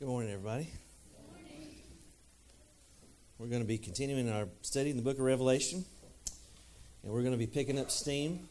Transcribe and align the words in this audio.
Good 0.00 0.08
morning, 0.08 0.32
everybody. 0.32 0.66
We're 3.36 3.48
going 3.48 3.60
to 3.60 3.68
be 3.68 3.76
continuing 3.76 4.30
our 4.30 4.48
study 4.62 4.88
in 4.88 4.96
the 4.96 5.02
book 5.02 5.18
of 5.18 5.24
Revelation, 5.24 5.84
and 7.02 7.12
we're 7.12 7.20
going 7.20 7.34
to 7.34 7.38
be 7.38 7.46
picking 7.46 7.78
up 7.78 7.90
steam. 7.90 8.48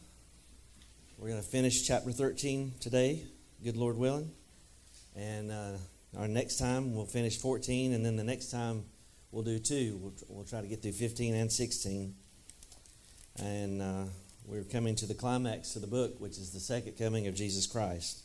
We're 1.18 1.26
going 1.26 1.42
to 1.42 1.48
finish 1.48 1.84
chapter 1.84 2.12
13 2.12 2.74
today, 2.78 3.24
good 3.64 3.76
Lord 3.76 3.96
willing. 3.96 4.30
And 5.16 5.50
uh, 5.50 5.72
our 6.16 6.28
next 6.28 6.58
time 6.58 6.94
we'll 6.94 7.04
finish 7.04 7.36
14, 7.36 7.94
and 7.94 8.06
then 8.06 8.14
the 8.14 8.22
next 8.22 8.52
time 8.52 8.84
we'll 9.32 9.42
do 9.42 9.58
two. 9.58 9.98
We'll, 10.00 10.14
we'll 10.28 10.44
try 10.44 10.60
to 10.60 10.68
get 10.68 10.82
through 10.82 10.92
15 10.92 11.34
and 11.34 11.50
16. 11.50 12.14
And 13.42 13.82
uh, 13.82 14.04
we're 14.46 14.62
coming 14.62 14.94
to 14.94 15.04
the 15.04 15.14
climax 15.14 15.74
of 15.74 15.82
the 15.82 15.88
book, 15.88 16.20
which 16.20 16.38
is 16.38 16.52
the 16.52 16.60
second 16.60 16.96
coming 16.96 17.26
of 17.26 17.34
Jesus 17.34 17.66
Christ. 17.66 18.22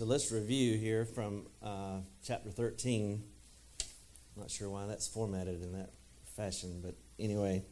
So 0.00 0.06
let's 0.06 0.32
review 0.32 0.78
here 0.78 1.04
from 1.04 1.44
uh, 1.62 1.98
chapter 2.24 2.48
13. 2.48 3.22
I'm 3.82 4.40
not 4.40 4.50
sure 4.50 4.70
why 4.70 4.86
that's 4.86 5.06
formatted 5.06 5.62
in 5.62 5.72
that 5.72 5.90
fashion, 6.38 6.80
but 6.82 6.94
anyway. 7.18 7.62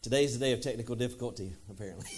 Today's 0.00 0.32
the 0.32 0.42
day 0.42 0.52
of 0.52 0.62
technical 0.62 0.96
difficulty, 0.96 1.52
apparently. 1.68 2.08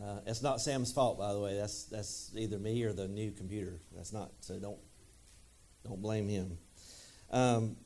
Uh, 0.00 0.20
it's 0.26 0.42
not 0.42 0.60
Sam's 0.60 0.92
fault, 0.92 1.18
by 1.18 1.32
the 1.32 1.40
way. 1.40 1.56
That's 1.56 1.82
that's 1.86 2.30
either 2.36 2.56
me 2.56 2.84
or 2.84 2.92
the 2.92 3.08
new 3.08 3.32
computer. 3.32 3.80
That's 3.96 4.12
not. 4.12 4.30
So 4.38 4.56
don't 4.60 4.78
don't 5.84 6.00
blame 6.00 6.28
him. 6.28 6.56
Um, 7.32 7.76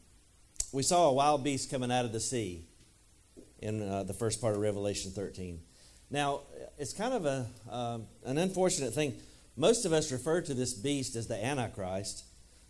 we 0.72 0.82
saw 0.82 1.08
a 1.08 1.12
wild 1.14 1.42
beast 1.42 1.70
coming 1.70 1.90
out 1.90 2.04
of 2.04 2.12
the 2.12 2.20
sea 2.20 2.66
in 3.60 3.80
uh, 3.80 4.02
the 4.02 4.12
first 4.12 4.42
part 4.42 4.54
of 4.54 4.60
Revelation 4.60 5.10
13. 5.10 5.58
Now 6.10 6.40
it's 6.76 6.92
kind 6.92 7.14
of 7.14 7.24
a 7.24 7.46
um, 7.70 8.06
an 8.26 8.36
unfortunate 8.36 8.92
thing. 8.92 9.14
Most 9.56 9.84
of 9.84 9.92
us 9.92 10.10
refer 10.10 10.40
to 10.40 10.54
this 10.54 10.72
beast 10.72 11.14
as 11.14 11.26
the 11.26 11.42
Antichrist, 11.42 12.24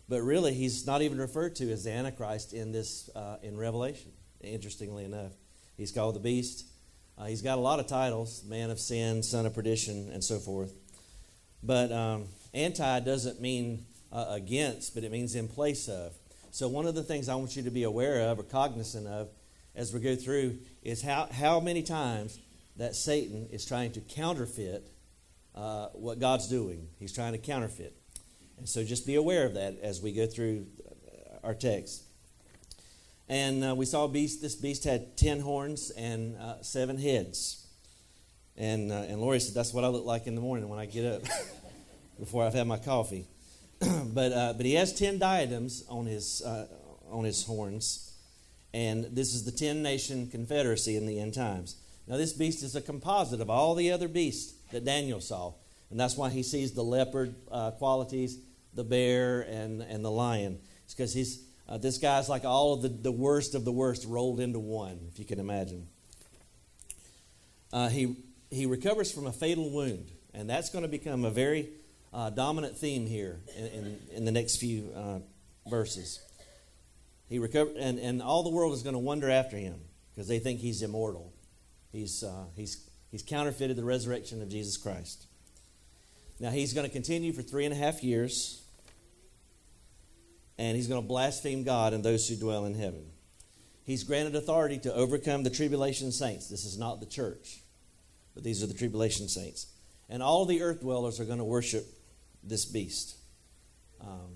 but 0.09 0.21
really 0.21 0.53
he's 0.53 0.85
not 0.85 1.01
even 1.01 1.17
referred 1.17 1.55
to 1.55 1.71
as 1.71 1.85
the 1.85 1.91
Antichrist 1.91 2.53
in 2.53 2.71
this 2.71 3.09
uh, 3.15 3.37
in 3.41 3.57
Revelation. 3.57 4.11
Interestingly 4.41 5.05
enough, 5.05 5.31
he's 5.77 5.91
called 5.91 6.15
the 6.15 6.19
beast. 6.19 6.65
Uh, 7.17 7.25
he's 7.25 7.41
got 7.41 7.57
a 7.57 7.61
lot 7.61 7.79
of 7.79 7.87
titles 7.87 8.43
man 8.43 8.69
of 8.69 8.79
sin, 8.79 9.23
son 9.23 9.45
of 9.45 9.53
perdition, 9.53 10.09
and 10.11 10.23
so 10.23 10.39
forth. 10.39 10.73
But 11.61 11.91
um, 11.91 12.25
anti 12.53 12.99
doesn't 12.99 13.39
mean 13.39 13.85
uh, 14.11 14.25
against, 14.29 14.93
but 14.93 15.05
it 15.05 15.11
means 15.11 15.35
in 15.35 15.47
place 15.47 15.87
of. 15.87 16.13
So, 16.51 16.67
one 16.67 16.85
of 16.85 16.95
the 16.95 17.03
things 17.03 17.29
I 17.29 17.35
want 17.35 17.55
you 17.55 17.63
to 17.63 17.71
be 17.71 17.83
aware 17.83 18.29
of 18.29 18.39
or 18.39 18.43
cognizant 18.43 19.07
of 19.07 19.29
as 19.75 19.93
we 19.93 19.99
go 19.99 20.15
through 20.15 20.59
is 20.83 21.01
how, 21.01 21.27
how 21.31 21.59
many 21.59 21.81
times 21.81 22.39
that 22.75 22.95
Satan 22.95 23.47
is 23.51 23.65
trying 23.65 23.91
to 23.93 24.01
counterfeit 24.01 24.85
uh, 25.55 25.87
what 25.93 26.19
God's 26.19 26.47
doing. 26.47 26.87
He's 26.99 27.13
trying 27.13 27.33
to 27.33 27.37
counterfeit. 27.37 27.95
And 28.57 28.67
so 28.67 28.83
just 28.83 29.05
be 29.05 29.15
aware 29.15 29.45
of 29.45 29.55
that 29.55 29.79
as 29.81 30.01
we 30.01 30.13
go 30.13 30.25
through 30.25 30.67
our 31.43 31.53
text. 31.53 32.03
And 33.29 33.63
uh, 33.63 33.75
we 33.75 33.85
saw 33.85 34.07
beast. 34.07 34.41
This 34.41 34.55
beast 34.55 34.83
had 34.83 35.17
ten 35.17 35.39
horns 35.39 35.91
and 35.91 36.37
uh, 36.37 36.61
seven 36.61 36.97
heads. 36.97 37.67
And 38.57 38.91
uh, 38.91 39.05
and 39.07 39.19
Lori 39.19 39.39
said 39.39 39.55
that's 39.55 39.73
what 39.73 39.83
I 39.83 39.87
look 39.87 40.05
like 40.05 40.27
in 40.27 40.35
the 40.35 40.41
morning 40.41 40.69
when 40.69 40.79
I 40.79 40.85
get 40.85 41.05
up 41.05 41.21
before 42.19 42.43
I've 42.43 42.53
had 42.53 42.67
my 42.67 42.77
coffee. 42.77 43.25
but 43.79 44.31
uh, 44.31 44.53
but 44.55 44.65
he 44.65 44.73
has 44.75 44.93
ten 44.93 45.17
diadems 45.19 45.83
on 45.89 46.05
his 46.05 46.41
uh, 46.41 46.67
on 47.09 47.23
his 47.23 47.45
horns, 47.45 48.13
and 48.73 49.05
this 49.05 49.33
is 49.33 49.45
the 49.45 49.51
ten 49.51 49.81
nation 49.81 50.27
confederacy 50.29 50.95
in 50.95 51.05
the 51.05 51.19
end 51.19 51.33
times. 51.33 51.77
Now 52.07 52.17
this 52.17 52.33
beast 52.33 52.61
is 52.61 52.75
a 52.75 52.81
composite 52.81 53.39
of 53.39 53.49
all 53.49 53.73
the 53.73 53.91
other 53.91 54.09
beasts 54.09 54.53
that 54.73 54.85
Daniel 54.85 55.21
saw, 55.21 55.53
and 55.89 55.99
that's 55.99 56.17
why 56.17 56.29
he 56.29 56.43
sees 56.43 56.73
the 56.73 56.83
leopard 56.83 57.35
uh, 57.51 57.71
qualities, 57.71 58.37
the 58.73 58.83
bear, 58.83 59.41
and 59.41 59.81
and 59.81 60.03
the 60.03 60.11
lion. 60.11 60.59
It's 60.85 60.93
because 60.93 61.13
he's 61.13 61.43
uh, 61.67 61.77
this 61.77 61.97
guy's 61.97 62.29
like 62.29 62.45
all 62.45 62.73
of 62.73 62.81
the, 62.81 62.89
the 62.89 63.11
worst 63.11 63.55
of 63.55 63.65
the 63.65 63.71
worst 63.71 64.05
rolled 64.05 64.39
into 64.39 64.59
one, 64.59 64.99
if 65.11 65.17
you 65.17 65.25
can 65.25 65.39
imagine. 65.39 65.87
Uh, 67.71 67.89
he, 67.89 68.15
he 68.51 68.65
recovers 68.65 69.11
from 69.11 69.25
a 69.25 69.31
fatal 69.31 69.69
wound, 69.71 70.11
and 70.33 70.49
that's 70.49 70.69
going 70.69 70.83
to 70.83 70.89
become 70.89 71.25
a 71.25 71.31
very 71.31 71.69
uh, 72.13 72.29
dominant 72.29 72.77
theme 72.77 73.07
here 73.07 73.39
in, 73.57 73.65
in, 73.65 73.99
in 74.11 74.25
the 74.25 74.31
next 74.31 74.57
few 74.57 74.91
uh, 74.95 75.19
verses. 75.67 76.21
He 77.29 77.39
recovered, 77.39 77.77
and, 77.77 77.97
and 77.97 78.21
all 78.21 78.43
the 78.43 78.51
world 78.51 78.73
is 78.73 78.83
going 78.83 78.93
to 78.93 78.99
wonder 78.99 79.29
after 79.29 79.57
him 79.57 79.79
because 80.13 80.27
they 80.27 80.39
think 80.39 80.59
he's 80.59 80.83
immortal. 80.83 81.33
He's, 81.91 82.23
uh, 82.23 82.45
he's, 82.55 82.87
he's 83.13 83.21
counterfeited 83.21 83.77
the 83.77 83.83
resurrection 83.83 84.41
of 84.41 84.49
Jesus 84.49 84.75
Christ. 84.75 85.27
Now, 86.39 86.49
he's 86.49 86.73
going 86.73 86.87
to 86.87 86.91
continue 86.91 87.31
for 87.31 87.43
three 87.43 87.63
and 87.63 87.71
a 87.71 87.77
half 87.77 88.03
years 88.03 88.63
and 90.57 90.75
he's 90.75 90.87
going 90.87 91.01
to 91.01 91.07
blaspheme 91.07 91.63
God 91.63 91.93
and 91.93 92.03
those 92.03 92.27
who 92.27 92.35
dwell 92.35 92.65
in 92.65 92.73
heaven. 92.73 93.05
He's 93.85 94.03
granted 94.03 94.35
authority 94.35 94.79
to 94.79 94.93
overcome 94.93 95.43
the 95.43 95.51
tribulation 95.51 96.11
saints. 96.11 96.49
This 96.49 96.65
is 96.65 96.77
not 96.77 96.99
the 96.99 97.05
church, 97.05 97.61
but 98.33 98.43
these 98.43 98.63
are 98.63 98.67
the 98.67 98.73
tribulation 98.73 99.29
saints. 99.29 99.67
And 100.09 100.23
all 100.23 100.45
the 100.45 100.63
earth 100.63 100.81
dwellers 100.81 101.19
are 101.19 101.25
going 101.25 101.37
to 101.37 101.43
worship 101.43 101.85
this 102.43 102.65
beast. 102.65 103.15
Um, 104.01 104.31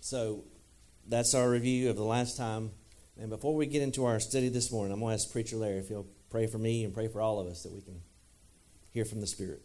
so 0.00 0.42
that's 1.06 1.34
our 1.34 1.48
review 1.48 1.88
of 1.88 1.96
the 1.96 2.02
last 2.02 2.36
time. 2.36 2.72
And 3.16 3.30
before 3.30 3.54
we 3.54 3.66
get 3.66 3.82
into 3.82 4.06
our 4.06 4.18
study 4.18 4.48
this 4.48 4.72
morning, 4.72 4.92
I'm 4.92 5.00
going 5.00 5.16
to 5.16 5.22
ask 5.22 5.30
Preacher 5.30 5.56
Larry 5.56 5.78
if 5.78 5.88
he'll 5.88 6.06
pray 6.30 6.46
for 6.46 6.58
me 6.58 6.84
and 6.84 6.92
pray 6.92 7.08
for 7.08 7.20
all 7.20 7.40
of 7.40 7.46
us 7.46 7.62
that 7.62 7.72
we 7.72 7.80
can 7.80 8.00
hear 8.98 9.04
from 9.04 9.20
the 9.20 9.28
Spirit. 9.28 9.62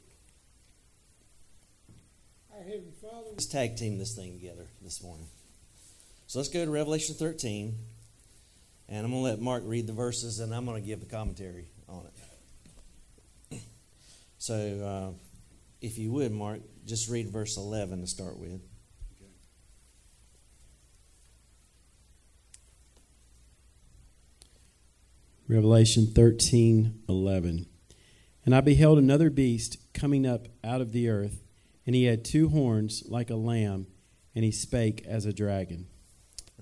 Our 2.55 2.61
Heavenly 2.63 2.91
Father, 3.01 3.29
let's 3.31 3.47
tag 3.47 3.77
team 3.77 3.97
this 3.97 4.15
thing 4.15 4.33
together 4.33 4.67
this 4.83 5.01
morning. 5.01 5.25
So 6.27 6.37
let's 6.37 6.49
go 6.49 6.63
to 6.63 6.69
Revelation 6.69 7.15
13. 7.15 7.75
And 8.89 9.05
I'm 9.05 9.11
going 9.11 9.23
to 9.23 9.29
let 9.31 9.41
Mark 9.41 9.63
read 9.65 9.87
the 9.87 9.93
verses 9.93 10.39
and 10.39 10.53
I'm 10.53 10.65
going 10.65 10.79
to 10.79 10.87
give 10.87 10.99
the 10.99 11.07
commentary 11.07 11.65
on 11.89 12.05
it. 13.51 13.61
So 14.37 14.53
uh, 14.53 15.13
if 15.81 15.97
you 15.97 16.11
would, 16.11 16.31
Mark, 16.31 16.59
just 16.85 17.09
read 17.09 17.29
verse 17.29 17.57
11 17.57 18.01
to 18.01 18.07
start 18.07 18.37
with. 18.37 18.61
Revelation 25.47 26.05
13 26.13 27.03
11. 27.09 27.65
And 28.45 28.53
I 28.53 28.61
beheld 28.61 28.97
another 28.97 29.29
beast 29.29 29.77
coming 29.93 30.25
up 30.25 30.47
out 30.63 30.81
of 30.81 30.91
the 30.91 31.07
earth, 31.09 31.43
and 31.85 31.95
he 31.95 32.05
had 32.05 32.25
two 32.25 32.49
horns 32.49 33.03
like 33.07 33.29
a 33.29 33.35
lamb, 33.35 33.87
and 34.35 34.43
he 34.43 34.51
spake 34.51 35.03
as 35.07 35.25
a 35.25 35.33
dragon. 35.33 35.87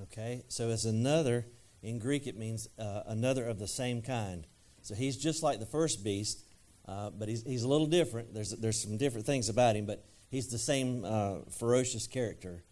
Okay, 0.03 0.43
so 0.47 0.69
it's 0.69 0.85
another, 0.85 1.47
in 1.81 1.99
Greek 1.99 2.27
it 2.27 2.37
means 2.37 2.67
uh, 2.77 3.01
another 3.07 3.45
of 3.45 3.59
the 3.59 3.67
same 3.67 4.01
kind. 4.01 4.45
So 4.83 4.95
he's 4.95 5.17
just 5.17 5.43
like 5.43 5.59
the 5.59 5.65
first 5.65 6.03
beast, 6.03 6.43
uh, 6.87 7.09
but 7.11 7.29
he's, 7.29 7.43
he's 7.43 7.63
a 7.63 7.67
little 7.67 7.87
different. 7.87 8.33
There's, 8.33 8.51
there's 8.51 8.81
some 8.81 8.97
different 8.97 9.25
things 9.25 9.49
about 9.49 9.75
him, 9.75 9.85
but 9.85 10.03
he's 10.29 10.47
the 10.47 10.57
same 10.57 11.03
uh, 11.05 11.39
ferocious 11.49 12.07
character. 12.07 12.63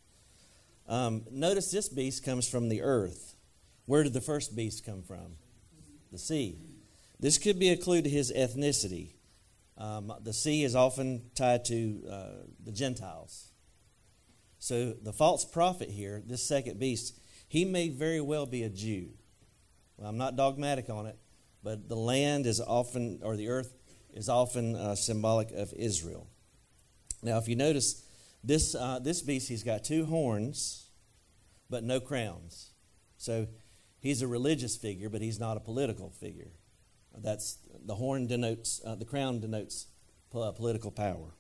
Um, 0.88 1.26
notice 1.32 1.72
this 1.72 1.90
beast 1.90 2.24
comes 2.24 2.50
from 2.50 2.70
the 2.70 2.82
earth. 2.82 3.36
Where 3.86 4.04
did 4.04 4.14
the 4.14 4.22
first 4.22 4.56
beast 4.56 4.86
come 4.86 5.02
from? 5.04 5.36
The 6.12 6.18
sea. 6.18 6.58
This 7.20 7.38
could 7.38 7.60
be 7.60 7.70
a 7.70 7.78
clue 7.78 8.02
to 8.02 8.10
his 8.10 8.32
ethnicity. 8.32 9.14
Um, 9.78 10.14
the 10.22 10.34
sea 10.34 10.64
is 10.64 10.76
often 10.76 11.24
tied 11.36 11.66
to 11.66 12.04
uh, 12.10 12.30
the 12.64 12.72
Gentiles. 12.72 13.52
So 14.60 14.94
the 14.94 15.14
false 15.14 15.46
prophet 15.46 15.90
here, 15.90 16.22
this 16.26 16.44
second 16.44 16.80
beast, 16.80 17.20
he 17.48 17.66
may 17.66 17.90
very 17.90 18.22
well 18.22 18.46
be 18.46 18.64
a 18.64 18.70
Jew. 18.70 19.10
Well, 19.98 20.10
I'm 20.10 20.18
not 20.18 20.36
dogmatic 20.36 20.90
on 20.90 21.06
it, 21.06 21.18
but 21.64 21.90
the 21.90 21.96
land 21.96 22.46
is 22.46 22.62
often, 22.62 23.20
or 23.24 23.36
the 23.36 23.50
earth 23.50 23.74
is 24.14 24.30
often 24.30 24.76
uh, 24.76 24.96
symbolic 24.96 25.52
of 25.52 25.74
Israel. 25.74 26.28
Now, 27.22 27.38
if 27.38 27.48
you 27.48 27.56
notice, 27.56 28.04
this, 28.44 28.76
uh, 28.76 29.00
this 29.00 29.22
beast, 29.22 29.50
he's 29.50 29.64
got 29.64 29.84
two 29.84 30.06
horns, 30.06 30.88
but 31.70 31.84
no 31.84 32.00
crowns. 32.00 32.72
So 33.18 33.48
he's 34.00 34.22
a 34.22 34.28
religious 34.28 34.78
figure, 34.78 35.10
but 35.10 35.22
he's 35.22 35.40
not 35.40 35.58
a 35.58 35.60
political 35.60 36.10
figure. 36.10 36.52
That's 37.18 37.58
the 37.86 37.96
horn 37.96 38.28
denotes, 38.28 38.82
uh, 38.86 38.96
the 38.96 39.06
crown 39.06 39.40
denotes 39.40 39.88
political 40.30 40.92
power. 40.92 41.34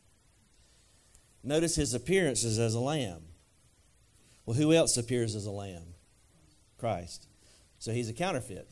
Notice 1.44 1.75
his 1.75 1.94
appearances 1.94 2.60
as 2.60 2.74
a 2.74 2.80
lamb. 2.80 3.21
Well, 4.45 4.57
who 4.57 4.74
else 4.74 4.98
appears 4.98 5.36
as 5.36 5.45
a 5.45 5.51
lamb? 5.51 5.94
Christ. 6.77 7.27
So 7.77 7.92
he's 7.92 8.10
a 8.10 8.13
counterfeit. 8.13 8.68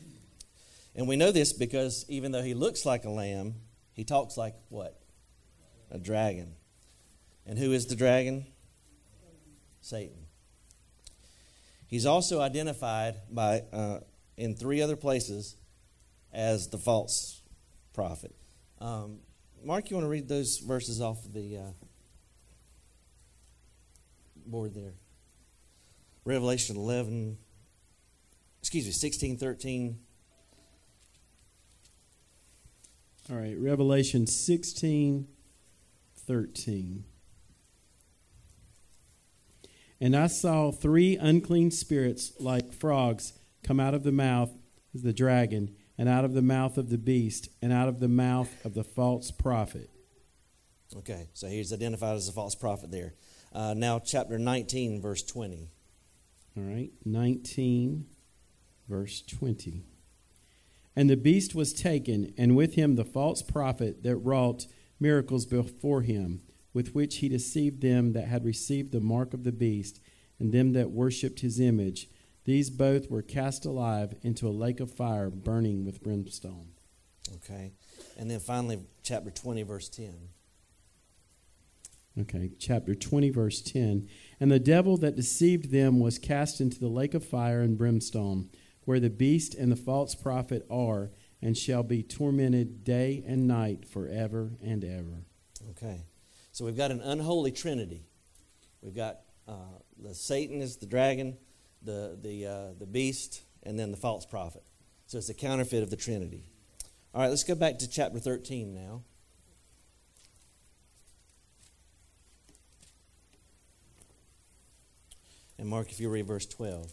And 0.94 1.06
we 1.06 1.16
know 1.16 1.30
this 1.30 1.52
because 1.52 2.04
even 2.08 2.32
though 2.32 2.42
he 2.42 2.54
looks 2.54 2.84
like 2.84 3.04
a 3.04 3.10
lamb, 3.10 3.54
he 3.92 4.04
talks 4.04 4.36
like 4.36 4.54
what? 4.68 5.00
A 5.90 5.98
dragon. 5.98 6.54
And 7.46 7.58
who 7.58 7.72
is 7.72 7.86
the 7.86 7.96
dragon? 7.96 8.46
Satan. 9.80 10.26
He's 11.86 12.04
also 12.04 12.40
identified 12.40 13.16
by 13.30 13.62
uh, 13.72 14.00
in 14.36 14.54
three 14.54 14.82
other 14.82 14.96
places 14.96 15.56
as 16.32 16.68
the 16.68 16.78
false 16.78 17.42
prophet. 17.94 18.34
Um, 18.80 19.20
Mark, 19.64 19.90
you 19.90 19.96
want 19.96 20.04
to 20.04 20.10
read 20.10 20.28
those 20.28 20.58
verses 20.58 21.00
off 21.00 21.24
of 21.24 21.32
the 21.32 21.56
uh, 21.56 21.70
board 24.46 24.74
there? 24.74 24.94
Revelation 26.24 26.76
11, 26.76 27.38
excuse 28.60 28.86
me, 28.86 28.92
16, 28.92 29.38
13. 29.38 29.98
All 33.30 33.36
right, 33.36 33.56
Revelation 33.58 34.26
16, 34.26 35.26
13. 36.26 37.04
And 40.00 40.16
I 40.16 40.28
saw 40.28 40.70
three 40.70 41.16
unclean 41.16 41.70
spirits 41.70 42.32
like 42.38 42.72
frogs 42.72 43.32
come 43.62 43.80
out 43.80 43.94
of 43.94 44.04
the 44.04 44.12
mouth 44.12 44.50
of 44.94 45.02
the 45.02 45.12
dragon, 45.12 45.74
and 45.98 46.08
out 46.08 46.24
of 46.24 46.32
the 46.32 46.42
mouth 46.42 46.78
of 46.78 46.88
the 46.88 46.96
beast, 46.98 47.48
and 47.60 47.72
out 47.72 47.88
of 47.88 47.98
the 47.98 48.08
mouth 48.08 48.64
of 48.64 48.74
the 48.74 48.84
false 48.84 49.30
prophet. 49.30 49.90
Okay, 50.96 51.28
so 51.34 51.48
he's 51.48 51.72
identified 51.72 52.16
as 52.16 52.28
a 52.28 52.32
false 52.32 52.54
prophet 52.54 52.90
there. 52.90 53.14
Uh, 53.52 53.74
now, 53.76 53.98
chapter 53.98 54.38
19, 54.38 55.02
verse 55.02 55.22
20. 55.22 55.70
All 56.56 56.62
right, 56.62 56.90
19, 57.04 58.06
verse 58.88 59.22
20. 59.22 59.84
And 60.96 61.10
the 61.10 61.16
beast 61.16 61.54
was 61.54 61.72
taken, 61.72 62.32
and 62.36 62.56
with 62.56 62.74
him 62.74 62.96
the 62.96 63.04
false 63.04 63.42
prophet 63.42 64.02
that 64.02 64.16
wrought 64.16 64.66
miracles 64.98 65.46
before 65.46 66.02
him, 66.02 66.42
with 66.72 66.94
which 66.94 67.16
he 67.16 67.28
deceived 67.28 67.80
them 67.82 68.12
that 68.12 68.28
had 68.28 68.44
received 68.44 68.92
the 68.92 69.00
mark 69.00 69.34
of 69.34 69.44
the 69.44 69.52
beast, 69.52 70.00
and 70.38 70.52
them 70.52 70.72
that 70.72 70.90
worshipped 70.90 71.40
his 71.40 71.60
image. 71.60 72.08
These 72.48 72.70
both 72.70 73.10
were 73.10 73.20
cast 73.20 73.66
alive 73.66 74.14
into 74.22 74.48
a 74.48 74.58
lake 74.64 74.80
of 74.80 74.90
fire 74.90 75.28
burning 75.28 75.84
with 75.84 76.02
brimstone. 76.02 76.68
Okay. 77.34 77.74
And 78.16 78.30
then 78.30 78.40
finally, 78.40 78.78
chapter 79.02 79.30
20, 79.30 79.64
verse 79.64 79.90
10. 79.90 80.14
Okay, 82.20 82.52
chapter 82.58 82.94
20, 82.94 83.28
verse 83.28 83.60
10. 83.60 84.08
And 84.40 84.50
the 84.50 84.58
devil 84.58 84.96
that 84.96 85.14
deceived 85.14 85.70
them 85.70 86.00
was 86.00 86.18
cast 86.18 86.58
into 86.62 86.80
the 86.80 86.88
lake 86.88 87.12
of 87.12 87.22
fire 87.22 87.60
and 87.60 87.76
brimstone, 87.76 88.48
where 88.86 88.98
the 88.98 89.10
beast 89.10 89.54
and 89.54 89.70
the 89.70 89.76
false 89.76 90.14
prophet 90.14 90.66
are, 90.70 91.10
and 91.42 91.54
shall 91.54 91.82
be 91.82 92.02
tormented 92.02 92.82
day 92.82 93.22
and 93.26 93.46
night 93.46 93.86
forever 93.86 94.52
and 94.64 94.86
ever. 94.86 95.26
Okay. 95.72 96.06
So 96.52 96.64
we've 96.64 96.78
got 96.78 96.92
an 96.92 97.02
unholy 97.02 97.52
trinity. 97.52 98.06
We've 98.80 98.96
got 98.96 99.18
uh, 99.46 99.82
the 100.02 100.14
Satan 100.14 100.62
is 100.62 100.78
the 100.78 100.86
dragon, 100.86 101.36
the, 101.82 102.18
the, 102.20 102.46
uh, 102.46 102.66
the 102.78 102.86
beast, 102.86 103.42
and 103.62 103.78
then 103.78 103.90
the 103.90 103.96
false 103.96 104.26
prophet. 104.26 104.62
So 105.06 105.18
it's 105.18 105.28
a 105.28 105.34
counterfeit 105.34 105.82
of 105.82 105.90
the 105.90 105.96
Trinity. 105.96 106.50
All 107.14 107.22
right, 107.22 107.28
let's 107.28 107.44
go 107.44 107.54
back 107.54 107.78
to 107.78 107.88
chapter 107.88 108.18
13 108.18 108.74
now. 108.74 109.02
And 115.58 115.68
Mark, 115.68 115.90
if 115.90 115.98
you 115.98 116.08
read 116.08 116.26
verse 116.26 116.46
12. 116.46 116.92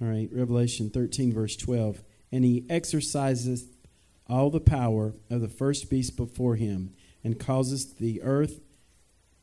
All 0.00 0.08
right, 0.08 0.28
Revelation 0.32 0.90
13, 0.90 1.32
verse 1.32 1.56
12. 1.56 2.02
And 2.32 2.44
he 2.44 2.66
exercises 2.68 3.66
all 4.28 4.50
the 4.50 4.60
power 4.60 5.14
of 5.30 5.40
the 5.40 5.48
first 5.48 5.88
beast 5.88 6.16
before 6.16 6.56
him, 6.56 6.92
and 7.22 7.38
causes 7.38 7.94
the 7.94 8.22
earth 8.22 8.60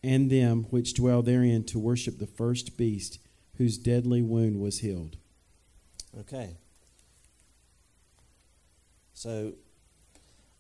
and 0.04 0.30
them 0.30 0.64
which 0.70 0.94
dwell 0.94 1.22
therein 1.22 1.64
to 1.64 1.80
worship 1.80 2.20
the 2.20 2.28
first 2.28 2.78
beast, 2.78 3.20
whose 3.58 3.78
deadly 3.78 4.22
wound 4.22 4.60
was 4.60 4.80
healed. 4.80 5.18
Okay. 6.20 6.58
So, 9.14 9.54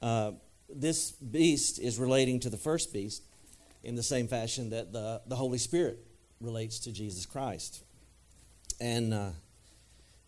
uh, 0.01 0.31
this 0.69 1.11
beast 1.11 1.79
is 1.79 1.99
relating 1.99 2.39
to 2.41 2.49
the 2.49 2.57
first 2.57 2.93
beast 2.93 3.23
in 3.83 3.95
the 3.95 4.03
same 4.03 4.27
fashion 4.27 4.69
that 4.69 4.93
the, 4.93 5.21
the 5.27 5.35
Holy 5.35 5.57
Spirit 5.57 5.99
relates 6.39 6.79
to 6.79 6.91
Jesus 6.91 7.25
Christ. 7.25 7.83
And 8.79 9.13
uh, 9.13 9.29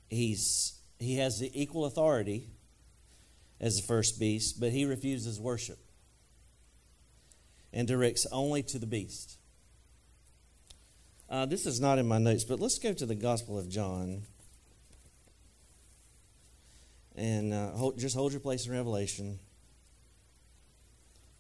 he's, 0.10 0.80
he 1.00 1.18
has 1.18 1.40
the 1.40 1.52
equal 1.60 1.86
authority 1.86 2.50
as 3.60 3.80
the 3.80 3.88
first 3.88 4.20
beast, 4.20 4.60
but 4.60 4.72
he 4.72 4.86
refuses 4.86 5.40
worship 5.40 5.80
and 7.74 7.88
directs 7.88 8.26
only 8.32 8.64
to 8.64 8.80
the 8.80 8.86
beast. 8.86 9.38
Uh, 11.30 11.46
this 11.46 11.66
is 11.66 11.80
not 11.80 11.98
in 11.98 12.08
my 12.08 12.20
notes, 12.20 12.44
but 12.44 12.60
let's 12.60 12.78
go 12.78 12.94
to 12.94 13.06
the 13.06 13.16
Gospel 13.16 13.58
of 13.58 13.68
John. 13.68 14.22
And 17.16 17.54
uh, 17.54 17.72
hold, 17.72 17.98
just 17.98 18.16
hold 18.16 18.32
your 18.32 18.42
place 18.42 18.68
in 18.68 18.74
Revelation. 18.74 19.40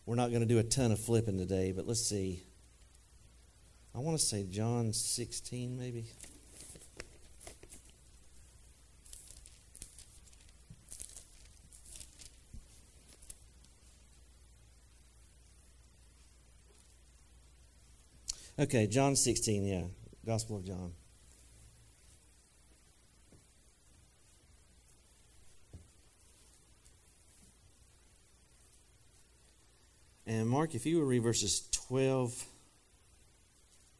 We're 0.05 0.15
not 0.15 0.29
going 0.29 0.41
to 0.41 0.47
do 0.47 0.57
a 0.57 0.63
ton 0.63 0.91
of 0.91 0.99
flipping 0.99 1.37
today, 1.37 1.71
but 1.71 1.87
let's 1.87 2.05
see. 2.05 2.43
I 3.93 3.99
want 3.99 4.17
to 4.17 4.25
say 4.25 4.43
John 4.43 4.91
16, 4.91 5.77
maybe. 5.77 6.05
Okay, 18.57 18.87
John 18.87 19.17
16, 19.17 19.65
yeah. 19.65 19.83
Gospel 20.25 20.55
of 20.57 20.65
John. 20.65 20.93
And 30.25 30.47
Mark, 30.47 30.73
if 30.73 30.85
you 30.85 30.99
would 30.99 31.07
read 31.07 31.21
verses 31.21 31.67
12 31.87 32.45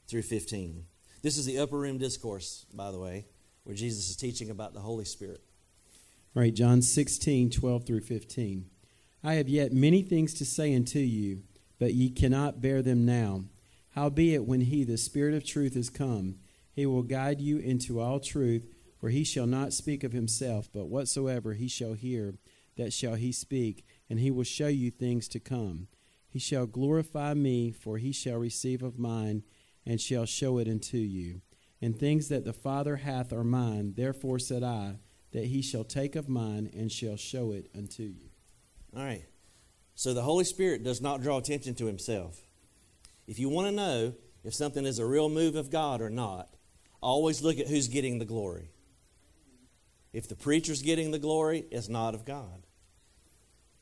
through 0.08 0.22
15. 0.22 0.86
This 1.22 1.38
is 1.38 1.46
the 1.46 1.60
upper 1.60 1.78
room 1.78 1.98
discourse, 1.98 2.66
by 2.74 2.92
the 2.92 3.00
way, 3.00 3.26
where 3.64 3.76
Jesus 3.76 4.10
is 4.10 4.16
teaching 4.16 4.50
about 4.50 4.74
the 4.74 4.80
Holy 4.80 5.06
Spirit. 5.06 5.42
Right, 6.34 6.54
John 6.54 6.82
16, 6.82 7.50
12 7.50 7.86
through 7.86 8.02
15. 8.02 8.66
I 9.24 9.34
have 9.34 9.50
yet 9.50 9.74
many 9.74 10.02
things 10.02 10.34
to 10.36 10.46
say 10.46 10.76
unto 10.76 11.00
you, 11.00 11.44
but 11.78 11.94
ye 11.94 12.10
cannot 12.10 12.62
bear 12.62 12.82
them 12.82 13.06
now. 13.06 13.46
Howbeit, 13.96 14.44
when 14.44 14.60
he, 14.60 14.84
the 14.84 14.98
Spirit 14.98 15.34
of 15.34 15.46
truth, 15.46 15.78
is 15.78 15.90
come, 15.90 16.36
he 16.74 16.86
will 16.86 17.02
guide 17.02 17.40
you 17.40 17.60
into 17.60 18.02
all 18.02 18.20
truth, 18.20 18.68
for 19.00 19.10
he 19.10 19.24
shall 19.24 19.48
not 19.48 19.72
speak 19.72 20.04
of 20.04 20.12
himself, 20.12 20.70
but 20.74 20.88
whatsoever 20.88 21.54
he 21.54 21.70
shall 21.70 21.94
hear, 21.94 22.36
that 22.76 22.92
shall 22.92 23.16
he 23.16 23.32
speak, 23.32 23.86
and 24.10 24.20
he 24.20 24.30
will 24.30 24.44
show 24.44 24.68
you 24.68 24.92
things 24.92 25.30
to 25.30 25.40
come. 25.40 25.88
He 26.28 26.40
shall 26.40 26.66
glorify 26.66 27.34
me, 27.36 27.72
for 27.72 27.98
he 27.98 28.12
shall 28.12 28.38
receive 28.38 28.84
of 28.84 29.00
mine, 29.00 29.44
and 29.86 30.02
shall 30.02 30.26
show 30.26 30.58
it 30.58 30.68
unto 30.68 30.98
you. 30.98 31.42
And 31.82 31.98
things 31.98 32.28
that 32.28 32.44
the 32.44 32.52
Father 32.52 32.98
hath 32.98 33.32
are 33.32 33.46
mine, 33.46 33.94
therefore 33.96 34.40
said 34.40 34.62
I, 34.62 34.98
that 35.32 35.46
he 35.46 35.62
shall 35.62 35.86
take 35.86 36.18
of 36.18 36.28
mine, 36.28 36.70
and 36.74 36.92
shall 36.92 37.16
show 37.16 37.54
it 37.54 37.70
unto 37.74 38.04
you. 38.04 38.30
All 38.94 39.06
right. 39.06 39.24
So 39.94 40.14
the 40.14 40.24
Holy 40.24 40.44
Spirit 40.44 40.84
does 40.84 41.00
not 41.00 41.22
draw 41.22 41.38
attention 41.38 41.76
to 41.76 41.86
himself. 41.86 42.42
If 43.28 43.40
you 43.40 43.50
want 43.50 43.68
to 43.68 43.72
know 43.72 44.14
if 44.44 44.54
something 44.54 44.86
is 44.86 45.00
a 45.00 45.06
real 45.06 45.30
move 45.30 45.56
of 45.56 45.72
God 45.72 46.02
or 46.02 46.10
not, 46.10 46.50
always 47.02 47.42
look 47.42 47.60
at 47.60 47.68
who's 47.68 47.88
getting 47.88 48.20
the 48.20 48.26
glory. 48.26 48.70
If 50.14 50.30
the 50.30 50.36
preacher's 50.36 50.82
getting 50.82 51.12
the 51.12 51.20
glory, 51.20 51.66
it's 51.72 51.90
not 51.90 52.16
of 52.16 52.26
God. 52.26 52.66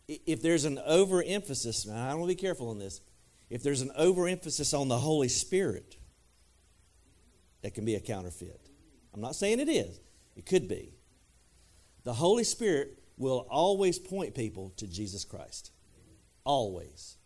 If 0.08 0.42
there's 0.42 0.66
an 0.66 0.80
overemphasis, 0.86 1.86
and 1.86 1.98
I 1.98 2.14
want 2.16 2.30
to 2.30 2.36
be 2.36 2.42
careful 2.42 2.70
on 2.70 2.80
this, 2.80 3.02
if 3.50 3.62
there's 3.62 3.82
an 3.82 3.92
overemphasis 3.96 4.74
on 4.74 4.88
the 4.88 4.98
Holy 4.98 5.30
Spirit, 5.30 5.98
that 7.62 7.74
can 7.74 7.86
be 7.86 7.96
a 7.96 8.00
counterfeit. 8.00 8.70
I'm 9.14 9.22
not 9.22 9.36
saying 9.36 9.60
it 9.60 9.70
is, 9.70 10.00
it 10.36 10.46
could 10.46 10.68
be. 10.68 10.94
The 12.04 12.14
Holy 12.14 12.44
Spirit 12.44 13.00
will 13.18 13.48
always 13.50 14.00
point 14.00 14.36
people 14.36 14.74
to 14.78 14.88
Jesus 14.88 15.24
Christ. 15.24 15.72
Always. 16.44 17.18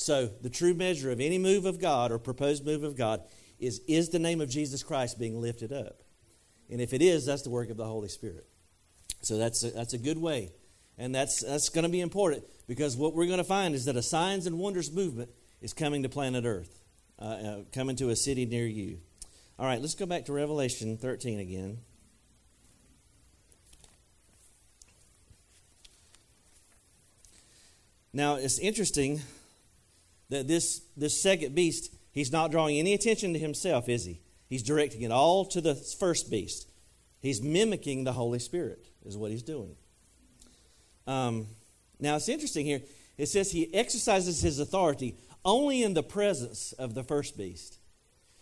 So, 0.00 0.30
the 0.40 0.48
true 0.48 0.72
measure 0.72 1.10
of 1.10 1.20
any 1.20 1.36
move 1.36 1.66
of 1.66 1.78
God 1.78 2.10
or 2.10 2.18
proposed 2.18 2.64
move 2.64 2.84
of 2.84 2.96
God 2.96 3.20
is 3.58 3.82
is 3.86 4.08
the 4.08 4.18
name 4.18 4.40
of 4.40 4.48
Jesus 4.48 4.82
Christ 4.82 5.18
being 5.18 5.42
lifted 5.42 5.74
up? 5.74 6.00
And 6.70 6.80
if 6.80 6.94
it 6.94 7.02
is, 7.02 7.26
that's 7.26 7.42
the 7.42 7.50
work 7.50 7.68
of 7.68 7.76
the 7.76 7.84
Holy 7.84 8.08
Spirit. 8.08 8.46
So, 9.20 9.36
that's 9.36 9.62
a, 9.62 9.70
that's 9.70 9.92
a 9.92 9.98
good 9.98 10.16
way. 10.16 10.52
And 10.96 11.14
that's, 11.14 11.42
that's 11.42 11.68
going 11.68 11.82
to 11.82 11.90
be 11.90 12.00
important 12.00 12.44
because 12.66 12.96
what 12.96 13.14
we're 13.14 13.26
going 13.26 13.38
to 13.38 13.44
find 13.44 13.74
is 13.74 13.84
that 13.84 13.96
a 13.96 14.02
signs 14.02 14.46
and 14.46 14.58
wonders 14.58 14.90
movement 14.90 15.28
is 15.60 15.74
coming 15.74 16.02
to 16.02 16.08
planet 16.08 16.46
Earth, 16.46 16.80
uh, 17.18 17.24
uh, 17.24 17.58
coming 17.70 17.94
to 17.96 18.08
a 18.08 18.16
city 18.16 18.46
near 18.46 18.66
you. 18.66 19.00
All 19.58 19.66
right, 19.66 19.82
let's 19.82 19.94
go 19.94 20.06
back 20.06 20.24
to 20.24 20.32
Revelation 20.32 20.96
13 20.96 21.40
again. 21.40 21.76
Now, 28.14 28.36
it's 28.36 28.58
interesting 28.58 29.20
that 30.30 30.48
this, 30.48 30.80
this 30.96 31.20
second 31.20 31.54
beast, 31.54 31.94
he's 32.12 32.32
not 32.32 32.50
drawing 32.50 32.78
any 32.78 32.94
attention 32.94 33.32
to 33.34 33.38
himself, 33.38 33.88
is 33.88 34.04
he? 34.04 34.20
He's 34.48 34.62
directing 34.62 35.02
it 35.02 35.12
all 35.12 35.44
to 35.46 35.60
the 35.60 35.74
first 35.74 36.30
beast. 36.30 36.68
He's 37.20 37.42
mimicking 37.42 38.04
the 38.04 38.12
Holy 38.12 38.38
Spirit, 38.38 38.88
is 39.04 39.16
what 39.16 39.30
he's 39.30 39.42
doing. 39.42 39.76
Um, 41.06 41.46
now 42.00 42.16
it's 42.16 42.28
interesting 42.28 42.64
here. 42.64 42.80
It 43.18 43.26
says 43.26 43.52
he 43.52 43.72
exercises 43.74 44.40
his 44.40 44.58
authority 44.58 45.16
only 45.44 45.82
in 45.82 45.94
the 45.94 46.02
presence 46.02 46.72
of 46.72 46.94
the 46.94 47.02
first 47.02 47.36
beast. 47.36 47.78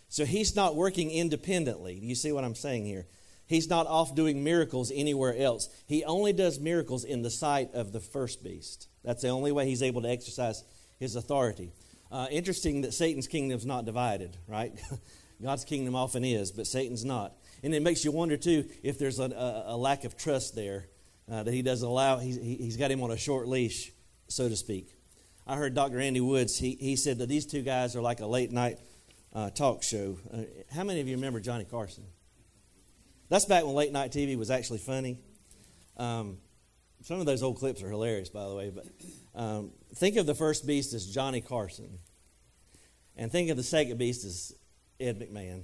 So 0.09 0.25
he's 0.25 0.57
not 0.57 0.77
working 0.77 1.11
independently. 1.11 1.99
Do 1.99 2.07
you 2.07 2.15
see 2.15 2.33
what 2.33 2.45
I'm 2.45 2.55
saying 2.55 2.87
here? 2.87 3.07
He's 3.47 3.69
not 3.69 3.87
off 3.87 4.15
doing 4.15 4.45
miracles 4.45 4.93
anywhere 4.95 5.35
else. 5.37 5.69
He 5.87 6.05
only 6.05 6.33
does 6.33 6.61
miracles 6.61 7.05
in 7.05 7.23
the 7.23 7.31
sight 7.31 7.73
of 7.75 7.93
the 7.93 8.01
first 8.01 8.45
beast. 8.45 8.89
That's 9.03 9.23
the 9.23 9.29
only 9.29 9.53
way 9.53 9.67
he's 9.67 9.83
able 9.83 10.03
to 10.03 10.11
exercise 10.11 10.63
his 10.99 11.17
authority. 11.17 11.73
Uh, 12.11 12.27
interesting 12.31 12.83
that 12.83 12.95
Satan's 12.95 13.27
kingdom's 13.27 13.67
not 13.67 13.85
divided, 13.85 14.37
right? 14.47 14.73
God's 15.43 15.65
kingdom 15.65 15.95
often 15.95 16.25
is, 16.25 16.51
but 16.51 16.67
Satan's 16.67 17.05
not. 17.05 17.37
And 17.63 17.75
it 17.75 17.83
makes 17.83 18.05
you 18.05 18.11
wonder, 18.11 18.37
too, 18.37 18.69
if 18.83 18.99
there's 18.99 19.19
a, 19.19 19.25
a, 19.25 19.75
a 19.75 19.77
lack 19.77 20.05
of 20.05 20.17
trust 20.17 20.55
there, 20.55 20.89
uh, 21.31 21.43
that 21.43 21.53
he 21.53 21.63
doesn't 21.63 21.87
allow, 21.87 22.19
he's, 22.19 22.37
he's 22.37 22.77
got 22.77 22.91
him 22.91 23.03
on 23.03 23.11
a 23.11 23.17
short 23.17 23.47
leash, 23.47 23.93
so 24.29 24.49
to 24.49 24.57
speak. 24.57 24.97
I 25.47 25.57
heard 25.57 25.75
Dr. 25.75 26.01
Andy 26.01 26.21
Woods, 26.21 26.59
he, 26.59 26.77
he 26.81 26.97
said 26.97 27.19
that 27.19 27.29
these 27.29 27.47
two 27.47 27.63
guys 27.63 27.95
are 27.97 28.03
like 28.03 28.21
a 28.21 28.27
late 28.27 28.51
night 28.51 28.79
uh, 29.35 29.51
talk 29.51 29.83
show. 29.83 30.19
Uh, 30.33 30.43
how 30.75 30.85
many 30.85 31.01
of 31.01 31.09
you 31.09 31.17
remember 31.17 31.41
Johnny 31.41 31.65
Carson? 31.65 32.05
That's 33.29 33.45
back 33.45 33.65
when 33.65 33.75
late 33.75 33.93
night 33.93 34.11
TV 34.11 34.37
was 34.37 34.51
actually 34.51 34.79
funny. 34.79 35.19
Um, 35.97 36.39
some 37.03 37.21
of 37.21 37.27
those 37.27 37.43
old 37.43 37.59
clips 37.59 37.83
are 37.83 37.91
hilarious, 37.91 38.29
by 38.29 38.49
the 38.49 38.55
way, 38.55 38.71
but 38.71 38.87
um, 39.39 39.71
think 39.95 40.17
of 40.17 40.27
the 40.27 40.35
first 40.35 40.67
beast 40.67 40.93
as 40.93 41.07
Johnny 41.07 41.41
Carson, 41.41 41.99
and 43.17 43.31
think 43.31 43.51
of 43.51 43.57
the 43.57 43.63
second 43.63 43.97
beast 43.97 44.25
as 44.25 44.53
Ed 44.99 45.21
McMahon. 45.21 45.63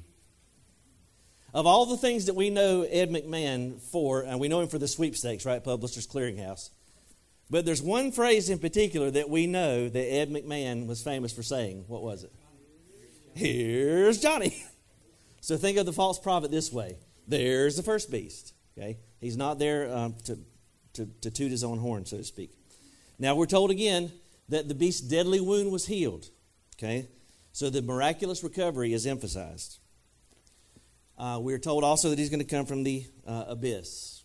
Of 1.53 1.67
all 1.67 1.87
the 1.87 1.97
things 1.97 2.27
that 2.27 2.35
we 2.35 2.51
know 2.51 2.83
Ed 2.83 3.11
McMahon 3.11 3.81
for, 3.81 4.23
and 4.23 4.41
we 4.41 4.49
know 4.49 4.61
him 4.61 4.69
for 4.69 4.79
the 4.79 4.89
sweepstakes, 4.89 5.45
right? 5.45 5.63
Publishers 5.63 6.07
Clearinghouse. 6.07 6.71
But 7.51 7.65
there's 7.65 7.83
one 7.83 8.11
phrase 8.11 8.49
in 8.49 8.59
particular 8.59 9.11
that 9.11 9.29
we 9.29 9.47
know 9.47 9.89
that 9.89 10.13
Ed 10.13 10.31
McMahon 10.31 10.87
was 10.87 11.03
famous 11.03 11.33
for 11.33 11.43
saying. 11.43 11.85
What 11.87 12.03
was 12.03 12.25
it? 12.25 12.33
Here's 13.35 14.21
Johnny. 14.21 14.65
So 15.41 15.59
think 15.59 15.77
of 15.77 15.85
the 15.85 15.93
false 15.93 16.19
prophet 16.19 16.51
this 16.51 16.73
way 16.73 16.97
there's 17.29 17.77
the 17.77 17.83
first 17.83 18.11
beast. 18.11 18.55
Okay? 18.79 18.97
He's 19.21 19.37
not 19.37 19.59
there 19.59 19.95
um, 19.95 20.15
to, 20.25 20.39
to, 20.95 21.07
to 21.21 21.31
toot 21.31 21.51
his 21.51 21.63
own 21.63 21.77
horn, 21.77 22.07
so 22.07 22.17
to 22.17 22.25
speak. 22.25 22.51
Now 23.19 23.35
we're 23.35 23.47
told 23.47 23.71
again 23.71 24.13
that 24.49 24.69
the 24.69 24.75
beast's 24.75 25.01
deadly 25.01 25.41
wound 25.41 25.71
was 25.71 25.87
healed. 25.87 26.29
Okay? 26.77 27.09
So 27.53 27.71
the 27.71 27.83
miraculous 27.83 28.43
recovery 28.43 28.93
is 28.93 29.07
emphasized. 29.07 29.79
Uh, 31.17 31.39
we're 31.41 31.59
told 31.59 31.85
also 31.85 32.11
that 32.11 32.19
he's 32.19 32.31
going 32.31 32.41
to 32.41 32.45
come 32.45 32.67
from 32.67 32.83
the 32.83 33.07
uh, 33.27 33.45
abyss. 33.49 34.25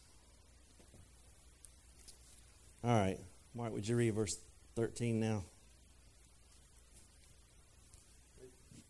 All 2.84 2.90
right. 2.90 3.20
Mark, 3.54 3.74
would 3.74 3.88
you 3.88 3.96
read 3.96 4.16
verse 4.16 4.38
13 4.76 5.20
now? 5.20 5.44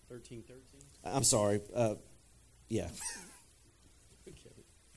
13, 0.09 0.43
13? 0.43 0.63
I'm 1.03 1.23
sorry. 1.23 1.61
Uh, 1.75 1.95
yeah. 2.67 2.87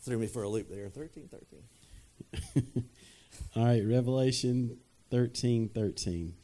Threw 0.03 0.19
me 0.19 0.27
for 0.27 0.43
a 0.43 0.49
loop 0.49 0.71
there. 0.71 0.89
13, 0.89 1.29
13. 2.35 2.75
All 3.57 3.65
right, 3.65 3.83
Revelation 3.87 4.79
13, 5.13 5.69
13. 5.69 6.35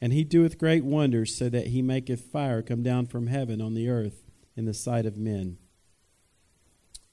And 0.00 0.12
he 0.12 0.24
doeth 0.24 0.58
great 0.58 0.84
wonders, 0.84 1.34
so 1.34 1.48
that 1.48 1.68
he 1.68 1.80
maketh 1.80 2.20
fire 2.20 2.60
come 2.60 2.82
down 2.82 3.06
from 3.06 3.28
heaven 3.28 3.62
on 3.62 3.74
the 3.74 3.88
earth 3.88 4.24
in 4.56 4.64
the 4.64 4.74
sight 4.74 5.06
of 5.06 5.16
men. 5.16 5.56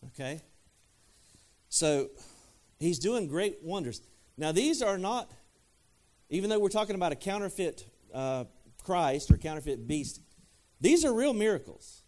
Okay? 0.08 0.42
So 1.70 2.10
he's 2.80 2.98
doing 2.98 3.28
great 3.28 3.60
wonders. 3.62 4.02
Now, 4.36 4.52
these 4.52 4.82
are 4.82 4.98
not, 4.98 5.30
even 6.32 6.50
though 6.50 6.58
we're 6.58 6.70
talking 6.70 6.96
about 6.96 7.12
a 7.12 7.16
counterfeit 7.16 7.86
uh, 8.12 8.46
Christ 8.84 9.30
or 9.30 9.38
counterfeit 9.38 9.86
beast, 9.86 10.22
these 10.82 11.06
are 11.06 11.14
real 11.14 11.34
miracles. 11.34 12.02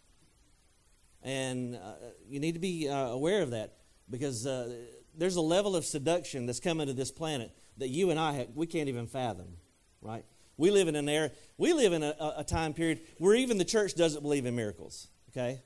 And 1.22 1.76
uh, 1.76 1.94
you 2.26 2.40
need 2.40 2.54
to 2.54 2.58
be 2.58 2.88
uh, 2.88 2.96
aware 2.96 3.42
of 3.42 3.52
that 3.52 3.74
because 4.10 4.44
uh, 4.44 4.74
there's 5.16 5.36
a 5.36 5.40
level 5.40 5.76
of 5.76 5.84
seduction 5.84 6.46
that's 6.46 6.58
coming 6.58 6.88
to 6.88 6.92
this 6.92 7.12
planet 7.12 7.52
that 7.78 7.88
you 7.88 8.10
and 8.10 8.18
I 8.18 8.32
have, 8.32 8.48
we 8.54 8.66
can't 8.66 8.88
even 8.88 9.06
fathom, 9.06 9.56
right? 10.00 10.24
We 10.56 10.70
live 10.70 10.88
in 10.88 10.96
an 10.96 11.08
era, 11.08 11.30
we 11.56 11.72
live 11.72 11.92
in 11.92 12.02
a, 12.02 12.34
a 12.38 12.44
time 12.44 12.74
period 12.74 13.00
where 13.18 13.34
even 13.34 13.58
the 13.58 13.64
church 13.64 13.94
doesn't 13.94 14.22
believe 14.22 14.46
in 14.46 14.54
miracles, 14.54 15.08
okay? 15.30 15.62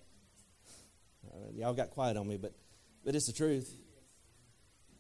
Uh, 1.26 1.50
y'all 1.54 1.75
got 1.75 1.90
quiet 1.90 2.16
on 2.16 2.28
me, 2.28 2.36
but, 2.36 2.54
but 3.04 3.14
it's 3.14 3.26
the 3.26 3.32
truth. 3.32 3.75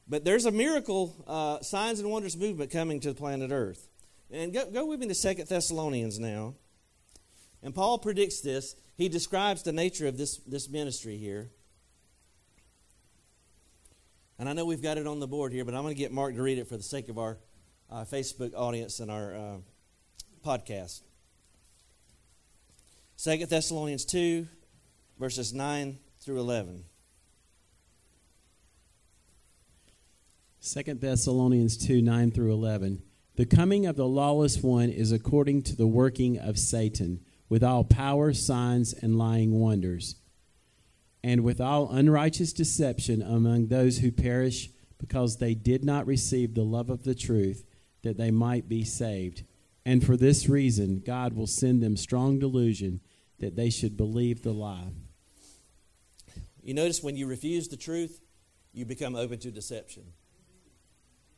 But 0.08 0.24
there's 0.24 0.46
a 0.46 0.50
miracle, 0.50 1.24
uh, 1.26 1.62
signs 1.62 1.98
and 2.00 2.10
wonders 2.10 2.36
movement 2.36 2.70
coming 2.70 3.00
to 3.00 3.08
the 3.08 3.14
planet 3.14 3.50
Earth. 3.50 3.88
And 4.30 4.52
go, 4.52 4.70
go 4.70 4.86
with 4.86 5.00
me 5.00 5.08
to 5.08 5.14
Second 5.14 5.48
Thessalonians 5.48 6.18
now. 6.18 6.54
And 7.62 7.74
Paul 7.74 7.98
predicts 7.98 8.40
this. 8.40 8.76
He 8.96 9.08
describes 9.08 9.62
the 9.62 9.72
nature 9.72 10.06
of 10.06 10.16
this, 10.16 10.38
this 10.38 10.68
ministry 10.68 11.16
here. 11.16 11.50
And 14.38 14.48
I 14.48 14.52
know 14.52 14.64
we've 14.64 14.82
got 14.82 14.98
it 14.98 15.06
on 15.06 15.18
the 15.18 15.26
board 15.26 15.52
here, 15.52 15.64
but 15.64 15.74
I'm 15.74 15.82
going 15.82 15.94
to 15.94 15.98
get 15.98 16.12
Mark 16.12 16.34
to 16.34 16.42
read 16.42 16.58
it 16.58 16.68
for 16.68 16.76
the 16.76 16.82
sake 16.82 17.08
of 17.08 17.18
our 17.18 17.38
uh, 17.90 18.04
Facebook 18.04 18.52
audience 18.54 19.00
and 19.00 19.10
our 19.10 19.34
uh, 19.34 19.56
podcast. 20.44 21.02
Second 23.16 23.48
Thessalonians 23.48 24.04
2, 24.04 24.46
verses 25.18 25.54
9 25.54 25.98
through 26.20 26.38
11. 26.38 26.84
Second 30.60 31.00
Thessalonians 31.00 31.76
2 31.76 32.02
9 32.02 32.30
through 32.32 32.52
11. 32.52 33.02
The 33.36 33.46
coming 33.46 33.86
of 33.86 33.96
the 33.96 34.08
lawless 34.08 34.62
one 34.62 34.90
is 34.90 35.12
according 35.12 35.62
to 35.62 35.76
the 35.76 35.86
working 35.86 36.38
of 36.38 36.58
Satan, 36.58 37.20
with 37.48 37.62
all 37.62 37.84
power, 37.84 38.32
signs, 38.32 38.92
and 38.92 39.16
lying 39.16 39.60
wonders, 39.60 40.16
and 41.26 41.42
with 41.42 41.60
all 41.60 41.90
unrighteous 41.90 42.52
deception 42.52 43.20
among 43.20 43.66
those 43.66 43.98
who 43.98 44.12
perish, 44.12 44.70
because 44.96 45.38
they 45.38 45.54
did 45.54 45.84
not 45.84 46.06
receive 46.06 46.54
the 46.54 46.62
love 46.62 46.88
of 46.88 47.02
the 47.02 47.16
truth, 47.16 47.64
that 48.02 48.16
they 48.16 48.30
might 48.30 48.68
be 48.68 48.84
saved. 48.84 49.42
And 49.84 50.06
for 50.06 50.16
this 50.16 50.48
reason, 50.48 51.02
God 51.04 51.32
will 51.32 51.48
send 51.48 51.82
them 51.82 51.96
strong 51.96 52.38
delusion 52.38 53.00
that 53.40 53.56
they 53.56 53.70
should 53.70 53.96
believe 53.96 54.44
the 54.44 54.52
lie. 54.52 54.92
You 56.62 56.74
notice 56.74 57.02
when 57.02 57.16
you 57.16 57.26
refuse 57.26 57.66
the 57.66 57.76
truth, 57.76 58.20
you 58.72 58.84
become 58.84 59.16
open 59.16 59.40
to 59.40 59.50
deception. 59.50 60.04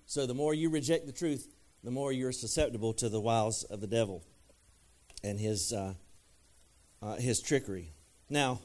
So 0.04 0.26
the 0.26 0.34
more 0.34 0.52
you 0.52 0.68
reject 0.68 1.06
the 1.06 1.12
truth, 1.12 1.48
the 1.82 1.90
more 1.90 2.12
you're 2.12 2.32
susceptible 2.32 2.92
to 2.92 3.08
the 3.08 3.22
wiles 3.22 3.64
of 3.64 3.80
the 3.80 3.86
devil 3.86 4.22
and 5.24 5.40
his 5.40 5.72
uh, 5.72 5.94
uh, 7.00 7.16
his 7.16 7.40
trickery. 7.40 7.94
Now, 8.28 8.60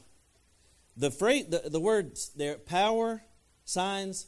the 0.96 1.10
phrase, 1.10 1.46
the, 1.48 1.68
the 1.68 1.80
words 1.80 2.30
there, 2.36 2.56
power, 2.56 3.22
signs, 3.64 4.26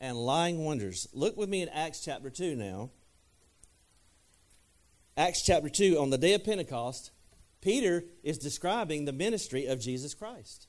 and 0.00 0.16
lying 0.16 0.64
wonders. 0.64 1.08
Look 1.12 1.36
with 1.36 1.48
me 1.48 1.62
in 1.62 1.68
Acts 1.68 2.04
chapter 2.04 2.30
two 2.30 2.56
now. 2.56 2.90
Acts 5.16 5.42
chapter 5.42 5.68
two. 5.68 5.98
On 5.98 6.10
the 6.10 6.18
day 6.18 6.34
of 6.34 6.44
Pentecost, 6.44 7.10
Peter 7.60 8.04
is 8.22 8.38
describing 8.38 9.04
the 9.04 9.12
ministry 9.12 9.66
of 9.66 9.80
Jesus 9.80 10.14
Christ. 10.14 10.66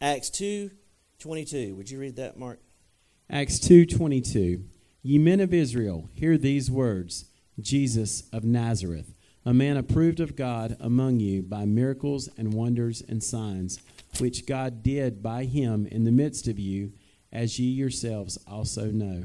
Acts 0.00 0.30
two 0.30 0.70
twenty 1.18 1.44
two. 1.44 1.74
Would 1.74 1.90
you 1.90 1.98
read 1.98 2.16
that, 2.16 2.38
Mark? 2.38 2.60
Acts 3.32 3.60
2:22 3.60 4.64
Ye 5.02 5.18
men 5.18 5.38
of 5.38 5.54
Israel 5.54 6.10
hear 6.14 6.36
these 6.36 6.68
words 6.68 7.26
Jesus 7.60 8.24
of 8.32 8.42
Nazareth 8.42 9.14
a 9.44 9.54
man 9.54 9.76
approved 9.76 10.20
of 10.20 10.36
God 10.36 10.76
among 10.80 11.20
you 11.20 11.42
by 11.42 11.64
miracles 11.64 12.28
and 12.36 12.52
wonders 12.52 13.02
and 13.08 13.22
signs 13.22 13.78
which 14.18 14.46
God 14.46 14.82
did 14.82 15.22
by 15.22 15.44
him 15.44 15.86
in 15.86 16.04
the 16.04 16.12
midst 16.12 16.48
of 16.48 16.58
you 16.58 16.92
as 17.32 17.58
ye 17.58 17.70
yourselves 17.70 18.38
also 18.46 18.86
know 18.86 19.24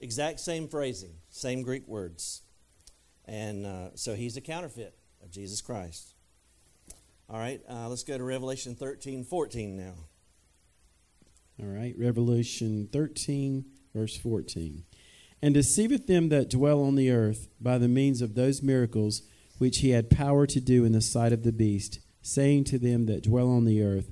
Exact 0.00 0.40
same 0.40 0.66
phrasing, 0.66 1.12
same 1.28 1.62
Greek 1.62 1.86
words. 1.86 2.42
And 3.26 3.66
uh, 3.66 3.90
so 3.94 4.14
he's 4.14 4.36
a 4.36 4.40
counterfeit 4.40 4.96
of 5.22 5.30
Jesus 5.30 5.60
Christ. 5.60 6.14
All 7.28 7.38
right, 7.38 7.60
uh, 7.68 7.86
let's 7.88 8.02
go 8.02 8.16
to 8.16 8.24
Revelation 8.24 8.74
13 8.74 9.24
14 9.24 9.76
now. 9.76 9.92
All 11.62 11.68
right, 11.68 11.94
Revelation 11.98 12.88
13, 12.90 13.66
verse 13.94 14.16
14. 14.16 14.84
And 15.42 15.54
deceiveth 15.54 16.06
them 16.06 16.30
that 16.30 16.48
dwell 16.48 16.82
on 16.82 16.94
the 16.94 17.10
earth 17.10 17.48
by 17.60 17.76
the 17.76 17.88
means 17.88 18.22
of 18.22 18.34
those 18.34 18.62
miracles 18.62 19.22
which 19.58 19.78
he 19.78 19.90
had 19.90 20.08
power 20.08 20.46
to 20.46 20.60
do 20.60 20.86
in 20.86 20.92
the 20.92 21.02
sight 21.02 21.34
of 21.34 21.42
the 21.42 21.52
beast, 21.52 22.00
saying 22.22 22.64
to 22.64 22.78
them 22.78 23.06
that 23.06 23.22
dwell 23.24 23.48
on 23.50 23.64
the 23.64 23.82
earth, 23.82 24.10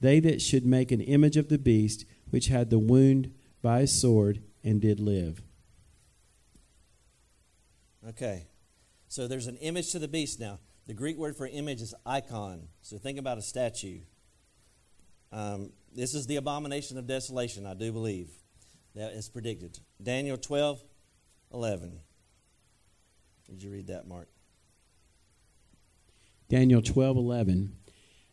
They 0.00 0.18
that 0.20 0.40
should 0.40 0.64
make 0.64 0.90
an 0.92 1.00
image 1.00 1.36
of 1.36 1.48
the 1.48 1.58
beast, 1.58 2.06
which 2.30 2.46
had 2.48 2.70
the 2.70 2.78
wound 2.78 3.32
by 3.60 3.80
a 3.80 3.86
sword, 3.86 4.42
and 4.64 4.80
did 4.80 4.98
live. 5.00 5.42
Okay, 8.08 8.46
so 9.08 9.26
there's 9.28 9.46
an 9.46 9.56
image 9.56 9.92
to 9.92 9.98
the 9.98 10.08
beast 10.08 10.40
now. 10.40 10.58
The 10.86 10.94
Greek 10.94 11.18
word 11.18 11.36
for 11.36 11.46
image 11.46 11.82
is 11.82 11.94
icon. 12.06 12.68
So 12.82 12.96
think 12.98 13.18
about 13.18 13.38
a 13.38 13.42
statue. 13.42 14.00
Um, 15.32 15.72
this 15.94 16.14
is 16.14 16.26
the 16.26 16.36
abomination 16.36 16.96
of 16.98 17.06
desolation, 17.06 17.66
I 17.66 17.74
do 17.74 17.92
believe. 17.92 18.30
that 18.94 19.12
is 19.12 19.28
predicted. 19.28 19.78
Daniel 20.02 20.36
12, 20.36 20.82
11. 21.52 22.00
Did 23.48 23.62
you 23.62 23.70
read 23.70 23.86
that, 23.88 24.08
Mark? 24.08 24.28
Daniel 26.50 26.82
12, 26.82 27.16
11. 27.16 27.72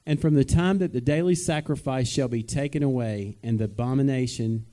And 0.06 0.20
from 0.20 0.34
the 0.34 0.44
time 0.44 0.80
that 0.80 0.92
the 0.92 1.02
daily 1.02 1.36
sacrifice 1.36 2.10
shall 2.10 2.28
be 2.28 2.42
taken 2.42 2.82
away, 2.82 3.38
and 3.44 3.60
the 3.60 3.66
abomination 3.66 4.66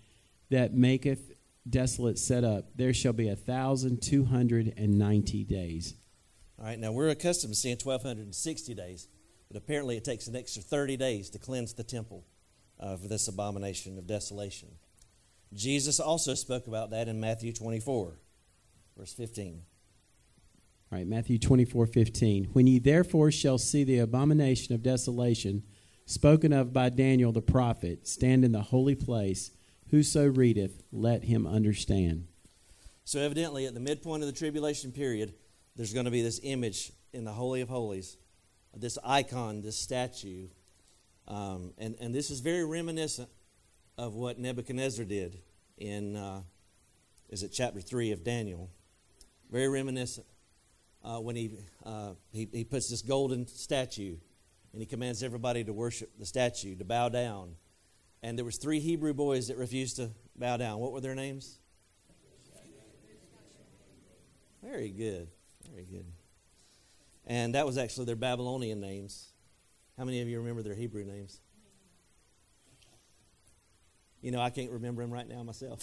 that 0.51 0.73
maketh 0.75 1.31
desolate 1.69 2.19
set 2.19 2.43
up, 2.43 2.71
there 2.75 2.95
shall 2.95 3.13
be 3.13 3.29
a 3.29 3.37
thousand 3.37 4.03
two 4.03 4.25
hundred 4.25 4.73
and 4.77 4.99
ninety 4.99 5.45
days. 5.45 5.95
All 6.59 6.65
right, 6.65 6.79
now 6.79 6.93
we're 6.93 7.09
accustomed 7.09 7.53
to 7.53 7.59
seeing 7.59 7.77
1,260 7.83 8.75
days, 8.75 9.09
but 9.49 9.57
apparently 9.57 9.97
it 9.97 10.05
takes 10.05 10.29
an 10.29 10.37
extra 10.37 10.63
30 10.63 10.97
days 10.97 11.29
to 11.31 11.39
cleanse 11.39 11.75
the 11.75 11.83
temple 11.83 12.25
of 12.79 13.09
this 13.09 13.27
abomination 13.29 13.99
of 13.99 14.07
desolation. 14.07 14.69
Jesus 15.53 15.99
also 16.01 16.35
spoke 16.35 16.67
about 16.67 16.91
that 16.91 17.09
in 17.09 17.21
Matthew 17.21 17.53
24, 17.53 18.15
verse 18.97 19.13
15. 19.13 19.63
All 20.93 20.99
right, 20.99 21.07
Matthew 21.07 21.38
24, 21.38 21.87
15. 21.87 22.45
When 22.53 22.67
ye 22.67 22.79
therefore 22.79 23.31
shall 23.31 23.59
see 23.59 23.85
the 23.85 23.99
abomination 23.99 24.75
of 24.75 24.83
desolation 24.83 25.64
spoken 26.07 26.53
of 26.53 26.73
by 26.73 26.91
Daniel 26.91 27.33
the 27.33 27.43
prophet 27.43 28.07
stand 28.07 28.45
in 28.45 28.53
the 28.53 28.62
holy 28.62 28.95
place, 28.95 29.50
whoso 29.91 30.26
readeth, 30.26 30.83
let 30.93 31.25
him 31.25 31.47
understand. 31.47 32.26
So, 33.05 33.21
evidently, 33.21 33.67
at 33.67 33.75
the 33.75 33.81
midpoint 33.81 34.23
of 34.23 34.26
the 34.26 34.35
tribulation 34.35 34.93
period, 34.93 35.35
there's 35.76 35.93
going 35.93 36.05
to 36.05 36.11
be 36.11 36.23
this 36.23 36.41
image 36.43 36.93
in 37.12 37.25
the 37.25 37.33
Holy 37.33 37.61
of 37.61 37.69
Holies, 37.69 38.17
this 38.75 38.99
icon, 39.05 39.62
this 39.62 39.76
statue. 39.76 40.49
Um, 41.26 41.73
and, 41.79 41.97
and 42.00 42.14
this 42.14 42.31
is 42.31 42.41
very 42.41 42.64
reminiscent 42.64 43.29
of 43.97 44.14
what 44.14 44.38
Nebuchadnezzar 44.38 45.05
did 45.05 45.38
in, 45.79 46.17
uh, 46.17 46.43
is 47.29 47.43
it 47.43 47.49
chapter 47.49 47.81
3 47.81 48.12
of 48.12 48.25
Daniel? 48.25 48.71
Very 49.50 49.69
reminiscent. 49.69 50.26
Uh, 51.05 51.19
when 51.21 51.37
he, 51.37 51.51
uh, 51.85 52.15
he, 52.33 52.49
he 52.51 52.65
puts 52.65 52.89
this 52.89 53.03
golden 53.03 53.47
statue 53.47 54.17
and 54.73 54.81
he 54.81 54.87
commands 54.87 55.23
everybody 55.23 55.63
to 55.63 55.73
worship 55.73 56.11
the 56.19 56.25
statue, 56.25 56.75
to 56.75 56.85
bow 56.85 57.11
down. 57.11 57.57
And 58.23 58.39
there 58.39 58.45
was 58.45 58.57
three 58.57 58.81
Hebrew 58.81 59.13
boys 59.13 59.49
that 59.49 59.59
refused 59.59 59.97
to 59.97 60.11
bow 60.35 60.57
down. 60.57 60.79
What 60.79 60.93
were 60.93 61.01
their 61.01 61.15
names? 61.15 61.59
Very 64.63 64.89
good. 64.89 65.29
Very 65.71 65.85
good. 65.85 66.07
And 67.27 67.55
that 67.55 67.67
was 67.67 67.77
actually 67.77 68.07
their 68.07 68.17
Babylonian 68.17 68.81
names. 68.81 69.29
How 69.99 70.05
many 70.05 70.23
of 70.23 70.29
you 70.29 70.39
remember 70.39 70.63
their 70.63 70.75
Hebrew 70.75 71.05
names? 71.05 71.41
You 74.23 74.31
know, 74.31 74.41
I 74.41 74.49
can't 74.49 74.71
remember 74.71 75.03
them 75.03 75.13
right 75.13 75.29
now 75.29 75.43
myself. 75.43 75.83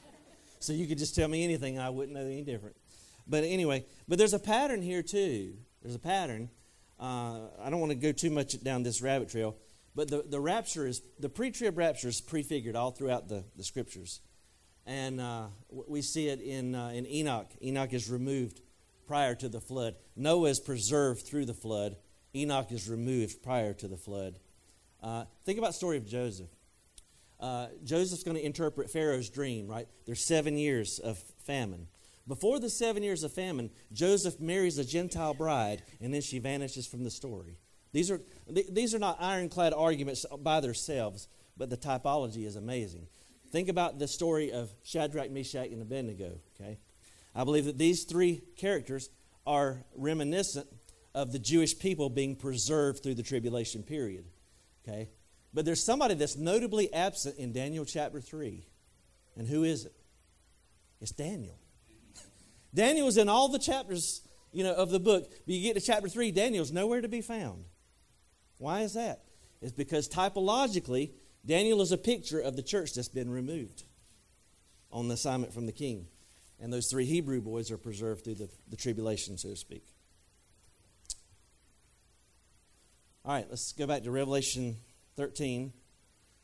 so 0.60 0.72
you 0.72 0.86
could 0.86 0.98
just 0.98 1.16
tell 1.16 1.28
me 1.28 1.42
anything, 1.42 1.80
I 1.80 1.90
wouldn't 1.90 2.16
know 2.16 2.24
any 2.24 2.42
different. 2.42 2.76
But 3.26 3.44
anyway, 3.44 3.86
but 4.08 4.18
there's 4.18 4.34
a 4.34 4.38
pattern 4.38 4.82
here 4.82 5.02
too. 5.02 5.54
There's 5.82 5.94
a 5.94 6.00
pattern. 6.00 6.50
Uh, 6.98 7.48
I 7.60 7.70
don't 7.70 7.80
want 7.80 7.90
to 7.90 7.96
go 7.96 8.12
too 8.12 8.30
much 8.30 8.62
down 8.62 8.82
this 8.82 9.02
rabbit 9.02 9.28
trail, 9.28 9.56
but 9.94 10.08
the, 10.08 10.22
the 10.22 10.40
rapture 10.40 10.86
is, 10.86 11.02
the 11.18 11.28
pre 11.28 11.50
trib 11.50 11.76
rapture 11.76 12.08
is 12.08 12.20
prefigured 12.20 12.76
all 12.76 12.90
throughout 12.90 13.28
the, 13.28 13.44
the 13.56 13.64
scriptures. 13.64 14.20
And 14.86 15.20
uh, 15.20 15.46
we 15.70 16.02
see 16.02 16.28
it 16.28 16.40
in, 16.40 16.74
uh, 16.74 16.88
in 16.88 17.06
Enoch. 17.06 17.50
Enoch 17.62 17.92
is 17.92 18.10
removed 18.10 18.60
prior 19.06 19.34
to 19.36 19.48
the 19.48 19.60
flood. 19.60 19.94
Noah 20.16 20.48
is 20.48 20.60
preserved 20.60 21.26
through 21.26 21.46
the 21.46 21.54
flood. 21.54 21.96
Enoch 22.34 22.72
is 22.72 22.88
removed 22.88 23.42
prior 23.42 23.72
to 23.74 23.88
the 23.88 23.96
flood. 23.96 24.36
Uh, 25.02 25.24
think 25.44 25.58
about 25.58 25.68
the 25.68 25.74
story 25.74 25.96
of 25.96 26.06
Joseph. 26.06 26.48
Uh, 27.38 27.66
Joseph's 27.84 28.22
going 28.22 28.36
to 28.36 28.44
interpret 28.44 28.90
Pharaoh's 28.90 29.28
dream, 29.28 29.66
right? 29.66 29.88
There's 30.06 30.24
seven 30.24 30.56
years 30.56 31.00
of 31.00 31.18
famine. 31.44 31.88
Before 32.26 32.60
the 32.60 32.70
seven 32.70 33.02
years 33.02 33.24
of 33.24 33.32
famine, 33.32 33.70
Joseph 33.92 34.40
marries 34.40 34.78
a 34.78 34.84
Gentile 34.84 35.34
bride, 35.34 35.82
and 36.00 36.14
then 36.14 36.20
she 36.20 36.38
vanishes 36.38 36.86
from 36.86 37.04
the 37.04 37.10
story. 37.10 37.58
These 37.92 38.10
are, 38.10 38.20
these 38.48 38.94
are 38.94 38.98
not 38.98 39.20
ironclad 39.20 39.74
arguments 39.74 40.24
by 40.40 40.60
themselves, 40.60 41.28
but 41.56 41.68
the 41.68 41.76
typology 41.76 42.46
is 42.46 42.56
amazing. 42.56 43.08
Think 43.50 43.68
about 43.68 43.98
the 43.98 44.08
story 44.08 44.52
of 44.52 44.72
Shadrach, 44.82 45.30
Meshach, 45.30 45.68
and 45.70 45.82
Abednego, 45.82 46.38
okay? 46.54 46.78
I 47.34 47.44
believe 47.44 47.66
that 47.66 47.78
these 47.78 48.04
three 48.04 48.42
characters 48.56 49.10
are 49.46 49.84
reminiscent 49.94 50.68
of 51.14 51.32
the 51.32 51.38
Jewish 51.38 51.78
people 51.78 52.08
being 52.08 52.36
preserved 52.36 53.02
through 53.02 53.14
the 53.14 53.22
tribulation 53.22 53.82
period. 53.82 54.24
Okay? 54.86 55.10
But 55.52 55.64
there's 55.64 55.82
somebody 55.82 56.14
that's 56.14 56.36
notably 56.36 56.92
absent 56.92 57.36
in 57.38 57.52
Daniel 57.52 57.84
chapter 57.84 58.20
3. 58.20 58.66
And 59.36 59.46
who 59.46 59.64
is 59.64 59.86
it? 59.86 59.94
It's 61.00 61.12
Daniel. 61.12 61.58
Daniel 62.74 63.08
is 63.08 63.16
in 63.16 63.28
all 63.28 63.48
the 63.48 63.58
chapters, 63.58 64.22
you 64.52 64.64
know, 64.64 64.74
of 64.74 64.90
the 64.90 65.00
book. 65.00 65.30
But 65.30 65.54
you 65.54 65.62
get 65.62 65.74
to 65.74 65.80
chapter 65.80 66.08
3, 66.08 66.30
Daniel's 66.30 66.72
nowhere 66.72 67.00
to 67.00 67.08
be 67.08 67.20
found. 67.20 67.64
Why 68.58 68.80
is 68.80 68.94
that? 68.94 69.24
It's 69.60 69.72
because 69.72 70.08
typologically, 70.08 71.10
Daniel 71.44 71.80
is 71.82 71.92
a 71.92 71.98
picture 71.98 72.40
of 72.40 72.56
the 72.56 72.62
church 72.62 72.94
that's 72.94 73.08
been 73.08 73.30
removed 73.30 73.84
on 74.90 75.08
the 75.08 75.14
assignment 75.14 75.52
from 75.52 75.66
the 75.66 75.72
king. 75.72 76.06
And 76.60 76.72
those 76.72 76.88
three 76.88 77.04
Hebrew 77.04 77.40
boys 77.40 77.70
are 77.70 77.78
preserved 77.78 78.24
through 78.24 78.36
the, 78.36 78.48
the 78.68 78.76
tribulation, 78.76 79.36
so 79.36 79.50
to 79.50 79.56
speak. 79.56 79.84
All 83.24 83.32
right, 83.32 83.46
let's 83.48 83.72
go 83.72 83.86
back 83.86 84.02
to 84.04 84.10
Revelation 84.10 84.76
13, 85.16 85.72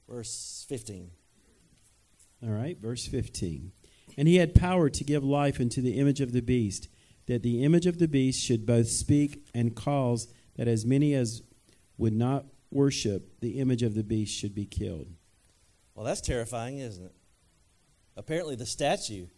verse 0.08 0.64
15. 0.68 1.10
All 2.42 2.50
right, 2.50 2.78
verse 2.80 3.06
15. 3.06 3.72
And 4.18 4.26
he 4.26 4.36
had 4.36 4.52
power 4.52 4.90
to 4.90 5.04
give 5.04 5.22
life 5.22 5.60
unto 5.60 5.80
the 5.80 6.00
image 6.00 6.20
of 6.20 6.32
the 6.32 6.42
beast, 6.42 6.88
that 7.26 7.44
the 7.44 7.62
image 7.62 7.86
of 7.86 8.00
the 8.00 8.08
beast 8.08 8.44
should 8.44 8.66
both 8.66 8.88
speak 8.88 9.46
and 9.54 9.76
cause 9.76 10.26
that 10.56 10.66
as 10.66 10.84
many 10.84 11.14
as 11.14 11.42
would 11.98 12.12
not 12.12 12.44
worship 12.72 13.38
the 13.38 13.60
image 13.60 13.84
of 13.84 13.94
the 13.94 14.02
beast 14.02 14.36
should 14.36 14.56
be 14.56 14.66
killed. 14.66 15.06
Well, 15.94 16.04
that's 16.04 16.20
terrifying, 16.20 16.78
isn't 16.78 17.04
it? 17.04 17.14
Apparently, 18.16 18.56
the 18.56 18.66
statue 18.66 19.28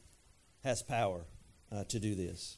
has 0.65 0.83
power 0.83 1.27
uh, 1.71 1.85
to 1.85 2.01
do 2.01 2.15
this. 2.15 2.57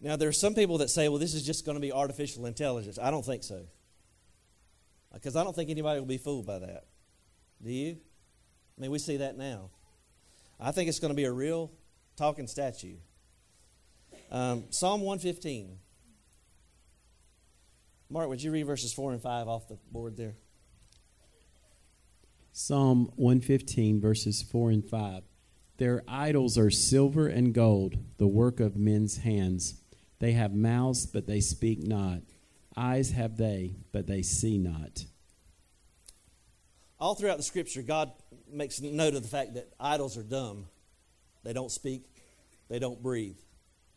Now, 0.00 0.14
there 0.14 0.28
are 0.28 0.32
some 0.32 0.54
people 0.54 0.78
that 0.78 0.90
say, 0.90 1.08
well, 1.08 1.18
this 1.18 1.34
is 1.34 1.44
just 1.44 1.66
going 1.66 1.74
to 1.74 1.80
be 1.80 1.90
artificial 1.90 2.46
intelligence. 2.46 3.00
I 3.02 3.10
don't 3.10 3.26
think 3.26 3.42
so. 3.42 3.66
Because 5.12 5.34
I 5.34 5.42
don't 5.42 5.56
think 5.56 5.70
anybody 5.70 5.98
will 5.98 6.06
be 6.06 6.18
fooled 6.18 6.46
by 6.46 6.60
that. 6.60 6.84
Do 7.60 7.72
you? 7.72 7.96
I 8.76 8.80
mean, 8.80 8.92
we 8.92 9.00
see 9.00 9.16
that 9.16 9.36
now. 9.36 9.70
I 10.60 10.72
think 10.72 10.88
it's 10.88 10.98
going 10.98 11.12
to 11.12 11.16
be 11.16 11.24
a 11.24 11.32
real 11.32 11.70
talking 12.16 12.46
statue. 12.46 12.96
Um, 14.30 14.64
Psalm 14.70 15.02
115. 15.02 15.78
Mark, 18.10 18.28
would 18.28 18.42
you 18.42 18.50
read 18.50 18.66
verses 18.66 18.92
4 18.92 19.12
and 19.12 19.22
5 19.22 19.48
off 19.48 19.68
the 19.68 19.78
board 19.92 20.16
there? 20.16 20.34
Psalm 22.52 23.12
115, 23.16 24.00
verses 24.00 24.42
4 24.42 24.70
and 24.70 24.84
5. 24.84 25.22
Their 25.76 26.02
idols 26.08 26.58
are 26.58 26.70
silver 26.70 27.28
and 27.28 27.54
gold, 27.54 27.96
the 28.16 28.26
work 28.26 28.58
of 28.58 28.76
men's 28.76 29.18
hands. 29.18 29.74
They 30.18 30.32
have 30.32 30.52
mouths, 30.52 31.06
but 31.06 31.26
they 31.26 31.40
speak 31.40 31.86
not. 31.86 32.22
Eyes 32.76 33.12
have 33.12 33.36
they, 33.36 33.76
but 33.92 34.08
they 34.08 34.22
see 34.22 34.58
not. 34.58 35.04
All 36.98 37.14
throughout 37.14 37.36
the 37.36 37.44
scripture, 37.44 37.82
God 37.82 38.10
makes 38.52 38.80
note 38.80 39.14
of 39.14 39.22
the 39.22 39.28
fact 39.28 39.54
that 39.54 39.72
idols 39.78 40.16
are 40.16 40.22
dumb. 40.22 40.66
They 41.44 41.52
don't 41.52 41.70
speak, 41.70 42.04
they 42.68 42.78
don't 42.78 43.02
breathe. 43.02 43.38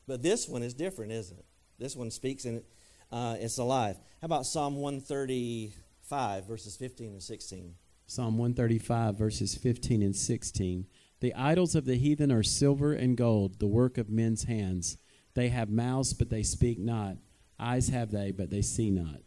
But 0.07 0.21
this 0.21 0.47
one 0.47 0.63
is 0.63 0.73
different, 0.73 1.11
isn't 1.11 1.37
it? 1.37 1.45
This 1.79 1.95
one 1.95 2.11
speaks 2.11 2.45
and 2.45 2.63
uh, 3.11 3.37
it's 3.39 3.57
alive. 3.57 3.97
How 4.21 4.25
about 4.25 4.45
Psalm 4.45 4.75
135, 4.75 6.45
verses 6.45 6.75
15 6.75 7.11
and 7.13 7.23
16? 7.23 7.75
Psalm 8.07 8.37
135, 8.37 9.17
verses 9.17 9.55
15 9.55 10.01
and 10.01 10.15
16. 10.15 10.85
The 11.21 11.33
idols 11.33 11.75
of 11.75 11.85
the 11.85 11.95
heathen 11.95 12.31
are 12.31 12.43
silver 12.43 12.93
and 12.93 13.15
gold, 13.15 13.59
the 13.59 13.67
work 13.67 13.97
of 13.97 14.09
men's 14.09 14.43
hands. 14.43 14.97
They 15.33 15.49
have 15.49 15.69
mouths, 15.69 16.13
but 16.13 16.29
they 16.29 16.43
speak 16.43 16.79
not. 16.79 17.17
Eyes 17.59 17.89
have 17.89 18.11
they, 18.11 18.31
but 18.31 18.49
they 18.49 18.61
see 18.61 18.89
not. 18.89 19.21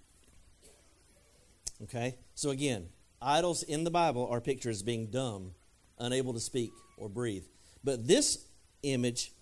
Okay? 1.83 2.17
So 2.35 2.51
again, 2.51 2.89
idols 3.25 3.63
in 3.63 3.85
the 3.85 3.91
Bible 3.91 4.29
are 4.31 4.41
pictured 4.41 4.71
as 4.71 4.83
being 4.83 5.07
dumb, 5.07 5.53
unable 5.99 6.35
to 6.35 6.41
speak 6.41 6.71
or 6.97 7.09
breathe. 7.09 7.45
But 7.83 8.07
this 8.07 8.47
image, 8.83 9.33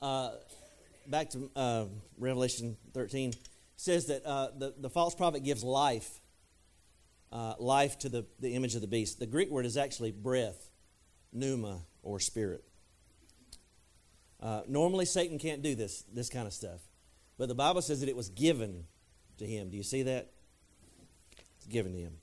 uh, 0.00 0.32
back 1.06 1.30
to 1.30 1.50
uh, 1.56 1.84
Revelation 2.18 2.76
13, 2.94 3.32
says 3.76 4.06
that 4.06 4.24
uh, 4.24 4.48
the, 4.56 4.74
the 4.78 4.90
false 4.90 5.14
prophet 5.14 5.42
gives 5.44 5.64
life, 5.64 6.20
uh, 7.32 7.54
life 7.58 7.98
to 8.00 8.08
the, 8.08 8.26
the 8.40 8.54
image 8.54 8.74
of 8.74 8.80
the 8.80 8.86
beast. 8.86 9.18
The 9.18 9.26
Greek 9.26 9.50
word 9.50 9.66
is 9.66 9.76
actually 9.76 10.12
breath, 10.12 10.70
pneuma, 11.32 11.80
or 12.02 12.20
spirit. 12.20 12.64
Uh, 14.40 14.62
normally, 14.66 15.04
Satan 15.04 15.38
can't 15.38 15.62
do 15.62 15.74
this, 15.74 16.02
this 16.12 16.28
kind 16.28 16.46
of 16.46 16.52
stuff. 16.52 16.80
But 17.38 17.48
the 17.48 17.54
Bible 17.54 17.82
says 17.82 18.00
that 18.00 18.08
it 18.08 18.16
was 18.16 18.28
given 18.28 18.84
to 19.38 19.46
him. 19.46 19.70
Do 19.70 19.76
you 19.76 19.82
see 19.82 20.02
that? 20.02 20.30
It's 21.56 21.66
given 21.66 21.92
to 21.92 21.98
him. 21.98 22.21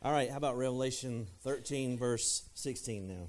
All 0.00 0.12
right, 0.12 0.30
how 0.30 0.36
about 0.36 0.56
Revelation 0.56 1.26
13, 1.42 1.98
verse 1.98 2.48
16 2.54 3.08
now? 3.08 3.28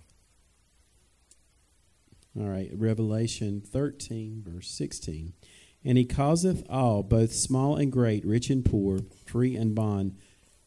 All 2.39 2.47
right, 2.47 2.69
Revelation 2.75 3.62
13, 3.62 4.43
verse 4.45 4.69
16. 4.69 5.34
And 5.84 5.97
he 5.97 6.05
causeth 6.05 6.63
all, 6.69 7.01
both 7.01 7.34
small 7.34 7.75
and 7.75 7.91
great, 7.91 8.23
rich 8.23 8.51
and 8.51 8.63
poor, 8.63 8.99
free 9.25 9.55
and 9.55 9.73
bond, 9.73 10.17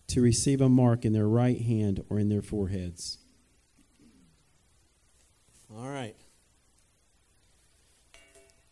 to 0.08 0.20
receive 0.20 0.60
a 0.60 0.68
mark 0.68 1.04
in 1.04 1.12
their 1.12 1.28
right 1.28 1.60
hand 1.60 2.04
or 2.10 2.18
in 2.18 2.28
their 2.28 2.42
foreheads. 2.42 3.18
All 5.72 5.88
right. 5.88 6.16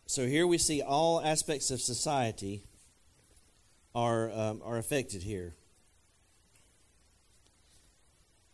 So 0.05 0.27
here 0.27 0.45
we 0.45 0.57
see 0.57 0.81
all 0.81 1.21
aspects 1.21 1.71
of 1.71 1.79
society 1.79 2.65
are, 3.95 4.29
um, 4.31 4.61
are 4.65 4.77
affected 4.77 5.23
here. 5.23 5.55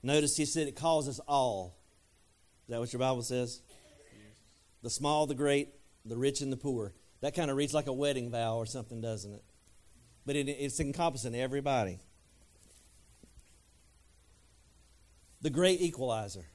Notice 0.03 0.37
he 0.37 0.45
said 0.45 0.67
it 0.67 0.75
calls 0.75 1.07
us 1.07 1.19
all. 1.27 1.77
Is 2.65 2.71
that 2.71 2.79
what 2.79 2.93
your 2.93 2.99
Bible 2.99 3.23
says? 3.23 3.61
The 4.83 4.89
small, 4.89 5.25
the 5.25 5.35
great, 5.35 5.69
the 6.05 6.17
rich, 6.17 6.41
and 6.41 6.51
the 6.51 6.57
poor. 6.57 6.93
That 7.21 7.35
kind 7.35 7.49
of 7.49 7.57
reads 7.57 7.73
like 7.73 7.87
a 7.87 7.93
wedding 7.93 8.29
vow 8.29 8.57
or 8.57 8.65
something, 8.65 9.01
doesn't 9.01 9.33
it? 9.33 9.43
But 10.25 10.35
it, 10.35 10.47
it's 10.49 10.79
encompassing 10.79 11.35
everybody. 11.35 11.99
The 15.41 15.49
great 15.49 15.81
equalizer. 15.81 16.45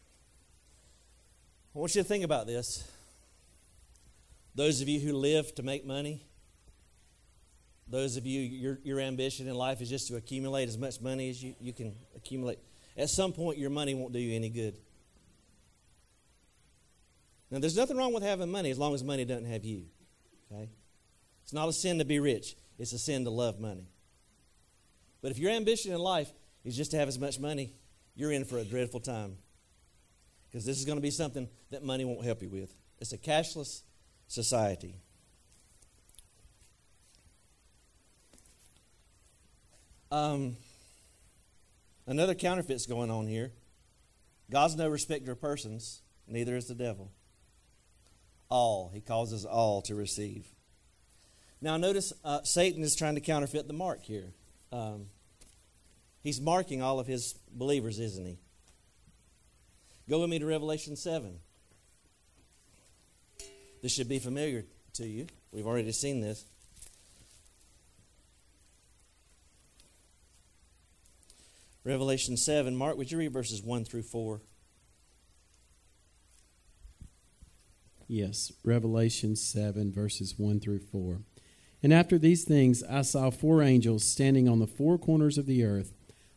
I 1.74 1.78
want 1.78 1.94
you 1.94 2.02
to 2.02 2.09
think 2.09 2.24
about 2.24 2.46
this. 2.46 2.88
Those 4.55 4.83
of 4.83 4.88
you 4.88 5.00
who 5.00 5.14
live 5.14 5.55
to 5.55 5.62
make 5.62 5.87
money, 5.87 6.26
those 7.88 8.16
of 8.16 8.26
you, 8.26 8.40
your, 8.40 8.78
your 8.85 9.00
ambition 9.00 9.48
in 9.48 9.55
life 9.55 9.81
is 9.81 9.88
just 9.88 10.09
to 10.09 10.16
accumulate 10.16 10.68
as 10.68 10.76
much 10.76 11.00
money 11.00 11.31
as 11.31 11.42
you, 11.42 11.55
you 11.59 11.72
can 11.72 11.94
accumulate. 12.14 12.59
At 12.96 13.09
some 13.09 13.33
point, 13.33 13.59
your 13.59 13.70
money 13.70 13.94
won't 13.94 14.12
do 14.12 14.18
you 14.18 14.35
any 14.35 14.50
good. 14.50 14.78
Now, 17.50 17.59
there's 17.59 17.76
nothing 17.76 17.96
wrong 17.96 18.14
with 18.14 18.22
having 18.22 18.50
money 18.50 18.70
as 18.70 18.78
long 18.78 18.94
as 18.94 19.05
money 19.05 19.24
doesn't 19.24 19.46
have 19.46 19.64
you. 19.64 19.85
Okay? 20.50 20.70
It's 21.42 21.52
not 21.52 21.68
a 21.68 21.72
sin 21.72 21.98
to 21.98 22.05
be 22.05 22.18
rich, 22.18 22.57
it's 22.78 22.92
a 22.92 22.98
sin 22.98 23.24
to 23.24 23.31
love 23.31 23.61
money. 23.61 23.88
But 25.20 25.31
if 25.31 25.38
your 25.38 25.50
ambition 25.50 25.92
in 25.92 25.98
life 25.98 26.33
is 26.64 26.76
just 26.76 26.90
to 26.92 26.96
have 26.96 27.09
as 27.09 27.18
much 27.18 27.38
money, 27.38 27.74
you're 28.14 28.33
in 28.33 28.44
for 28.44 28.59
a 28.59 28.64
dreadful 28.64 29.00
time. 29.00 29.37
Because 30.50 30.64
this 30.66 30.78
is 30.78 30.85
going 30.85 30.98
to 30.98 31.02
be 31.02 31.11
something 31.11 31.48
that 31.70 31.83
money 31.83 32.05
won't 32.05 32.24
help 32.24 32.42
you 32.42 32.48
with. 32.48 32.74
It's 33.00 33.12
a 33.12 33.18
cashless 33.18 33.83
society. 34.28 34.96
Um, 40.11 40.57
another 42.07 42.35
counterfeit's 42.35 42.87
going 42.87 43.11
on 43.11 43.27
here. 43.27 43.53
God's 44.51 44.77
no 44.77 44.88
respecter 44.88 45.33
of 45.33 45.41
persons, 45.41 46.03
neither 46.27 46.57
is 46.57 46.67
the 46.67 46.75
devil. 46.75 47.11
All, 48.49 48.91
he 48.93 49.01
causes 49.01 49.45
all 49.45 49.81
to 49.83 49.95
receive. 49.95 50.47
Now, 51.61 51.77
notice 51.77 52.12
uh, 52.25 52.43
Satan 52.43 52.83
is 52.83 52.95
trying 52.95 53.15
to 53.15 53.21
counterfeit 53.21 53.67
the 53.67 53.73
mark 53.73 54.03
here. 54.03 54.33
Um, 54.73 55.07
he's 56.23 56.41
marking 56.41 56.83
all 56.83 56.99
of 56.99 57.07
his 57.07 57.35
believers, 57.51 57.99
isn't 57.99 58.27
he? 58.27 58.38
Go 60.11 60.21
with 60.21 60.29
me 60.29 60.38
to 60.38 60.47
Revelation 60.47 60.97
7. 60.97 61.38
This 63.81 63.93
should 63.93 64.09
be 64.09 64.19
familiar 64.19 64.65
to 64.95 65.07
you. 65.07 65.27
We've 65.53 65.67
already 65.67 65.93
seen 65.93 66.21
this. 66.21 66.45
Revelation 71.85 72.37
7. 72.37 72.77
Mark, 72.77 72.97
would 72.97 73.11
you 73.11 73.18
read 73.18 73.33
verses 73.33 73.62
1 73.62 73.85
through 73.85 74.03
4? 74.03 74.40
Yes, 78.07 78.53
Revelation 78.64 79.35
7, 79.35 79.90
verses 79.92 80.35
1 80.38 80.61
through 80.61 80.81
4. 80.81 81.23
And 81.83 81.92
after 81.92 82.18
these 82.18 82.45
things, 82.45 82.85
I 82.85 83.03
saw 83.03 83.31
four 83.31 83.62
angels 83.62 84.05
standing 84.05 84.49
on 84.49 84.61
the 84.61 84.66
four 84.66 84.99
corners 84.99 85.38
of 85.38 85.47
the 85.47 85.64
earth, 85.64 85.92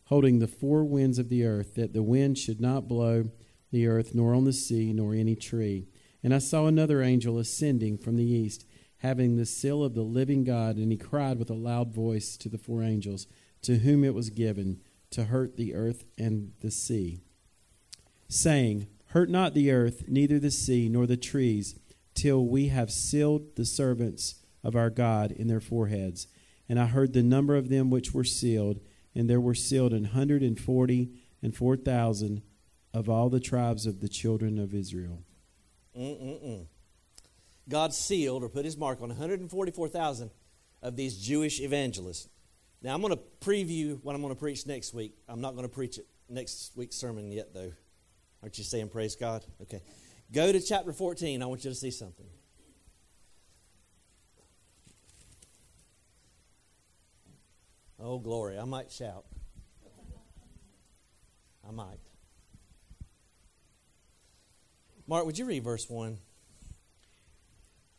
holding 0.06 0.38
the 0.38 0.48
four 0.48 0.84
winds 0.84 1.18
of 1.18 1.28
the 1.28 1.44
earth, 1.44 1.74
that 1.76 1.92
the 1.92 2.02
wind 2.02 2.38
should 2.38 2.60
not 2.60 2.88
blow 2.88 3.30
the 3.70 3.86
earth, 3.86 4.14
nor 4.14 4.34
on 4.34 4.44
the 4.44 4.52
sea, 4.52 4.92
nor 4.92 5.14
any 5.14 5.36
tree. 5.36 5.86
And 6.22 6.34
I 6.34 6.38
saw 6.38 6.66
another 6.66 7.02
angel 7.02 7.38
ascending 7.38 7.98
from 7.98 8.16
the 8.16 8.24
east, 8.24 8.66
having 8.98 9.36
the 9.36 9.46
seal 9.46 9.84
of 9.84 9.94
the 9.94 10.02
living 10.02 10.42
God, 10.42 10.76
and 10.76 10.90
he 10.90 10.98
cried 10.98 11.38
with 11.38 11.50
a 11.50 11.54
loud 11.54 11.94
voice 11.94 12.36
to 12.38 12.48
the 12.48 12.58
four 12.58 12.82
angels, 12.82 13.28
to 13.62 13.78
whom 13.78 14.02
it 14.02 14.14
was 14.14 14.30
given 14.30 14.80
to 15.16 15.24
hurt 15.24 15.56
the 15.56 15.74
earth 15.74 16.04
and 16.18 16.52
the 16.60 16.70
sea, 16.70 17.22
saying, 18.28 18.86
Hurt 19.06 19.30
not 19.30 19.54
the 19.54 19.70
earth, 19.70 20.04
neither 20.06 20.38
the 20.38 20.50
sea, 20.50 20.90
nor 20.90 21.06
the 21.06 21.16
trees, 21.16 21.74
till 22.14 22.46
we 22.46 22.68
have 22.68 22.90
sealed 22.90 23.56
the 23.56 23.64
servants 23.64 24.34
of 24.62 24.76
our 24.76 24.90
God 24.90 25.32
in 25.32 25.46
their 25.46 25.60
foreheads. 25.60 26.26
And 26.68 26.78
I 26.78 26.84
heard 26.84 27.14
the 27.14 27.22
number 27.22 27.56
of 27.56 27.70
them 27.70 27.88
which 27.88 28.12
were 28.12 28.24
sealed, 28.24 28.80
and 29.14 29.30
there 29.30 29.40
were 29.40 29.54
sealed 29.54 29.94
an 29.94 30.04
hundred 30.04 30.42
and 30.42 30.60
forty 30.60 31.12
and 31.42 31.56
four 31.56 31.78
thousand 31.78 32.42
of 32.92 33.08
all 33.08 33.30
the 33.30 33.40
tribes 33.40 33.86
of 33.86 34.02
the 34.02 34.08
children 34.10 34.58
of 34.58 34.74
Israel. 34.74 35.22
Mm-mm-mm. 35.98 36.66
God 37.66 37.94
sealed 37.94 38.42
or 38.42 38.50
put 38.50 38.66
his 38.66 38.76
mark 38.76 39.00
on 39.00 39.08
144,000 39.08 40.30
of 40.82 40.94
these 40.94 41.16
Jewish 41.16 41.58
evangelists. 41.58 42.28
Now, 42.82 42.94
I'm 42.94 43.00
going 43.00 43.14
to 43.14 43.22
preview 43.40 43.98
what 44.02 44.14
I'm 44.14 44.22
going 44.22 44.34
to 44.34 44.38
preach 44.38 44.66
next 44.66 44.94
week. 44.94 45.14
I'm 45.28 45.40
not 45.40 45.52
going 45.52 45.64
to 45.64 45.74
preach 45.74 45.98
it 45.98 46.06
next 46.28 46.72
week's 46.76 46.96
sermon 46.96 47.32
yet, 47.32 47.52
though. 47.54 47.72
Aren't 48.42 48.58
you 48.58 48.64
saying 48.64 48.90
praise 48.90 49.16
God? 49.16 49.44
Okay. 49.62 49.82
Go 50.32 50.52
to 50.52 50.60
chapter 50.60 50.92
14. 50.92 51.42
I 51.42 51.46
want 51.46 51.64
you 51.64 51.70
to 51.70 51.76
see 51.76 51.90
something. 51.90 52.26
Oh, 57.98 58.18
glory. 58.18 58.58
I 58.58 58.64
might 58.64 58.90
shout. 58.90 59.24
I 61.66 61.72
might. 61.72 61.98
Mark, 65.08 65.24
would 65.24 65.38
you 65.38 65.44
read 65.44 65.64
verse 65.64 65.88
1? 65.88 66.18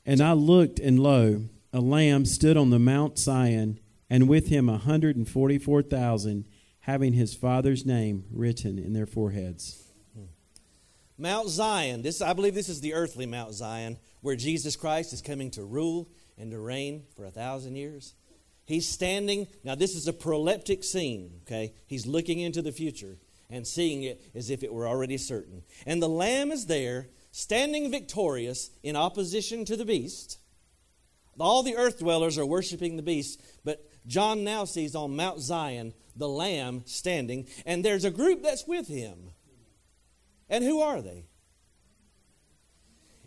And 0.06 0.22
I 0.22 0.34
looked, 0.34 0.80
and 0.80 1.00
lo, 1.00 1.44
a 1.74 1.82
lamb 1.82 2.26
stood 2.26 2.56
on 2.56 2.70
the 2.70 2.80
Mount 2.80 3.18
Zion, 3.18 3.80
and 4.10 4.30
with 4.30 4.48
him 4.48 4.70
a 4.70 4.78
hundred 4.78 5.16
and 5.16 5.28
forty 5.28 5.58
four 5.58 5.82
thousand, 5.82 6.48
having 6.82 7.14
his 7.14 7.36
father's 7.36 7.86
name 7.86 8.26
written 8.32 8.78
in 8.80 8.94
their 8.94 9.06
foreheads. 9.06 9.84
Hmm. 10.16 10.26
Mount 11.18 11.50
Zion. 11.50 12.02
This 12.02 12.22
I 12.22 12.34
believe 12.34 12.56
this 12.56 12.70
is 12.70 12.82
the 12.82 12.94
earthly 12.94 13.26
Mount 13.26 13.54
Zion, 13.54 13.98
where 14.22 14.36
Jesus 14.36 14.76
Christ 14.76 15.14
is 15.14 15.22
coming 15.22 15.52
to 15.52 15.64
rule 15.64 16.10
and 16.38 16.52
to 16.52 16.60
reign 16.60 17.04
for 17.16 17.26
a 17.26 17.32
thousand 17.32 17.76
years. 17.76 18.14
He's 18.66 18.88
standing. 18.88 19.48
Now, 19.64 19.76
this 19.76 19.96
is 19.96 20.08
a 20.08 20.14
proleptic 20.14 20.84
scene, 20.84 21.40
okay? 21.44 21.74
He's 21.88 22.06
looking 22.06 22.42
into 22.42 22.62
the 22.62 22.74
future 22.74 23.18
and 23.50 23.66
seeing 23.66 24.04
it 24.04 24.22
as 24.36 24.50
if 24.50 24.62
it 24.62 24.74
were 24.74 24.88
already 24.88 25.18
certain. 25.18 25.64
And 25.86 26.04
the 26.04 26.10
Lamb 26.10 26.52
is 26.52 26.66
there, 26.66 27.08
standing 27.32 27.90
victorious 27.90 28.72
in 28.84 28.98
opposition 28.98 29.64
to 29.66 29.78
the 29.78 29.86
beast. 29.86 30.40
All 31.40 31.64
the 31.64 31.78
earth 31.78 32.00
dwellers 32.00 32.38
are 32.38 32.46
worshiping 32.46 32.98
the 32.98 33.04
beast, 33.04 33.42
but 33.64 33.87
John 34.08 34.44
now 34.44 34.66
sees 34.66 34.96
on 34.96 35.16
Mount 35.16 35.40
Zion 35.40 35.94
the 36.16 36.30
Lamb 36.30 36.84
standing, 36.86 37.48
and 37.66 37.84
there's 37.84 38.06
a 38.06 38.12
group 38.12 38.42
that's 38.42 38.66
with 38.66 38.88
him. 38.88 39.32
And 40.50 40.64
who 40.64 40.82
are 40.82 41.02
they? 41.02 41.26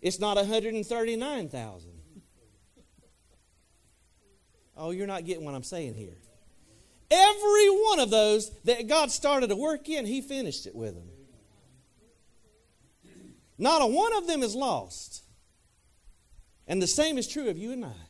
It's 0.00 0.18
not 0.18 0.36
139,000. 0.36 1.90
Oh, 4.76 4.90
you're 4.90 5.06
not 5.06 5.26
getting 5.26 5.44
what 5.44 5.54
I'm 5.54 5.62
saying 5.62 5.94
here. 5.94 6.16
Every 7.10 7.68
one 7.68 7.98
of 7.98 8.10
those 8.10 8.50
that 8.64 8.88
God 8.88 9.10
started 9.10 9.48
to 9.48 9.56
work 9.56 9.88
in, 9.88 10.06
He 10.06 10.22
finished 10.22 10.66
it 10.66 10.74
with 10.74 10.94
them. 10.94 11.08
Not 13.58 13.82
a 13.82 13.86
one 13.86 14.16
of 14.16 14.26
them 14.26 14.42
is 14.42 14.54
lost. 14.54 15.22
And 16.66 16.80
the 16.80 16.86
same 16.86 17.18
is 17.18 17.28
true 17.28 17.50
of 17.50 17.58
you 17.58 17.72
and 17.72 17.84
I. 17.84 18.09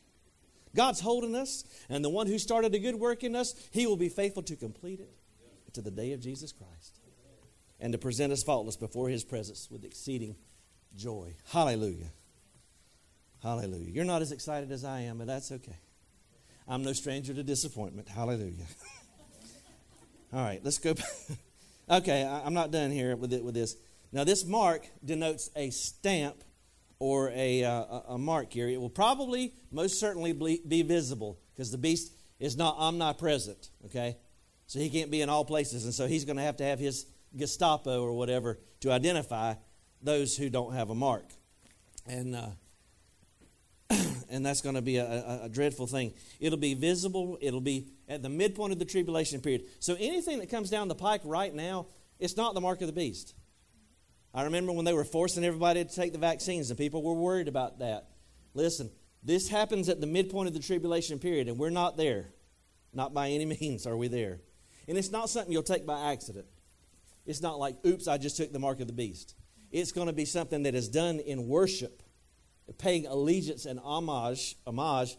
God's 0.75 1.01
holding 1.01 1.35
us, 1.35 1.65
and 1.89 2.05
the 2.05 2.09
one 2.09 2.27
who 2.27 2.39
started 2.39 2.75
a 2.75 2.79
good 2.79 2.95
work 2.95 3.25
in 3.25 3.35
us, 3.35 3.55
He 3.73 3.87
will 3.87 3.97
be 3.97 4.09
faithful 4.09 4.43
to 4.45 4.57
complete 4.57 5.01
it 5.01 5.13
to 5.75 5.83
the 5.83 5.91
day 5.91 6.13
of 6.13 6.21
Jesus 6.21 6.53
Christ 6.53 7.01
and 7.81 7.93
to 7.93 7.99
present 7.99 8.33
us 8.33 8.43
faultless 8.43 8.77
before 8.77 9.09
His 9.09 9.25
presence 9.25 9.69
with 9.71 9.85
exceeding 9.85 10.37
joy. 10.97 11.35
Hallelujah. 11.51 12.13
Hallelujah. 13.43 13.91
You're 13.91 14.05
not 14.05 14.23
as 14.23 14.33
excited 14.33 14.71
as 14.71 14.85
I 14.85 15.01
am, 15.01 15.19
but 15.19 15.27
that's 15.27 15.51
okay. 15.51 15.79
I'm 16.69 16.83
no 16.85 16.93
stranger 16.93 17.35
to 17.35 17.43
disappointment. 17.43 18.09
Hallelujah. 18.09 18.67
All 20.33 20.45
right, 20.45 20.61
let's 20.63 20.79
go. 20.79 20.95
okay, 21.91 22.25
I'm 22.25 22.55
not 22.55 22.71
done 22.71 22.91
here 22.91 23.17
with 23.17 23.33
it 23.33 23.43
with 23.43 23.55
this. 23.55 23.77
Now, 24.13 24.25
this 24.25 24.45
mark 24.45 24.87
denotes 25.05 25.51
a 25.57 25.71
stamp 25.71 26.45
or 27.01 27.33
a, 27.35 27.65
uh, 27.65 28.01
a 28.11 28.19
mark 28.19 28.53
here. 28.53 28.69
It 28.69 28.81
will 28.81 28.91
probably, 28.91 29.55
most 29.73 29.99
certainly, 29.99 30.33
be 30.33 30.83
visible 30.83 31.41
because 31.53 31.73
the 31.73 31.79
beast 31.79 32.13
is 32.39 32.57
not 32.57 32.77
omnipresent. 32.79 33.71
Okay, 33.87 34.17
So 34.67 34.79
he 34.79 34.89
can't 34.89 35.11
be 35.11 35.23
in 35.23 35.29
all 35.29 35.45
places. 35.45 35.85
And 35.85 35.93
so 35.93 36.07
he's 36.07 36.25
going 36.25 36.37
to 36.37 36.43
have 36.43 36.59
to 36.59 36.65
have 36.65 36.79
his 36.79 37.07
Gestapo 37.37 38.03
or 38.03 38.13
whatever 38.13 38.59
to 38.81 38.93
identify 38.93 39.55
those 40.03 40.37
who 40.37 40.51
don't 40.51 40.75
have 40.75 40.91
a 40.91 40.95
mark. 40.95 41.25
And, 42.07 42.37
uh, 42.37 42.49
and 44.31 44.45
that's 44.45 44.61
going 44.61 44.75
to 44.75 44.83
be 44.83 44.97
a, 44.97 45.05
a, 45.05 45.41
a, 45.45 45.49
dreadful 45.49 45.87
thing. 45.87 46.13
It'll 46.41 46.59
be 46.59 46.75
visible, 46.75 47.39
it'll 47.41 47.61
be 47.61 47.89
at 48.09 48.23
the 48.23 48.29
midpoint 48.29 48.73
of 48.73 48.79
the 48.79 48.85
tribulation 48.85 49.41
period. 49.41 49.65
So 49.79 49.97
anything 49.99 50.39
that 50.41 50.51
comes 50.51 50.71
down 50.71 50.89
the 50.89 50.95
pike 50.95 51.21
right 51.25 51.55
now, 51.55 51.87
it's 52.19 52.37
not 52.37 52.55
the 52.55 52.61
mark 52.61 52.81
of 52.81 52.87
the 52.87 52.93
beast. 52.93 53.35
I 54.33 54.45
remember 54.45 54.73
when 54.73 54.85
they 54.85 54.93
were 54.93 55.05
forcing 55.05 55.45
everybody 55.45 55.85
to 55.85 55.95
take 55.95 56.13
the 56.13 56.19
vaccines 56.19 56.71
and 56.71 56.79
people 56.79 57.03
were 57.03 57.15
worried 57.15 57.49
about 57.49 57.81
that. 57.81 58.09
Listen, 58.55 58.91
this 59.23 59.49
happens 59.49 59.89
at 59.89 60.01
the 60.01 60.07
midpoint 60.07 60.49
of 60.49 60.55
the 60.55 60.61
tribulation 60.61 61.19
period, 61.19 61.49
and 61.49 61.59
we're 61.59 61.71
not 61.71 61.97
there. 61.97 62.33
Not 62.93 63.13
by 63.13 63.31
any 63.31 63.45
means 63.61 63.87
are 63.87 63.97
we 63.97 64.09
there. 64.09 64.41
And 64.89 64.97
it's 64.97 65.11
not 65.11 65.29
something 65.29 65.53
you'll 65.53 65.63
take 65.63 65.87
by 65.87 66.13
accident. 66.13 66.47
It's 67.27 67.43
not 67.43 67.59
like, 67.59 67.77
oops, 67.87 68.09
I 68.09 68.19
just 68.19 68.37
took 68.37 68.53
the 68.53 68.59
mark 68.59 68.81
of 68.81 68.87
the 68.87 68.93
beast. 68.93 69.35
It's 69.71 69.93
going 69.93 70.09
to 70.09 70.13
be 70.13 70.25
something 70.25 70.65
that 70.65 70.75
is 70.75 70.89
done 70.89 71.21
in 71.21 71.47
worship, 71.47 72.03
paying 72.79 73.07
allegiance 73.07 73.67
and 73.67 73.79
homage, 73.79 74.57
homage 74.67 75.17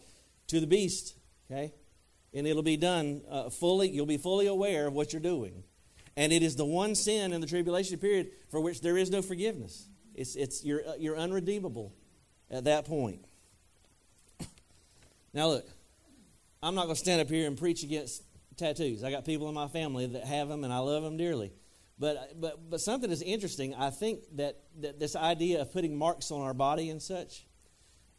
to 0.48 0.60
the 0.60 0.66
beast. 0.66 1.16
Okay? 1.50 1.72
And 2.34 2.46
it'll 2.46 2.62
be 2.62 2.76
done 2.76 3.22
uh, 3.30 3.50
fully, 3.50 3.88
you'll 3.88 4.06
be 4.06 4.18
fully 4.18 4.46
aware 4.46 4.86
of 4.86 4.94
what 4.94 5.12
you're 5.12 5.22
doing. 5.22 5.64
And 6.16 6.32
it 6.32 6.42
is 6.42 6.56
the 6.56 6.64
one 6.64 6.94
sin 6.94 7.32
in 7.32 7.40
the 7.40 7.46
tribulation 7.46 7.98
period 7.98 8.30
for 8.50 8.60
which 8.60 8.80
there 8.80 8.98
is 8.98 9.10
no 9.10 9.22
forgiveness. 9.22 9.88
It's, 10.14 10.36
it's, 10.36 10.64
you're, 10.64 10.86
uh, 10.86 10.94
you're 10.98 11.16
unredeemable 11.16 11.94
at 12.50 12.64
that 12.64 12.84
point. 12.84 13.24
Now, 15.34 15.48
look, 15.48 15.66
I'm 16.62 16.74
not 16.74 16.84
going 16.84 16.94
to 16.94 17.00
stand 17.00 17.22
up 17.22 17.28
here 17.30 17.46
and 17.46 17.56
preach 17.56 17.82
against 17.82 18.22
tattoos. 18.58 19.02
I 19.02 19.10
got 19.10 19.24
people 19.24 19.48
in 19.48 19.54
my 19.54 19.66
family 19.66 20.06
that 20.06 20.24
have 20.24 20.48
them, 20.48 20.62
and 20.62 20.70
I 20.72 20.78
love 20.78 21.02
them 21.02 21.16
dearly. 21.16 21.52
But, 21.98 22.40
but, 22.40 22.68
but 22.68 22.80
something 22.80 23.10
is 23.10 23.22
interesting. 23.22 23.74
I 23.74 23.90
think 23.90 24.20
that, 24.36 24.60
that 24.80 25.00
this 25.00 25.16
idea 25.16 25.62
of 25.62 25.72
putting 25.72 25.96
marks 25.96 26.30
on 26.30 26.42
our 26.42 26.52
body 26.52 26.90
and 26.90 27.00
such, 27.00 27.46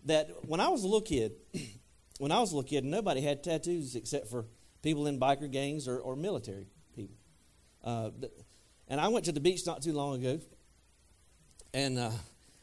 that 0.05 0.29
when 0.47 0.59
I 0.59 0.69
was 0.69 0.83
a 0.83 0.87
little 0.87 1.01
kid, 1.01 1.33
when 2.17 2.31
I 2.31 2.39
was 2.39 2.51
a 2.51 2.55
little 2.55 2.67
kid, 2.67 2.83
nobody 2.83 3.21
had 3.21 3.43
tattoos 3.43 3.95
except 3.95 4.27
for 4.27 4.45
people 4.81 5.07
in 5.07 5.19
biker 5.19 5.51
gangs 5.51 5.87
or, 5.87 5.99
or 5.99 6.15
military. 6.15 6.67
Uh, 7.83 8.09
and 8.87 8.99
I 8.99 9.07
went 9.09 9.25
to 9.25 9.31
the 9.31 9.39
beach 9.39 9.65
not 9.65 9.81
too 9.81 9.93
long 9.93 10.15
ago, 10.15 10.39
and 11.73 11.97
uh, 11.97 12.11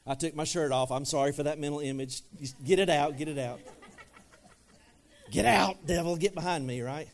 I 0.06 0.14
took 0.14 0.34
my 0.34 0.44
shirt 0.44 0.72
off. 0.72 0.90
I'm 0.90 1.04
sorry 1.04 1.32
for 1.32 1.42
that 1.44 1.58
mental 1.58 1.80
image. 1.80 2.22
Just 2.38 2.62
get 2.64 2.78
it 2.78 2.88
out, 2.88 3.16
get 3.18 3.28
it 3.28 3.38
out. 3.38 3.60
Get 5.30 5.44
out, 5.44 5.86
devil, 5.86 6.16
get 6.16 6.34
behind 6.34 6.66
me, 6.66 6.80
right? 6.82 7.08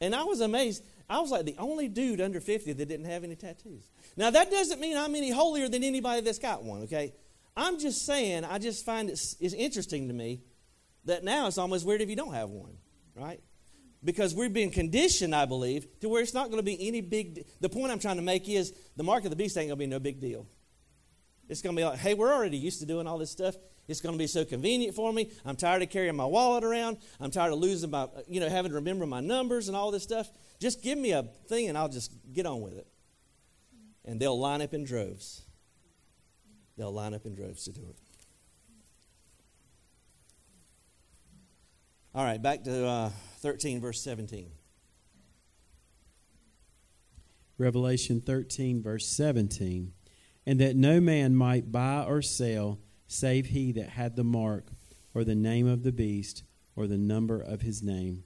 And 0.00 0.14
I 0.14 0.24
was 0.24 0.40
amazed. 0.40 0.82
I 1.08 1.20
was 1.20 1.30
like 1.30 1.44
the 1.44 1.54
only 1.58 1.86
dude 1.86 2.20
under 2.20 2.40
50 2.40 2.72
that 2.72 2.88
didn't 2.88 3.06
have 3.06 3.24
any 3.24 3.36
tattoos. 3.36 3.90
Now, 4.16 4.30
that 4.30 4.50
doesn't 4.50 4.80
mean 4.80 4.96
I'm 4.96 5.14
any 5.14 5.30
holier 5.30 5.68
than 5.68 5.84
anybody 5.84 6.22
that's 6.22 6.38
got 6.38 6.64
one, 6.64 6.82
okay? 6.82 7.12
I'm 7.56 7.78
just 7.78 8.04
saying, 8.04 8.44
I 8.44 8.58
just 8.58 8.84
find 8.84 9.08
it's, 9.08 9.36
it's 9.38 9.54
interesting 9.54 10.08
to 10.08 10.14
me 10.14 10.40
that 11.04 11.22
now 11.22 11.46
it's 11.46 11.58
almost 11.58 11.86
weird 11.86 12.00
if 12.00 12.10
you 12.10 12.16
don't 12.16 12.32
have 12.34 12.50
one, 12.50 12.76
right? 13.14 13.40
Because 14.04 14.34
we're 14.34 14.50
being 14.50 14.70
conditioned, 14.70 15.34
I 15.34 15.46
believe, 15.46 15.86
to 16.00 16.08
where 16.08 16.22
it's 16.22 16.34
not 16.34 16.46
going 16.46 16.58
to 16.58 16.62
be 16.62 16.86
any 16.86 17.00
big. 17.00 17.46
The 17.60 17.68
point 17.68 17.90
I'm 17.90 17.98
trying 17.98 18.16
to 18.16 18.22
make 18.22 18.48
is 18.48 18.74
the 18.96 19.02
mark 19.02 19.24
of 19.24 19.30
the 19.30 19.36
beast 19.36 19.56
ain't 19.56 19.68
going 19.68 19.78
to 19.78 19.84
be 19.84 19.86
no 19.86 19.98
big 19.98 20.20
deal. 20.20 20.46
It's 21.48 21.62
going 21.62 21.74
to 21.74 21.80
be 21.80 21.84
like, 21.84 21.98
hey, 21.98 22.14
we're 22.14 22.32
already 22.32 22.56
used 22.56 22.80
to 22.80 22.86
doing 22.86 23.06
all 23.06 23.18
this 23.18 23.30
stuff. 23.30 23.54
It's 23.86 24.00
going 24.00 24.14
to 24.14 24.18
be 24.18 24.26
so 24.26 24.44
convenient 24.44 24.94
for 24.94 25.12
me. 25.12 25.30
I'm 25.44 25.56
tired 25.56 25.82
of 25.82 25.90
carrying 25.90 26.16
my 26.16 26.24
wallet 26.24 26.64
around. 26.64 26.98
I'm 27.20 27.30
tired 27.30 27.52
of 27.52 27.58
losing 27.58 27.90
my, 27.90 28.08
you 28.26 28.40
know, 28.40 28.48
having 28.48 28.70
to 28.70 28.76
remember 28.76 29.04
my 29.04 29.20
numbers 29.20 29.68
and 29.68 29.76
all 29.76 29.90
this 29.90 30.02
stuff. 30.02 30.30
Just 30.58 30.82
give 30.82 30.96
me 30.96 31.12
a 31.12 31.24
thing 31.48 31.68
and 31.68 31.76
I'll 31.76 31.88
just 31.88 32.12
get 32.32 32.46
on 32.46 32.62
with 32.62 32.78
it. 32.78 32.86
And 34.06 34.20
they'll 34.20 34.38
line 34.38 34.62
up 34.62 34.72
in 34.72 34.84
droves. 34.84 35.42
They'll 36.78 36.92
line 36.92 37.14
up 37.14 37.26
in 37.26 37.34
droves 37.34 37.64
to 37.64 37.72
do 37.72 37.82
it. 37.82 37.96
All 42.14 42.24
right, 42.24 42.40
back 42.40 42.62
to 42.64 42.86
uh, 42.86 43.10
13, 43.44 43.78
verse 43.78 44.00
17. 44.00 44.50
Revelation 47.58 48.22
13, 48.22 48.82
verse 48.82 49.06
17. 49.06 49.92
And 50.46 50.60
that 50.60 50.76
no 50.76 50.98
man 50.98 51.36
might 51.36 51.70
buy 51.70 52.04
or 52.08 52.22
sell 52.22 52.78
save 53.06 53.48
he 53.48 53.70
that 53.72 53.90
had 53.90 54.16
the 54.16 54.24
mark 54.24 54.68
or 55.12 55.24
the 55.24 55.34
name 55.34 55.66
of 55.66 55.82
the 55.82 55.92
beast 55.92 56.42
or 56.74 56.86
the 56.86 56.96
number 56.96 57.38
of 57.38 57.60
his 57.60 57.82
name. 57.82 58.24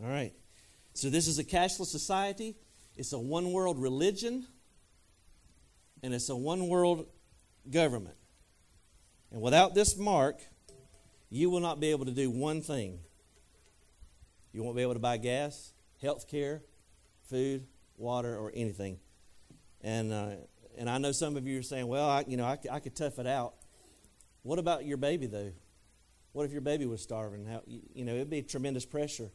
All 0.00 0.08
right. 0.08 0.32
So 0.94 1.10
this 1.10 1.26
is 1.26 1.40
a 1.40 1.44
cashless 1.44 1.86
society. 1.86 2.54
It's 2.96 3.12
a 3.12 3.18
one 3.18 3.50
world 3.50 3.80
religion. 3.80 4.46
And 6.04 6.14
it's 6.14 6.28
a 6.28 6.36
one 6.36 6.68
world 6.68 7.06
government. 7.68 8.16
And 9.32 9.42
without 9.42 9.74
this 9.74 9.96
mark, 9.96 10.40
you 11.32 11.48
will 11.48 11.60
not 11.60 11.80
be 11.80 11.90
able 11.90 12.04
to 12.04 12.12
do 12.12 12.30
one 12.30 12.60
thing. 12.60 12.98
You 14.52 14.62
won't 14.62 14.76
be 14.76 14.82
able 14.82 14.92
to 14.92 15.00
buy 15.00 15.16
gas, 15.16 15.72
health 16.02 16.28
care, 16.28 16.62
food, 17.30 17.66
water, 17.96 18.36
or 18.36 18.52
anything. 18.54 18.98
And, 19.80 20.12
uh, 20.12 20.32
and 20.76 20.90
I 20.90 20.98
know 20.98 21.10
some 21.10 21.38
of 21.38 21.46
you 21.46 21.58
are 21.58 21.62
saying, 21.62 21.86
well, 21.86 22.06
I, 22.06 22.24
you 22.28 22.36
know, 22.36 22.44
I, 22.44 22.58
I 22.70 22.80
could 22.80 22.94
tough 22.94 23.18
it 23.18 23.26
out. 23.26 23.54
What 24.42 24.58
about 24.58 24.84
your 24.84 24.98
baby, 24.98 25.26
though? 25.26 25.52
What 26.32 26.44
if 26.44 26.52
your 26.52 26.60
baby 26.60 26.84
was 26.84 27.00
starving? 27.00 27.46
How, 27.46 27.62
you, 27.66 27.80
you 27.94 28.04
know, 28.04 28.14
it'd 28.14 28.28
be 28.28 28.42
tremendous 28.42 28.84
pressure 28.84 29.30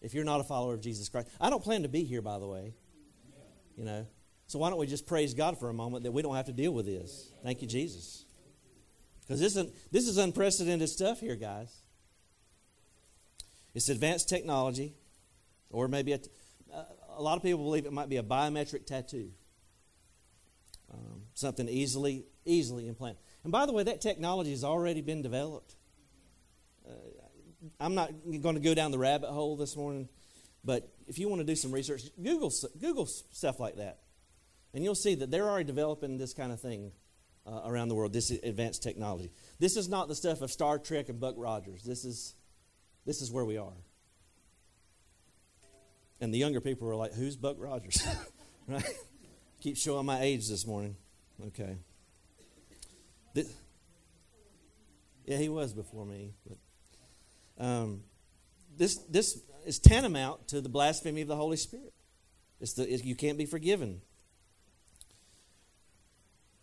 if 0.00 0.14
you're 0.14 0.24
not 0.24 0.38
a 0.38 0.44
follower 0.44 0.74
of 0.74 0.82
Jesus 0.82 1.08
Christ. 1.08 1.26
I 1.40 1.50
don't 1.50 1.64
plan 1.64 1.82
to 1.82 1.88
be 1.88 2.04
here, 2.04 2.22
by 2.22 2.38
the 2.38 2.46
way. 2.46 2.74
You 3.76 3.84
know, 3.84 4.06
so 4.46 4.60
why 4.60 4.70
don't 4.70 4.78
we 4.78 4.86
just 4.86 5.04
praise 5.04 5.34
God 5.34 5.58
for 5.58 5.68
a 5.68 5.74
moment 5.74 6.04
that 6.04 6.12
we 6.12 6.22
don't 6.22 6.36
have 6.36 6.46
to 6.46 6.52
deal 6.52 6.70
with 6.70 6.86
this? 6.86 7.32
Thank 7.42 7.60
you, 7.60 7.66
Jesus. 7.66 8.23
Because 9.26 9.40
this, 9.40 9.56
is, 9.56 9.72
this 9.90 10.06
is 10.06 10.18
unprecedented 10.18 10.88
stuff 10.88 11.20
here, 11.20 11.36
guys. 11.36 11.74
It's 13.74 13.88
advanced 13.88 14.28
technology, 14.28 14.94
or 15.70 15.88
maybe 15.88 16.12
a, 16.12 16.20
a 17.16 17.22
lot 17.22 17.36
of 17.36 17.42
people 17.42 17.64
believe 17.64 17.86
it 17.86 17.92
might 17.92 18.08
be 18.08 18.18
a 18.18 18.22
biometric 18.22 18.86
tattoo. 18.86 19.30
Um, 20.92 21.22
something 21.34 21.68
easily, 21.68 22.26
easily 22.44 22.86
implanted. 22.86 23.20
And 23.42 23.50
by 23.50 23.66
the 23.66 23.72
way, 23.72 23.82
that 23.82 24.00
technology 24.00 24.50
has 24.50 24.62
already 24.62 25.00
been 25.00 25.22
developed. 25.22 25.74
Uh, 26.86 26.92
I'm 27.80 27.94
not 27.94 28.12
going 28.42 28.54
to 28.54 28.60
go 28.60 28.74
down 28.74 28.90
the 28.90 28.98
rabbit 28.98 29.30
hole 29.30 29.56
this 29.56 29.74
morning, 29.74 30.08
but 30.64 30.88
if 31.08 31.18
you 31.18 31.28
want 31.28 31.40
to 31.40 31.46
do 31.46 31.56
some 31.56 31.72
research, 31.72 32.02
Google, 32.22 32.52
Google 32.78 33.06
stuff 33.06 33.58
like 33.58 33.76
that. 33.76 34.00
And 34.74 34.84
you'll 34.84 34.94
see 34.94 35.14
that 35.16 35.30
they're 35.30 35.48
already 35.48 35.64
developing 35.64 36.18
this 36.18 36.34
kind 36.34 36.52
of 36.52 36.60
thing 36.60 36.92
uh, 37.46 37.60
around 37.66 37.88
the 37.88 37.94
world, 37.94 38.12
this 38.12 38.30
advanced 38.30 38.82
technology. 38.82 39.30
This 39.58 39.76
is 39.76 39.88
not 39.88 40.08
the 40.08 40.14
stuff 40.14 40.40
of 40.40 40.50
Star 40.50 40.78
Trek 40.78 41.08
and 41.08 41.20
Buck 41.20 41.34
Rogers. 41.36 41.82
This 41.82 42.04
is, 42.04 42.34
this 43.04 43.20
is 43.20 43.30
where 43.30 43.44
we 43.44 43.58
are. 43.58 43.76
And 46.20 46.32
the 46.32 46.38
younger 46.38 46.60
people 46.60 46.88
are 46.88 46.96
like, 46.96 47.12
who's 47.12 47.36
Buck 47.36 47.56
Rogers? 47.58 48.06
right? 48.68 48.84
Keep 49.60 49.76
showing 49.76 50.06
my 50.06 50.20
age 50.20 50.48
this 50.48 50.66
morning. 50.66 50.96
Okay. 51.48 51.76
This, 53.34 53.52
yeah, 55.26 55.36
he 55.36 55.48
was 55.48 55.72
before 55.72 56.06
me. 56.06 56.32
But 56.46 57.64
um, 57.64 58.02
this, 58.76 58.96
this 59.10 59.38
is 59.66 59.78
tantamount 59.78 60.48
to 60.48 60.60
the 60.60 60.68
blasphemy 60.68 61.22
of 61.22 61.28
the 61.28 61.36
Holy 61.36 61.56
Spirit. 61.56 61.92
It's 62.60 62.74
the, 62.74 62.90
it, 62.90 63.04
you 63.04 63.16
can't 63.16 63.36
be 63.36 63.46
forgiven 63.46 64.00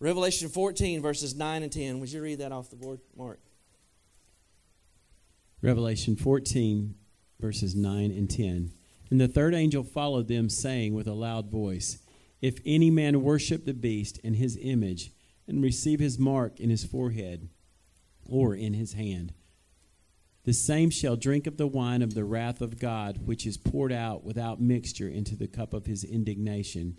Revelation 0.01 0.49
14, 0.49 0.99
verses 0.99 1.35
9 1.35 1.61
and 1.61 1.71
10. 1.71 1.99
Would 1.99 2.11
you 2.11 2.23
read 2.23 2.39
that 2.39 2.51
off 2.51 2.71
the 2.71 2.75
board, 2.75 3.01
Mark? 3.15 3.39
Revelation 5.61 6.15
14, 6.15 6.95
verses 7.39 7.75
9 7.75 8.09
and 8.09 8.27
10. 8.27 8.71
And 9.11 9.21
the 9.21 9.27
third 9.27 9.53
angel 9.53 9.83
followed 9.83 10.27
them, 10.27 10.49
saying 10.49 10.95
with 10.95 11.05
a 11.05 11.13
loud 11.13 11.51
voice, 11.51 11.99
If 12.41 12.61
any 12.65 12.89
man 12.89 13.21
worship 13.21 13.65
the 13.65 13.75
beast 13.75 14.19
and 14.23 14.35
his 14.37 14.57
image, 14.59 15.11
and 15.47 15.61
receive 15.61 15.99
his 15.99 16.17
mark 16.17 16.59
in 16.59 16.71
his 16.71 16.83
forehead 16.83 17.49
or 18.27 18.55
in 18.55 18.73
his 18.73 18.93
hand, 18.93 19.35
the 20.45 20.53
same 20.53 20.89
shall 20.89 21.15
drink 21.15 21.45
of 21.45 21.57
the 21.57 21.67
wine 21.67 22.01
of 22.01 22.15
the 22.15 22.23
wrath 22.23 22.59
of 22.59 22.79
God, 22.79 23.27
which 23.27 23.45
is 23.45 23.55
poured 23.55 23.91
out 23.91 24.23
without 24.23 24.59
mixture 24.59 25.07
into 25.07 25.35
the 25.35 25.47
cup 25.47 25.75
of 25.75 25.85
his 25.85 26.03
indignation 26.03 26.97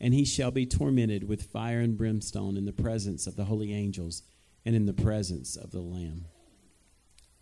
and 0.00 0.14
he 0.14 0.24
shall 0.24 0.50
be 0.50 0.66
tormented 0.66 1.28
with 1.28 1.42
fire 1.42 1.80
and 1.80 1.96
brimstone 1.96 2.56
in 2.56 2.64
the 2.64 2.72
presence 2.72 3.26
of 3.26 3.36
the 3.36 3.44
holy 3.44 3.72
angels 3.72 4.22
and 4.64 4.76
in 4.76 4.86
the 4.86 4.92
presence 4.92 5.56
of 5.56 5.70
the 5.70 5.80
Lamb. 5.80 6.26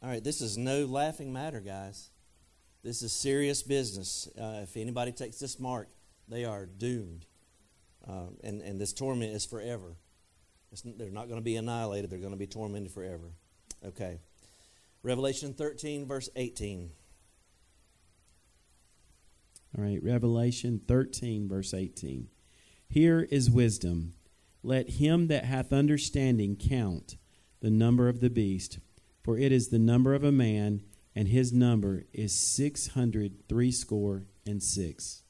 All 0.02 0.08
right, 0.08 0.22
this 0.22 0.40
is 0.40 0.56
no 0.56 0.84
laughing 0.84 1.32
matter, 1.32 1.60
guys. 1.60 2.10
This 2.82 3.02
is 3.02 3.12
serious 3.12 3.62
business. 3.62 4.28
Uh, 4.40 4.60
if 4.62 4.76
anybody 4.76 5.12
takes 5.12 5.38
this 5.38 5.58
mark, 5.58 5.88
they 6.28 6.44
are 6.44 6.66
doomed. 6.66 7.26
Uh, 8.08 8.26
and, 8.44 8.62
and 8.62 8.80
this 8.80 8.92
torment 8.92 9.34
is 9.34 9.44
forever. 9.44 9.96
It's, 10.70 10.82
they're 10.82 11.10
not 11.10 11.28
going 11.28 11.40
to 11.40 11.44
be 11.44 11.56
annihilated, 11.56 12.10
they're 12.10 12.18
going 12.18 12.32
to 12.32 12.38
be 12.38 12.46
tormented 12.46 12.92
forever. 12.92 13.32
Okay. 13.84 14.20
Revelation 15.02 15.54
13, 15.54 16.06
verse 16.06 16.28
18. 16.36 16.90
All 19.76 19.84
right, 19.84 20.02
Revelation 20.02 20.80
13, 20.86 21.48
verse 21.48 21.74
18. 21.74 22.28
Here 22.88 23.26
is 23.30 23.50
wisdom. 23.50 24.14
Let 24.62 24.90
him 24.90 25.28
that 25.28 25.44
hath 25.44 25.72
understanding 25.72 26.56
count 26.56 27.16
the 27.60 27.70
number 27.70 28.08
of 28.08 28.20
the 28.20 28.30
beast, 28.30 28.78
for 29.22 29.38
it 29.38 29.52
is 29.52 29.68
the 29.68 29.78
number 29.78 30.14
of 30.14 30.24
a 30.24 30.32
man, 30.32 30.82
and 31.14 31.28
his 31.28 31.52
number 31.52 32.04
is 32.12 32.34
six 32.34 32.88
hundred 32.88 33.48
threescore 33.48 34.26
and 34.46 34.62
six. 34.62 35.22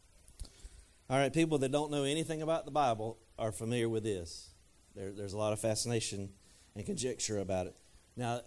All 1.09 1.19
right, 1.19 1.33
people 1.33 1.59
that 1.59 1.71
don't 1.71 1.91
know 1.91 2.05
anything 2.05 2.43
about 2.43 2.65
the 2.65 2.71
Bible 2.71 3.19
are 3.39 3.53
familiar 3.53 3.89
with 3.89 4.03
this. 4.03 4.51
There, 4.95 5.13
there's 5.13 5.35
a 5.35 5.39
lot 5.39 5.53
of 5.53 5.61
fascination 5.61 6.31
and 6.75 6.85
conjecture 6.85 7.39
about 7.39 7.67
it. 7.67 7.77
Now, 8.17 8.41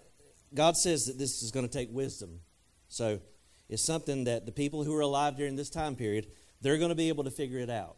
God 0.54 0.76
says 0.76 1.06
that 1.06 1.18
this 1.18 1.42
is 1.42 1.52
going 1.52 1.68
to 1.68 1.72
take 1.72 1.90
wisdom. 1.92 2.42
So, 2.88 3.22
it's 3.70 3.84
something 3.84 4.24
that 4.24 4.46
the 4.48 4.52
people 4.52 4.84
who 4.84 4.96
are 4.96 5.02
alive 5.02 5.38
during 5.38 5.56
this 5.56 5.70
time 5.70 5.96
period, 5.96 6.28
they're 6.60 6.78
going 6.78 6.90
to 6.90 6.96
be 6.96 7.10
able 7.10 7.24
to 7.24 7.32
figure 7.32 7.60
it 7.60 7.70
out. 7.70 7.98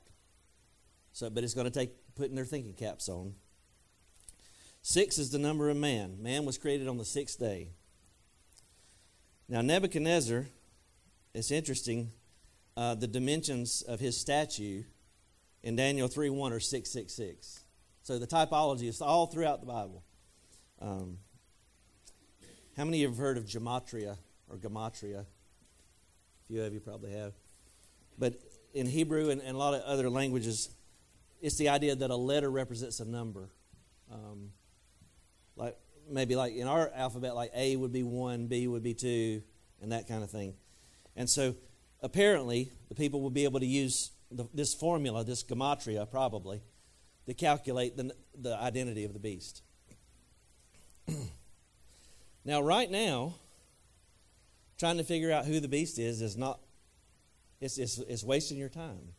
So, 1.13 1.30
but 1.30 1.43
it's 1.43 1.54
going 1.54 1.65
to 1.65 1.71
take 1.71 1.91
putting 2.15 2.36
their 2.36 2.45
thinking 2.45 2.74
caps 2.74 3.10
on. 3.10 3.36
Six 4.82 5.17
is 5.17 5.30
the 5.30 5.39
number 5.39 5.69
of 5.69 5.78
man. 5.78 6.21
Man 6.21 6.45
was 6.45 6.58
created 6.58 6.88
on 6.88 6.97
the 6.97 7.06
sixth 7.06 7.39
day. 7.39 7.69
Now, 9.47 9.62
Nebuchadnezzar, 9.62 10.47
it's 11.34 11.52
interesting, 11.52 12.12
uh, 12.78 12.95
the 12.95 13.08
dimensions 13.08 13.82
of 13.82 14.00
his 14.00 14.19
statue 14.19 14.84
in 15.62 15.76
Daniel 15.76 16.08
3 16.08 16.30
1 16.30 16.54
are 16.54 16.60
666. 16.60 17.63
So 18.04 18.17
the 18.17 18.26
typology 18.26 18.88
is 18.88 19.02
all 19.02 19.28
throughout 19.28 19.60
the 19.60 19.67
Bible. 19.67 20.04
Um, 20.82 21.17
how 22.76 22.86
many 22.86 22.97
of 22.97 23.02
you 23.02 23.08
have 23.10 23.17
heard 23.17 23.38
of 23.38 23.45
gematria 23.45 24.17
or 24.50 24.58
gematria? 24.58 25.19
A 25.19 25.26
few 26.47 26.63
of 26.63 26.74
you 26.74 26.80
probably 26.80 27.12
have. 27.12 27.34
But 28.17 28.41
in 28.74 28.88
Hebrew 28.88 29.30
and, 29.30 29.41
and 29.41 29.56
a 29.56 29.60
lot 29.60 29.74
of 29.74 29.82
other 29.82 30.10
languages, 30.10 30.69
it's 31.41 31.58
the 31.58 31.69
idea 31.69 31.95
that 31.95 32.10
a 32.10 32.15
letter 32.15 32.49
represents 32.49 32.99
a 32.99 33.06
number. 33.06 33.49
Um, 34.12 34.51
like 35.56 35.77
maybe 36.10 36.36
like 36.36 36.54
in 36.54 36.67
our 36.67 36.91
alphabet, 36.93 37.36
like 37.36 37.51
A 37.56 37.75
would 37.75 37.91
be 37.91 38.04
one, 38.04 38.47
B 38.47 38.67
would 38.67 38.84
be 38.84 38.93
two, 38.93 39.41
and 39.82 39.91
that 39.91 40.08
kind 40.08 40.23
of 40.23 40.30
thing. 40.30 40.54
And 41.15 41.30
so 41.30 41.56
apparently, 42.01 42.71
the 42.89 42.95
people 42.95 43.21
will 43.21 43.32
be 43.32 43.43
able 43.43 43.60
to 43.60 43.65
use 43.65 44.12
the, 44.32 44.47
this 44.54 44.73
formula, 44.73 45.23
this 45.23 45.43
gematria, 45.43 46.10
probably, 46.10 46.62
to 47.25 47.34
calculate 47.34 47.97
the, 47.97 48.13
the 48.39 48.56
identity 48.56 49.04
of 49.04 49.13
the 49.13 49.19
beast. 49.19 49.62
now, 52.45 52.62
right 52.62 52.89
now, 52.89 53.36
trying 54.77 54.97
to 54.97 55.04
figure 55.04 55.32
out 55.32 55.45
who 55.45 55.60
the 55.60 55.67
beast 55.67 55.99
is 55.99 56.21
is 56.21 56.38
not, 56.38 56.60
it's, 57.60 57.77
it's, 57.77 57.97
it's 57.99 58.23
wasting 58.23 58.58
your 58.58 58.69
time. 58.69 59.13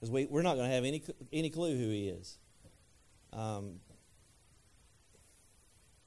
Because 0.00 0.10
we, 0.10 0.26
we're 0.26 0.42
not 0.42 0.56
going 0.56 0.68
to 0.68 0.74
have 0.74 0.84
any, 0.84 1.02
any 1.32 1.50
clue 1.50 1.76
who 1.76 1.90
he 1.90 2.08
is. 2.08 2.38
Um, 3.32 3.80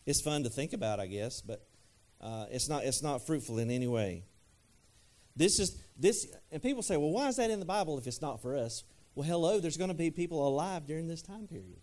it's 0.06 0.22
fun 0.22 0.44
to 0.44 0.50
think 0.50 0.74
about, 0.74 1.00
I 1.00 1.06
guess, 1.06 1.42
but 1.42 1.66
uh, 2.20 2.46
it's, 2.50 2.68
not, 2.68 2.84
it's 2.84 3.04
not 3.04 3.26
fruitful 3.26 3.60
in 3.60 3.70
any 3.70 3.88
way. 3.88 4.24
This 5.36 5.60
is 5.60 5.82
this, 5.98 6.28
and 6.52 6.62
people 6.62 6.84
say, 6.84 6.98
well, 6.98 7.12
why 7.12 7.28
is 7.28 7.38
that 7.38 7.50
in 7.50 7.60
the 7.60 7.66
Bible 7.66 7.98
if 7.98 8.08
it's 8.08 8.22
not 8.22 8.42
for 8.42 8.56
us? 8.56 8.84
Well, 9.16 9.28
hello, 9.28 9.60
there's 9.60 9.78
going 9.78 9.90
to 9.90 9.96
be 9.96 10.12
people 10.12 10.48
alive 10.48 10.86
during 10.88 11.08
this 11.08 11.22
time 11.22 11.48
period, 11.48 11.82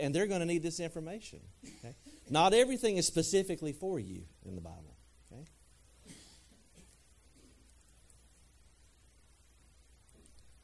and 0.00 0.14
they're 0.14 0.26
going 0.26 0.40
to 0.40 0.46
need 0.46 0.62
this 0.62 0.80
information. 0.80 1.40
Okay? 1.78 1.94
Not 2.30 2.54
everything 2.54 2.96
is 2.96 3.06
specifically 3.06 3.72
for 3.72 3.98
you 4.00 4.22
in 4.44 4.54
the 4.54 4.60
Bible. 4.60 4.96
Okay? 5.32 5.44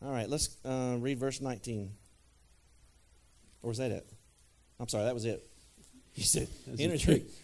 All 0.05 0.11
right, 0.11 0.29
let's 0.29 0.57
uh, 0.65 0.97
read 0.99 1.19
verse 1.19 1.41
19. 1.41 1.93
Or 3.63 3.69
was 3.69 3.79
that 3.79 3.93
it? 3.93 4.05
I'm 4.81 4.89
sorry, 4.89 5.05
that 5.05 5.15
was 5.15 5.25
it. 5.25 5.45
He 6.15 6.25
said, 6.25 6.47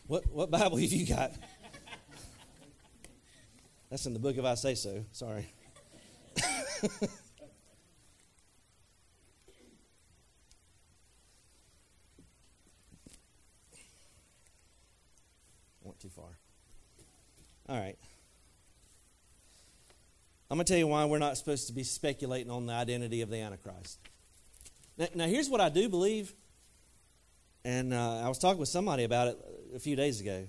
what, 0.07 0.31
what 0.31 0.51
Bible 0.51 0.77
have 0.77 0.93
you 0.93 1.07
got? 1.07 1.33
That's 3.91 4.05
in 4.05 4.13
the 4.13 4.19
book 4.19 4.37
of 4.37 4.45
I 4.45 4.57
Say 4.57 4.75
So. 4.75 5.07
Sorry. 5.11 5.51
went 15.83 15.99
too 15.99 16.11
far. 16.11 16.37
All 17.71 17.79
right. 17.79 17.97
I'm 20.51 20.57
going 20.57 20.65
to 20.65 20.73
tell 20.73 20.79
you 20.79 20.87
why 20.87 21.05
we're 21.05 21.19
not 21.19 21.37
supposed 21.37 21.67
to 21.67 21.75
be 21.75 21.83
speculating 21.83 22.51
on 22.51 22.67
the 22.67 22.73
identity 22.73 23.21
of 23.21 23.29
the 23.29 23.37
Antichrist. 23.37 23.99
Now, 24.97 25.09
now 25.15 25.27
here's 25.27 25.51
what 25.51 25.61
I 25.61 25.69
do 25.69 25.89
believe, 25.91 26.33
and 27.65 27.93
uh, 27.93 28.23
I 28.25 28.29
was 28.29 28.39
talking 28.39 28.59
with 28.59 28.71
somebody 28.71 29.05
about 29.05 29.29
it 29.29 29.39
a 29.75 29.79
few 29.79 29.95
days 29.95 30.21
ago. 30.21 30.49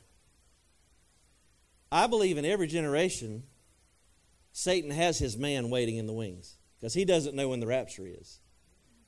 I 1.91 2.07
believe 2.07 2.37
in 2.37 2.45
every 2.45 2.67
generation, 2.67 3.43
Satan 4.53 4.91
has 4.91 5.19
his 5.19 5.37
man 5.37 5.69
waiting 5.69 5.97
in 5.97 6.07
the 6.07 6.13
wings 6.13 6.57
because 6.79 6.93
he 6.93 7.03
doesn't 7.03 7.35
know 7.35 7.49
when 7.49 7.59
the 7.59 7.67
rapture 7.67 8.07
is. 8.07 8.39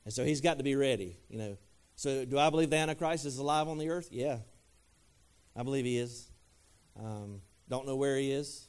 And 0.03 0.13
so 0.13 0.25
he's 0.25 0.41
got 0.41 0.57
to 0.57 0.63
be 0.63 0.75
ready, 0.75 1.17
you 1.29 1.37
know. 1.37 1.57
So 1.95 2.25
do 2.25 2.37
I 2.37 2.49
believe 2.49 2.69
the 2.69 2.77
Antichrist 2.77 3.25
is 3.25 3.37
alive 3.37 3.67
on 3.67 3.77
the 3.77 3.89
earth? 3.89 4.09
Yeah. 4.11 4.39
I 5.55 5.63
believe 5.63 5.85
he 5.85 5.97
is. 5.97 6.29
Um, 6.99 7.41
don't 7.69 7.85
know 7.85 7.95
where 7.95 8.17
he 8.17 8.31
is. 8.31 8.67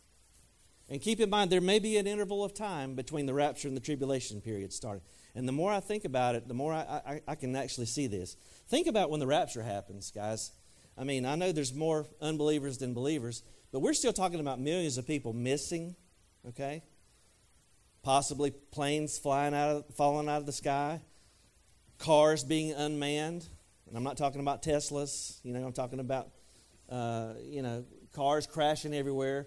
And 0.92 1.00
keep 1.00 1.20
in 1.20 1.30
mind, 1.30 1.48
there 1.48 1.62
may 1.62 1.78
be 1.78 1.96
an 1.96 2.06
interval 2.06 2.44
of 2.44 2.52
time 2.52 2.94
between 2.94 3.24
the 3.24 3.32
rapture 3.32 3.66
and 3.66 3.74
the 3.74 3.80
tribulation 3.80 4.42
period 4.42 4.74
starting. 4.74 5.00
And 5.34 5.48
the 5.48 5.52
more 5.52 5.72
I 5.72 5.80
think 5.80 6.04
about 6.04 6.34
it, 6.34 6.46
the 6.46 6.52
more 6.52 6.74
I, 6.74 6.82
I, 7.06 7.20
I 7.28 7.34
can 7.34 7.56
actually 7.56 7.86
see 7.86 8.06
this. 8.08 8.36
Think 8.68 8.86
about 8.86 9.08
when 9.08 9.18
the 9.18 9.26
rapture 9.26 9.62
happens, 9.62 10.10
guys. 10.10 10.52
I 10.98 11.04
mean, 11.04 11.24
I 11.24 11.34
know 11.34 11.50
there's 11.50 11.72
more 11.72 12.04
unbelievers 12.20 12.76
than 12.76 12.92
believers, 12.92 13.42
but 13.72 13.80
we're 13.80 13.94
still 13.94 14.12
talking 14.12 14.38
about 14.38 14.60
millions 14.60 14.98
of 14.98 15.06
people 15.06 15.32
missing, 15.32 15.96
okay? 16.48 16.82
Possibly 18.02 18.50
planes 18.50 19.18
flying 19.18 19.54
out 19.54 19.70
of, 19.70 19.94
falling 19.94 20.28
out 20.28 20.40
of 20.40 20.46
the 20.46 20.52
sky, 20.52 21.00
cars 21.96 22.44
being 22.44 22.74
unmanned. 22.74 23.48
And 23.88 23.96
I'm 23.96 24.04
not 24.04 24.18
talking 24.18 24.42
about 24.42 24.62
Teslas, 24.62 25.38
you 25.42 25.54
know, 25.54 25.64
I'm 25.64 25.72
talking 25.72 26.00
about, 26.00 26.28
uh, 26.90 27.32
you 27.42 27.62
know, 27.62 27.86
cars 28.12 28.46
crashing 28.46 28.92
everywhere, 28.92 29.46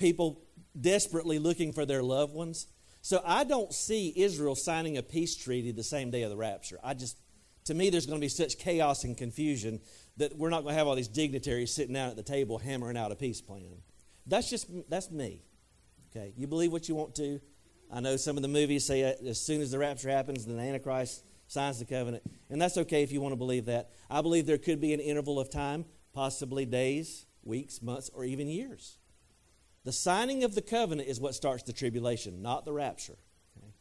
people 0.00 0.42
desperately 0.78 1.38
looking 1.38 1.72
for 1.72 1.86
their 1.86 2.02
loved 2.02 2.34
ones. 2.34 2.66
So 3.02 3.22
I 3.24 3.44
don't 3.44 3.72
see 3.72 4.12
Israel 4.16 4.56
signing 4.56 4.98
a 4.98 5.02
peace 5.02 5.36
treaty 5.36 5.70
the 5.70 5.84
same 5.84 6.10
day 6.10 6.22
of 6.22 6.30
the 6.30 6.36
rapture. 6.36 6.78
I 6.82 6.94
just, 6.94 7.16
to 7.66 7.74
me, 7.74 7.90
there's 7.90 8.06
going 8.06 8.20
to 8.20 8.24
be 8.24 8.28
such 8.28 8.58
chaos 8.58 9.04
and 9.04 9.16
confusion 9.16 9.80
that 10.16 10.36
we're 10.36 10.50
not 10.50 10.62
going 10.62 10.74
to 10.74 10.78
have 10.78 10.86
all 10.86 10.96
these 10.96 11.08
dignitaries 11.08 11.74
sitting 11.74 11.94
down 11.94 12.10
at 12.10 12.16
the 12.16 12.22
table 12.22 12.58
hammering 12.58 12.96
out 12.96 13.12
a 13.12 13.16
peace 13.16 13.40
plan. 13.40 13.82
That's 14.26 14.50
just 14.50 14.66
that's 14.88 15.10
me. 15.10 15.42
Okay, 16.10 16.34
you 16.36 16.46
believe 16.46 16.72
what 16.72 16.88
you 16.88 16.94
want 16.94 17.14
to. 17.16 17.40
I 17.92 18.00
know 18.00 18.16
some 18.16 18.36
of 18.36 18.42
the 18.42 18.48
movies 18.48 18.84
say 18.84 19.02
uh, 19.02 19.28
as 19.28 19.40
soon 19.40 19.60
as 19.60 19.70
the 19.70 19.78
rapture 19.78 20.10
happens, 20.10 20.44
then 20.44 20.56
the 20.56 20.62
Antichrist 20.62 21.24
signs 21.46 21.78
the 21.78 21.84
covenant, 21.84 22.22
and 22.48 22.60
that's 22.60 22.76
okay 22.76 23.02
if 23.02 23.12
you 23.12 23.20
want 23.20 23.32
to 23.32 23.36
believe 23.36 23.64
that. 23.66 23.90
I 24.08 24.20
believe 24.20 24.46
there 24.46 24.58
could 24.58 24.80
be 24.80 24.92
an 24.92 25.00
interval 25.00 25.40
of 25.40 25.50
time, 25.50 25.84
possibly 26.12 26.64
days, 26.66 27.26
weeks, 27.42 27.80
months, 27.82 28.10
or 28.14 28.24
even 28.24 28.46
years. 28.46 28.98
The 29.84 29.92
signing 29.92 30.44
of 30.44 30.54
the 30.54 30.62
covenant 30.62 31.08
is 31.08 31.20
what 31.20 31.34
starts 31.34 31.62
the 31.62 31.72
tribulation, 31.72 32.42
not 32.42 32.64
the 32.64 32.72
rapture. 32.72 33.16
Okay? 33.56 33.72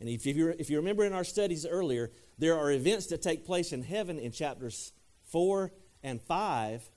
And 0.00 0.08
if 0.08 0.24
you, 0.24 0.54
if 0.58 0.70
you 0.70 0.78
remember 0.78 1.04
in 1.04 1.12
our 1.12 1.24
studies 1.24 1.66
earlier, 1.66 2.10
there 2.38 2.58
are 2.58 2.70
events 2.70 3.06
that 3.06 3.20
take 3.20 3.44
place 3.44 3.72
in 3.72 3.82
heaven 3.82 4.18
in 4.18 4.32
chapters 4.32 4.92
4 5.24 5.72
and 6.02 6.20
5 6.20 6.90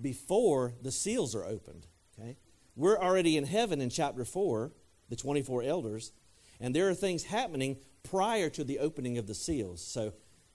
before 0.00 0.74
the 0.82 0.92
seals 0.92 1.34
are 1.34 1.44
opened. 1.44 1.86
Okay? 2.18 2.36
We're 2.76 2.98
already 2.98 3.36
in 3.36 3.44
heaven 3.44 3.80
in 3.80 3.90
chapter 3.90 4.24
4, 4.24 4.72
the 5.08 5.16
24 5.16 5.64
elders, 5.64 6.12
and 6.60 6.74
there 6.74 6.88
are 6.88 6.94
things 6.94 7.24
happening 7.24 7.78
prior 8.04 8.48
to 8.50 8.62
the 8.62 8.78
opening 8.78 9.18
of 9.18 9.26
the 9.26 9.34
seals. 9.34 9.84
So 9.84 10.12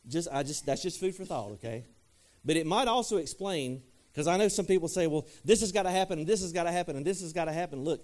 just 0.07 0.27
I 0.31 0.43
just 0.43 0.65
that's 0.65 0.81
just 0.81 0.99
food 0.99 1.15
for 1.15 1.25
thought, 1.25 1.51
okay? 1.51 1.85
But 2.45 2.57
it 2.57 2.65
might 2.65 2.87
also 2.87 3.17
explain 3.17 3.83
because 4.13 4.27
I 4.27 4.37
know 4.37 4.47
some 4.47 4.65
people 4.65 4.87
say, 4.87 5.07
well, 5.07 5.25
this 5.43 5.61
has 5.61 5.71
got 5.71 5.83
to 5.83 5.91
happen, 5.91 6.19
and 6.19 6.27
this 6.27 6.41
has 6.41 6.53
got 6.53 6.63
to 6.63 6.71
happen, 6.71 6.95
and 6.95 7.05
this 7.05 7.21
has 7.21 7.33
got 7.33 7.45
to 7.45 7.51
happen. 7.51 7.83
Look, 7.83 8.01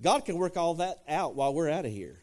God 0.00 0.24
can 0.24 0.36
work 0.36 0.56
all 0.56 0.74
that 0.74 1.02
out 1.06 1.34
while 1.34 1.52
we're 1.52 1.68
out 1.68 1.84
of 1.84 1.92
here. 1.92 2.18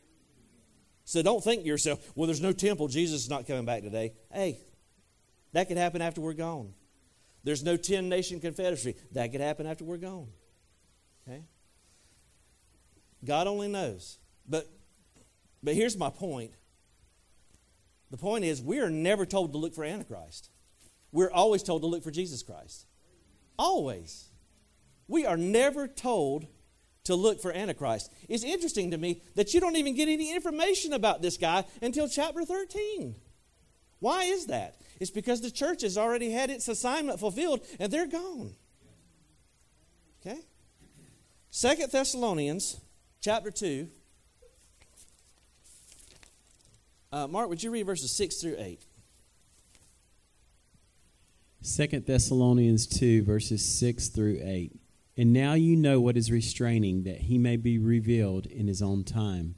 So 1.05 1.21
don't 1.21 1.43
think 1.43 1.61
to 1.61 1.67
yourself, 1.67 2.11
well, 2.15 2.25
there's 2.25 2.41
no 2.41 2.51
temple. 2.51 2.87
Jesus 2.87 3.23
is 3.23 3.29
not 3.29 3.47
coming 3.47 3.65
back 3.65 3.83
today. 3.83 4.13
Hey, 4.33 4.59
that 5.53 5.67
could 5.67 5.77
happen 5.77 6.01
after 6.01 6.19
we're 6.19 6.33
gone. 6.33 6.73
There's 7.43 7.63
no 7.63 7.77
10 7.77 8.09
nation 8.09 8.39
confederacy. 8.39 8.95
That 9.13 9.31
could 9.31 9.39
happen 9.39 9.67
after 9.67 9.85
we're 9.85 9.97
gone. 9.97 10.27
Okay? 11.27 11.43
God 13.23 13.47
only 13.47 13.67
knows. 13.67 14.17
But 14.47 14.67
but 15.63 15.75
here's 15.75 15.97
my 15.97 16.09
point. 16.09 16.51
The 18.11 18.17
point 18.17 18.45
is 18.45 18.61
we 18.61 18.79
are 18.79 18.89
never 18.89 19.25
told 19.25 19.51
to 19.53 19.57
look 19.57 19.73
for 19.73 19.83
Antichrist. 19.83 20.49
We're 21.11 21.31
always 21.31 21.63
told 21.63 21.81
to 21.81 21.87
look 21.87 22.03
for 22.03 22.11
Jesus 22.11 22.43
Christ. 22.43 22.85
Always. 23.57 24.29
We 25.07 25.25
are 25.25 25.37
never 25.37 25.87
told 25.87 26.47
to 27.05 27.15
look 27.15 27.41
for 27.41 27.53
Antichrist. 27.53 28.11
It's 28.27 28.43
interesting 28.43 28.91
to 28.91 28.97
me 28.97 29.21
that 29.35 29.53
you 29.53 29.61
don't 29.61 29.77
even 29.77 29.95
get 29.95 30.09
any 30.09 30.33
information 30.35 30.93
about 30.93 31.21
this 31.21 31.37
guy 31.37 31.63
until 31.81 32.09
chapter 32.09 32.43
13. 32.43 33.15
Why 33.99 34.23
is 34.23 34.47
that? 34.47 34.75
It's 34.99 35.11
because 35.11 35.41
the 35.41 35.49
church 35.49 35.81
has 35.81 35.97
already 35.97 36.31
had 36.31 36.49
its 36.49 36.67
assignment 36.67 37.19
fulfilled 37.19 37.61
and 37.79 37.91
they're 37.91 38.07
gone. 38.07 38.55
Okay? 40.21 40.39
Second 41.49 41.91
Thessalonians 41.91 42.79
chapter 43.21 43.51
2. 43.51 43.87
Uh, 47.11 47.27
Mark, 47.27 47.47
would 47.49 47.63
you 47.63 47.71
read 47.71 47.85
verses 47.85 48.15
6 48.17 48.41
through 48.41 48.55
8? 48.57 48.81
Second 51.67 52.05
Thessalonians 52.05 52.87
2, 52.87 53.23
verses 53.23 53.63
6 53.77 54.07
through 54.07 54.39
8. 54.41 54.79
And 55.17 55.33
now 55.33 55.53
you 55.53 55.75
know 55.75 55.99
what 55.99 56.15
is 56.15 56.31
restraining, 56.31 57.03
that 57.03 57.23
he 57.23 57.37
may 57.37 57.57
be 57.57 57.77
revealed 57.77 58.45
in 58.45 58.67
his 58.67 58.81
own 58.81 59.03
time. 59.03 59.55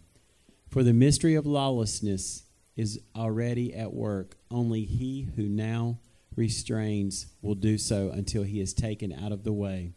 For 0.68 0.82
the 0.82 0.92
mystery 0.92 1.36
of 1.36 1.46
lawlessness 1.46 2.46
is 2.76 3.00
already 3.16 3.76
at 3.76 3.94
work. 3.94 4.38
Only 4.50 4.86
he 4.86 5.30
who 5.36 5.44
now 5.44 6.00
restrains 6.36 7.28
will 7.44 7.54
do 7.54 7.78
so 7.78 8.10
until 8.10 8.42
he 8.42 8.60
is 8.60 8.74
taken 8.74 9.14
out 9.14 9.32
of 9.32 9.44
the 9.44 9.54
way. 9.54 9.94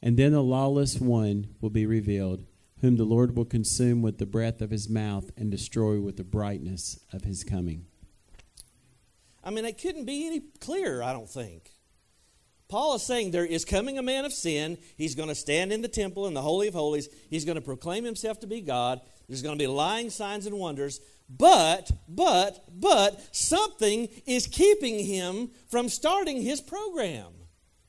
And 0.00 0.16
then 0.16 0.30
the 0.30 0.44
lawless 0.44 1.00
one 1.00 1.56
will 1.60 1.70
be 1.70 1.86
revealed, 1.86 2.44
whom 2.82 2.96
the 2.96 3.04
Lord 3.04 3.36
will 3.36 3.46
consume 3.46 4.00
with 4.00 4.18
the 4.18 4.26
breath 4.26 4.62
of 4.62 4.70
his 4.70 4.88
mouth 4.88 5.32
and 5.36 5.50
destroy 5.50 6.00
with 6.00 6.18
the 6.18 6.24
brightness 6.24 7.00
of 7.12 7.24
his 7.24 7.42
coming. 7.42 7.86
I 9.44 9.50
mean, 9.50 9.64
it 9.64 9.78
couldn't 9.80 10.04
be 10.04 10.26
any 10.26 10.40
clearer, 10.60 11.02
I 11.02 11.12
don't 11.12 11.28
think. 11.28 11.70
Paul 12.68 12.94
is 12.94 13.02
saying 13.02 13.32
there 13.32 13.44
is 13.44 13.66
coming 13.66 13.98
a 13.98 14.02
man 14.02 14.24
of 14.24 14.32
sin. 14.32 14.78
He's 14.96 15.14
going 15.14 15.28
to 15.28 15.34
stand 15.34 15.72
in 15.72 15.82
the 15.82 15.88
temple 15.88 16.26
in 16.26 16.32
the 16.32 16.40
Holy 16.40 16.68
of 16.68 16.74
Holies. 16.74 17.08
He's 17.28 17.44
going 17.44 17.56
to 17.56 17.60
proclaim 17.60 18.02
himself 18.02 18.40
to 18.40 18.46
be 18.46 18.62
God. 18.62 19.02
There's 19.28 19.42
going 19.42 19.58
to 19.58 19.62
be 19.62 19.66
lying 19.66 20.08
signs 20.08 20.46
and 20.46 20.58
wonders. 20.58 20.98
But, 21.28 21.90
but, 22.08 22.64
but, 22.72 23.20
something 23.34 24.08
is 24.26 24.46
keeping 24.46 25.04
him 25.04 25.50
from 25.68 25.90
starting 25.90 26.40
his 26.40 26.62
program. 26.62 27.26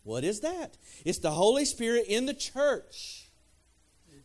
What 0.04 0.26
is 0.26 0.42
that? 0.42 0.78
It's 1.06 1.20
the 1.20 1.32
Holy 1.32 1.64
Spirit 1.64 2.08
in 2.10 2.26
the 2.26 2.34
church. 2.34 3.30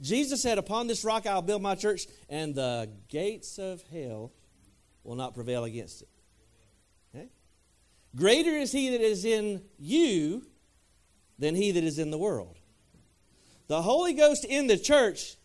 Jesus 0.01 0.43
said, 0.43 0.59
Upon 0.59 0.89
this 0.89 1.05
rock 1.05 1.27
I'll 1.27 1.43
build 1.43 1.63
my 1.63 1.77
church, 1.77 2.07
and 2.29 2.55
the 2.55 2.91
gates 3.09 3.59
of 3.59 3.83
hell 3.93 4.33
will 5.05 5.17
not 5.17 5.35
prevail 5.35 5.65
against 5.65 6.03
it. 6.03 6.09
Greater 8.17 8.51
is 8.51 8.73
he 8.73 8.91
that 8.91 9.01
is 9.01 9.25
in 9.25 9.63
you 9.79 10.47
than 11.39 11.55
he 11.55 11.71
that 11.73 11.85
is 11.85 11.99
in 11.99 12.11
the 12.11 12.19
world. 12.19 12.59
The 13.69 13.83
Holy 13.83 14.15
Ghost 14.15 14.45
in 14.45 14.67
the 14.67 14.79
church 14.79 15.37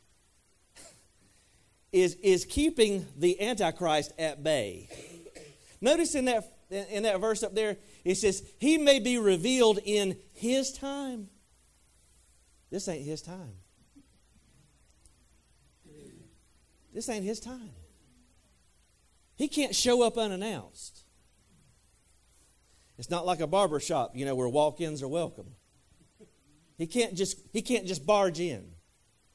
is, 1.92 2.16
is 2.16 2.46
keeping 2.46 3.06
the 3.18 3.40
Antichrist 3.42 4.14
at 4.18 4.44
bay. 4.44 4.90
Notice 5.82 6.16
in 6.16 6.26
that, 6.26 6.46
in 6.70 7.04
that 7.04 7.20
verse 7.20 7.44
up 7.44 7.54
there, 7.54 7.78
it 8.06 8.16
says, 8.16 8.42
He 8.60 8.78
may 8.78 9.00
be 9.00 9.18
revealed 9.18 9.80
in 9.84 10.18
His 10.34 10.72
time. 10.72 11.30
This 12.72 12.88
ain't 12.88 13.06
His 13.06 13.22
time. 13.22 13.56
This 16.94 17.10
ain't 17.10 17.26
His 17.26 17.40
time. 17.40 17.72
He 19.36 19.48
can't 19.48 19.76
show 19.76 20.04
up 20.04 20.18
unannounced. 20.18 21.03
It's 22.98 23.10
not 23.10 23.26
like 23.26 23.40
a 23.40 23.48
barber 23.48 23.80
shop, 23.80 24.12
you 24.16 24.26
know, 24.26 24.36
where 24.36 24.48
walk-ins 24.48 25.02
are 25.02 25.08
welcome. 25.08 25.56
He 26.78 26.88
can't 26.88 27.16
just 27.16 27.38
he 27.52 27.62
can't 27.62 27.86
just 27.86 28.06
barge 28.06 28.40
in 28.40 28.72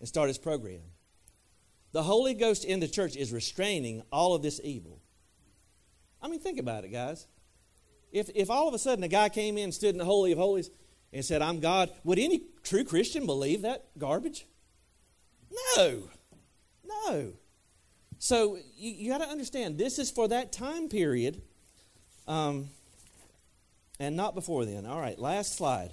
and 0.00 0.09
start 0.09 0.28
his 0.28 0.38
program. 0.38 0.80
The 1.92 2.02
Holy 2.02 2.34
Ghost 2.34 2.64
in 2.64 2.80
the 2.80 2.88
church 2.88 3.16
is 3.16 3.32
restraining 3.32 4.02
all 4.12 4.34
of 4.34 4.42
this 4.42 4.61
evil. 4.62 5.00
I 6.20 6.28
mean, 6.28 6.40
think 6.40 6.59
about 6.59 6.84
it, 6.84 6.88
guys. 6.88 7.26
If, 8.12 8.30
if 8.34 8.50
all 8.50 8.68
of 8.68 8.74
a 8.74 8.78
sudden 8.78 9.04
a 9.04 9.09
guy 9.09 9.28
came 9.28 9.56
in, 9.56 9.72
stood 9.72 9.90
in 9.90 9.98
the 9.98 10.04
Holy 10.04 10.32
of 10.32 10.38
Holies, 10.38 10.70
and 11.12 11.24
said, 11.24 11.42
I'm 11.42 11.61
God, 11.61 11.90
would 12.04 12.18
any 12.18 12.42
true 12.62 12.84
Christian 12.84 13.26
believe 13.26 13.62
that 13.62 13.86
garbage? 13.96 14.46
No. 15.76 16.02
No. 16.84 17.32
So 18.18 18.56
you, 18.76 18.90
you 18.90 19.11
got 19.11 19.18
to 19.18 19.28
understand, 19.28 19.78
this 19.78 19.98
is 19.98 20.11
for 20.11 20.28
that 20.28 20.52
time 20.52 20.88
period 20.88 21.40
um, 22.26 22.68
and 23.99 24.16
not 24.16 24.34
before 24.34 24.64
then. 24.64 24.86
All 24.86 25.01
right, 25.01 25.18
last 25.18 25.57
slide. 25.57 25.90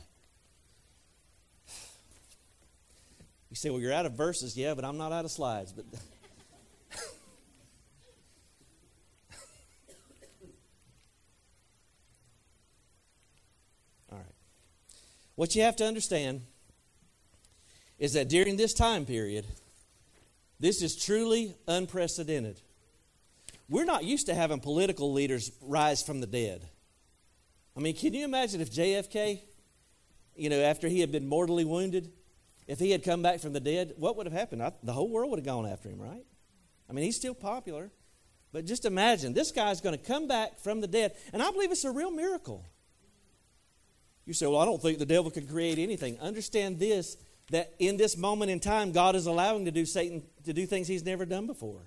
You 3.56 3.56
say, 3.56 3.70
well, 3.70 3.80
you're 3.80 3.94
out 3.94 4.06
of 4.06 4.12
verses. 4.14 4.58
Yeah, 4.58 4.74
but 4.74 4.84
I'm 4.84 4.98
not 4.98 5.14
out 5.14 5.24
of 5.24 5.32
slides. 5.32 5.72
But. 5.72 5.86
All 14.12 14.18
right. 14.18 14.26
What 15.36 15.56
you 15.56 15.62
have 15.62 15.78
to 15.78 15.86
understand 15.86 16.42
is 17.98 18.12
that 18.14 18.28
during 18.28 18.58
this 18.58 18.74
time 18.74 19.06
period, 19.06 19.46
this 20.60 20.82
is 20.82 20.96
truly 20.96 21.56
unprecedented. 21.66 22.60
We're 23.70 23.86
not 23.86 24.04
used 24.04 24.26
to 24.26 24.36
having 24.36 24.60
political 24.60 25.14
leaders 25.14 25.52
rise 25.62 26.04
from 26.04 26.20
the 26.20 26.28
dead. 26.28 26.68
I 27.76 27.82
mean, 27.82 27.96
can 27.96 28.14
you 28.14 28.24
imagine 28.24 28.62
if 28.62 28.72
JFK, 28.72 29.42
you 30.36 30.50
know, 30.50 30.62
after 30.62 30.88
he 30.88 31.02
had 31.02 31.12
been 31.12 31.28
mortally 31.28 31.66
wounded, 31.66 32.12
if 32.68 32.80
he 32.80 32.92
had 32.92 33.04
come 33.04 33.22
back 33.22 33.40
from 33.40 33.54
the 33.54 33.60
dead, 33.60 33.94
what 33.98 34.16
would 34.18 34.26
have 34.26 34.34
happened? 34.34 34.64
I, 34.64 34.72
the 34.82 34.94
whole 34.94 35.10
world 35.10 35.32
would 35.32 35.40
have 35.40 35.46
gone 35.46 35.66
after 35.66 35.90
him, 35.90 36.00
right? 36.00 36.26
I 36.90 36.94
mean, 36.94 37.06
he's 37.06 37.18
still 37.18 37.36
popular. 37.36 37.92
But 38.52 38.66
just 38.66 38.86
imagine 38.86 39.34
this 39.34 39.52
guy's 39.52 39.82
going 39.82 39.98
to 39.98 40.04
come 40.04 40.28
back 40.28 40.60
from 40.60 40.80
the 40.80 40.88
dead. 40.88 41.16
And 41.34 41.44
I 41.44 41.52
believe 41.52 41.72
it's 41.72 41.84
a 41.84 41.92
real 41.92 42.12
miracle. 42.12 42.66
You 44.26 44.34
say, 44.34 44.48
well, 44.48 44.60
I 44.60 44.66
don't 44.66 44.82
think 44.82 44.98
the 44.98 45.06
devil 45.06 45.30
can 45.30 45.46
create 45.46 45.78
anything. 45.78 46.20
Understand 46.20 46.80
this 46.80 47.18
that 47.52 47.74
in 47.78 47.98
this 47.98 48.18
moment 48.18 48.50
in 48.50 48.60
time, 48.60 48.92
God 48.92 49.16
is 49.16 49.28
allowing 49.28 49.66
to 49.66 49.72
do 49.72 49.86
Satan 49.86 50.24
to 50.46 50.54
do 50.54 50.66
things 50.66 50.88
he's 50.88 51.06
never 51.06 51.26
done 51.26 51.46
before. 51.46 51.82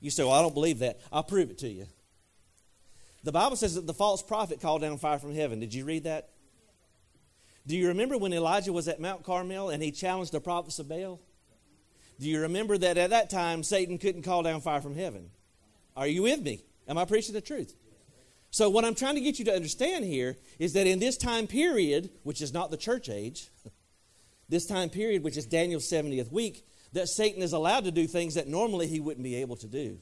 You 0.00 0.10
say, 0.10 0.22
well, 0.22 0.34
I 0.34 0.42
don't 0.42 0.54
believe 0.54 0.78
that. 0.80 1.00
I'll 1.10 1.24
prove 1.24 1.50
it 1.50 1.58
to 1.58 1.68
you. 1.68 1.86
The 3.24 3.32
Bible 3.32 3.56
says 3.56 3.74
that 3.74 3.86
the 3.86 3.94
false 3.94 4.22
prophet 4.22 4.60
called 4.60 4.82
down 4.82 4.98
fire 4.98 5.18
from 5.18 5.34
heaven. 5.34 5.60
Did 5.60 5.74
you 5.74 5.84
read 5.84 6.04
that? 6.04 6.30
Do 7.66 7.76
you 7.76 7.88
remember 7.88 8.16
when 8.16 8.32
Elijah 8.32 8.72
was 8.72 8.88
at 8.88 9.00
Mount 9.00 9.24
Carmel 9.24 9.70
and 9.70 9.82
he 9.82 9.90
challenged 9.90 10.32
the 10.32 10.40
prophets 10.40 10.78
of 10.78 10.88
Baal? 10.88 11.20
Do 12.18 12.28
you 12.28 12.40
remember 12.40 12.78
that 12.78 12.96
at 12.96 13.10
that 13.10 13.30
time 13.30 13.62
Satan 13.62 13.98
couldn't 13.98 14.22
call 14.22 14.42
down 14.42 14.60
fire 14.60 14.80
from 14.80 14.94
heaven? 14.94 15.30
Are 15.96 16.06
you 16.06 16.22
with 16.22 16.40
me? 16.40 16.64
Am 16.88 16.96
I 16.96 17.04
preaching 17.04 17.34
the 17.34 17.40
truth? 17.40 17.74
So, 18.50 18.70
what 18.70 18.84
I'm 18.84 18.94
trying 18.94 19.16
to 19.16 19.20
get 19.20 19.38
you 19.38 19.44
to 19.44 19.54
understand 19.54 20.04
here 20.04 20.36
is 20.58 20.72
that 20.72 20.86
in 20.86 20.98
this 20.98 21.18
time 21.18 21.46
period, 21.46 22.10
which 22.22 22.40
is 22.40 22.52
not 22.52 22.70
the 22.70 22.76
church 22.78 23.10
age, 23.10 23.50
this 24.48 24.64
time 24.64 24.88
period, 24.88 25.22
which 25.22 25.36
is 25.36 25.44
Daniel's 25.44 25.90
70th 25.90 26.32
week, 26.32 26.66
that 26.94 27.08
Satan 27.08 27.42
is 27.42 27.52
allowed 27.52 27.84
to 27.84 27.90
do 27.90 28.06
things 28.06 28.34
that 28.34 28.48
normally 28.48 28.86
he 28.86 29.00
wouldn't 29.00 29.24
be 29.24 29.36
able 29.36 29.56
to 29.56 29.66
do, 29.66 29.98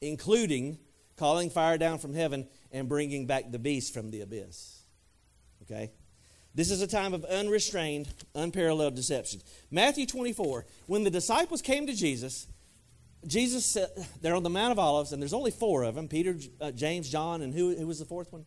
including 0.00 0.78
calling 1.18 1.50
fire 1.50 1.76
down 1.78 1.98
from 1.98 2.14
heaven 2.14 2.48
and 2.72 2.88
bringing 2.88 3.26
back 3.26 3.50
the 3.50 3.58
beast 3.58 3.92
from 3.92 4.10
the 4.10 4.20
abyss. 4.20 4.82
Okay? 5.62 5.90
This 6.54 6.70
is 6.70 6.80
a 6.80 6.86
time 6.86 7.14
of 7.14 7.24
unrestrained, 7.24 8.08
unparalleled 8.34 8.94
deception. 8.94 9.40
Matthew 9.70 10.06
24, 10.06 10.66
when 10.86 11.04
the 11.04 11.10
disciples 11.10 11.62
came 11.62 11.86
to 11.86 11.94
Jesus, 11.94 12.46
Jesus 13.26 13.66
said, 13.66 13.88
they're 14.22 14.34
on 14.34 14.42
the 14.42 14.50
Mount 14.50 14.72
of 14.72 14.78
Olives, 14.78 15.12
and 15.12 15.20
there's 15.20 15.34
only 15.34 15.50
four 15.50 15.82
of 15.82 15.94
them 15.94 16.08
Peter, 16.08 16.36
uh, 16.60 16.70
James, 16.70 17.10
John, 17.10 17.42
and 17.42 17.52
who, 17.52 17.76
who 17.76 17.86
was 17.86 17.98
the 17.98 18.04
fourth 18.04 18.32
one? 18.32 18.44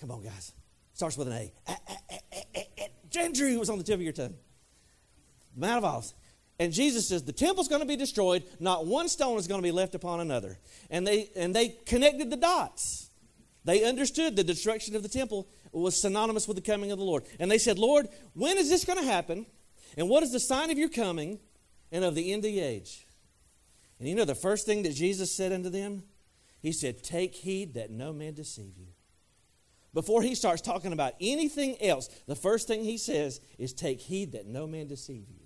Come 0.00 0.10
on, 0.10 0.22
guys. 0.22 0.52
Starts 0.92 1.16
with 1.16 1.28
an 1.28 1.34
A. 1.34 1.52
Ah, 1.68 1.78
Andrew 3.18 3.58
was 3.58 3.70
on 3.70 3.78
the 3.78 3.84
tip 3.84 3.94
of 3.94 4.02
your 4.02 4.12
tongue. 4.12 4.34
The 5.54 5.60
Mount 5.60 5.78
of 5.78 5.84
Olives. 5.84 6.14
And 6.58 6.72
Jesus 6.72 7.08
says, 7.08 7.22
the 7.22 7.32
temple's 7.32 7.68
going 7.68 7.82
to 7.82 7.86
be 7.86 7.96
destroyed. 7.96 8.44
Not 8.58 8.86
one 8.86 9.08
stone 9.08 9.38
is 9.38 9.46
going 9.46 9.60
to 9.60 9.66
be 9.66 9.72
left 9.72 9.94
upon 9.94 10.20
another. 10.20 10.58
And 10.90 11.06
they, 11.06 11.30
and 11.36 11.54
they 11.54 11.68
connected 11.84 12.30
the 12.30 12.36
dots. 12.36 13.10
They 13.64 13.84
understood 13.84 14.36
the 14.36 14.44
destruction 14.44 14.96
of 14.96 15.02
the 15.02 15.08
temple 15.08 15.48
was 15.72 16.00
synonymous 16.00 16.48
with 16.48 16.56
the 16.56 16.62
coming 16.62 16.90
of 16.92 16.98
the 16.98 17.04
Lord. 17.04 17.24
And 17.38 17.50
they 17.50 17.58
said, 17.58 17.78
Lord, 17.78 18.08
when 18.34 18.56
is 18.58 18.70
this 18.70 18.84
going 18.84 18.98
to 18.98 19.04
happen? 19.04 19.46
And 19.96 20.08
what 20.08 20.22
is 20.22 20.32
the 20.32 20.40
sign 20.40 20.70
of 20.70 20.78
your 20.78 20.88
coming 20.88 21.38
and 21.92 22.04
of 22.04 22.14
the 22.14 22.32
end 22.32 22.44
of 22.44 22.50
the 22.50 22.60
age? 22.60 23.06
And 23.98 24.08
you 24.08 24.14
know 24.14 24.24
the 24.24 24.34
first 24.34 24.66
thing 24.66 24.82
that 24.82 24.94
Jesus 24.94 25.34
said 25.34 25.52
unto 25.52 25.68
them? 25.68 26.04
He 26.60 26.72
said, 26.72 27.02
Take 27.02 27.34
heed 27.34 27.74
that 27.74 27.90
no 27.90 28.12
man 28.12 28.34
deceive 28.34 28.76
you. 28.78 28.88
Before 29.94 30.22
he 30.22 30.34
starts 30.34 30.60
talking 30.60 30.92
about 30.92 31.14
anything 31.20 31.80
else, 31.80 32.08
the 32.26 32.34
first 32.34 32.68
thing 32.68 32.84
he 32.84 32.98
says 32.98 33.40
is, 33.58 33.72
Take 33.72 34.00
heed 34.00 34.32
that 34.32 34.46
no 34.46 34.66
man 34.66 34.88
deceive 34.88 35.26
you. 35.28 35.45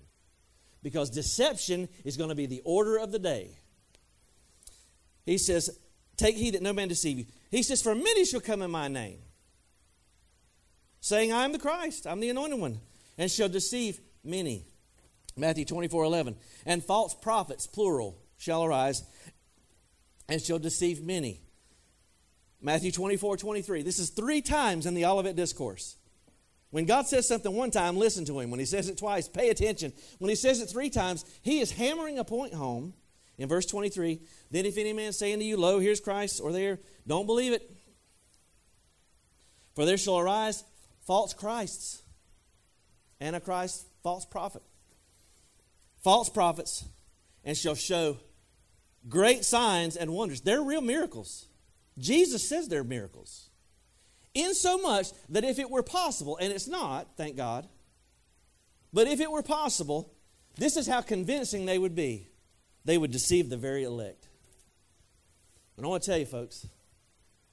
Because 0.83 1.09
deception 1.09 1.89
is 2.03 2.17
going 2.17 2.29
to 2.29 2.35
be 2.35 2.45
the 2.45 2.61
order 2.65 2.97
of 2.97 3.11
the 3.11 3.19
day. 3.19 3.57
He 5.25 5.37
says, 5.37 5.77
Take 6.17 6.35
heed 6.35 6.55
that 6.55 6.61
no 6.61 6.73
man 6.73 6.87
deceive 6.87 7.17
you. 7.19 7.25
He 7.49 7.63
says, 7.63 7.81
For 7.81 7.95
many 7.95 8.25
shall 8.25 8.41
come 8.41 8.61
in 8.61 8.71
my 8.71 8.87
name 8.87 9.19
saying, 11.01 11.33
I 11.33 11.43
am 11.43 11.51
the 11.51 11.59
Christ, 11.59 12.07
I'm 12.07 12.19
the 12.19 12.29
anointed 12.29 12.59
one, 12.59 12.79
and 13.17 13.29
shall 13.29 13.49
deceive 13.49 13.99
many. 14.23 14.65
Matthew 15.35 15.65
24 15.65 16.03
11. 16.03 16.35
And 16.65 16.83
false 16.83 17.13
prophets, 17.13 17.67
plural, 17.67 18.17
shall 18.37 18.63
arise 18.63 19.03
and 20.29 20.41
shall 20.41 20.59
deceive 20.59 21.03
many. 21.03 21.41
Matthew 22.61 22.91
24 22.91 23.37
23. 23.37 23.81
This 23.81 23.99
is 23.99 24.09
three 24.09 24.41
times 24.41 24.85
in 24.85 24.93
the 24.93 25.05
Olivet 25.05 25.35
Discourse. 25.35 25.97
When 26.71 26.85
God 26.85 27.05
says 27.05 27.27
something 27.27 27.53
one 27.53 27.69
time, 27.69 27.97
listen 27.97 28.25
to 28.25 28.39
him. 28.39 28.49
When 28.49 28.59
he 28.59 28.65
says 28.65 28.89
it 28.89 28.97
twice, 28.97 29.27
pay 29.27 29.49
attention. 29.49 29.93
When 30.19 30.29
he 30.29 30.35
says 30.35 30.61
it 30.61 30.69
three 30.69 30.89
times, 30.89 31.25
he 31.41 31.59
is 31.59 31.71
hammering 31.71 32.17
a 32.17 32.23
point 32.23 32.53
home. 32.53 32.93
In 33.37 33.49
verse 33.49 33.65
23, 33.65 34.19
then 34.51 34.65
if 34.65 34.77
any 34.77 34.93
man 34.93 35.13
say 35.13 35.33
unto 35.33 35.43
you, 35.43 35.57
Lo, 35.57 35.79
here's 35.79 35.99
Christ, 35.99 36.39
or 36.43 36.51
there, 36.51 36.79
don't 37.07 37.25
believe 37.25 37.53
it. 37.53 37.71
For 39.75 39.85
there 39.85 39.97
shall 39.97 40.19
arise 40.19 40.63
false 41.07 41.33
Christs, 41.33 42.03
Antichrist, 43.19 43.85
false 44.03 44.25
prophet, 44.25 44.61
false 46.03 46.29
prophets, 46.29 46.85
and 47.43 47.57
shall 47.57 47.75
show 47.75 48.17
great 49.09 49.43
signs 49.43 49.95
and 49.95 50.11
wonders. 50.13 50.41
They're 50.41 50.61
real 50.61 50.81
miracles. 50.81 51.47
Jesus 51.97 52.47
says 52.47 52.67
they're 52.67 52.83
miracles. 52.83 53.50
In 54.33 54.53
so 54.53 54.77
much 54.77 55.07
that 55.29 55.43
if 55.43 55.59
it 55.59 55.69
were 55.69 55.83
possible, 55.83 56.37
and 56.37 56.53
it's 56.53 56.67
not, 56.67 57.17
thank 57.17 57.35
God, 57.35 57.67
but 58.93 59.07
if 59.07 59.19
it 59.19 59.29
were 59.29 59.43
possible, 59.43 60.13
this 60.57 60.77
is 60.77 60.87
how 60.87 61.01
convincing 61.01 61.65
they 61.65 61.77
would 61.77 61.95
be. 61.95 62.27
They 62.85 62.97
would 62.97 63.11
deceive 63.11 63.49
the 63.49 63.57
very 63.57 63.83
elect. 63.83 64.27
And 65.77 65.85
I 65.85 65.89
want 65.89 66.03
to 66.03 66.09
tell 66.09 66.19
you, 66.19 66.25
folks, 66.25 66.67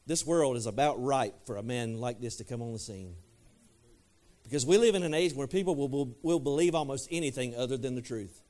this 0.07 0.25
world 0.25 0.57
is 0.57 0.67
about 0.67 1.03
ripe 1.03 1.47
for 1.47 1.57
a 1.57 1.63
man 1.63 1.99
like 1.99 2.21
this 2.21 2.37
to 2.37 2.45
come 2.45 2.63
on 2.63 2.73
the 2.73 2.79
scene. 2.79 3.15
Because 4.43 4.65
we 4.65 4.79
live 4.79 4.95
in 4.95 5.03
an 5.03 5.15
age 5.15 5.35
where 5.35 5.47
people 5.47 5.75
will, 5.75 5.89
will, 5.89 6.17
will 6.23 6.41
believe 6.41 6.75
almost 6.75 7.09
anything 7.11 7.55
other 7.55 7.77
than 7.77 7.95
the 7.95 8.01
truth. 8.01 8.41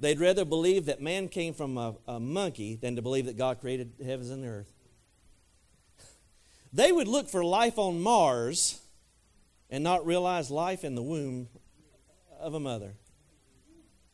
They'd 0.00 0.18
rather 0.18 0.44
believe 0.44 0.86
that 0.86 1.00
man 1.00 1.28
came 1.28 1.54
from 1.54 1.78
a, 1.78 1.94
a 2.08 2.18
monkey 2.18 2.74
than 2.74 2.96
to 2.96 3.02
believe 3.02 3.26
that 3.26 3.36
God 3.36 3.60
created 3.60 3.92
heavens 4.04 4.30
and 4.30 4.42
the 4.42 4.48
earth. 4.48 4.72
They 6.72 6.90
would 6.90 7.08
look 7.08 7.28
for 7.28 7.44
life 7.44 7.78
on 7.78 8.00
Mars 8.00 8.80
and 9.68 9.84
not 9.84 10.06
realize 10.06 10.50
life 10.50 10.84
in 10.84 10.94
the 10.94 11.02
womb 11.02 11.48
of 12.40 12.54
a 12.54 12.60
mother. 12.60 12.94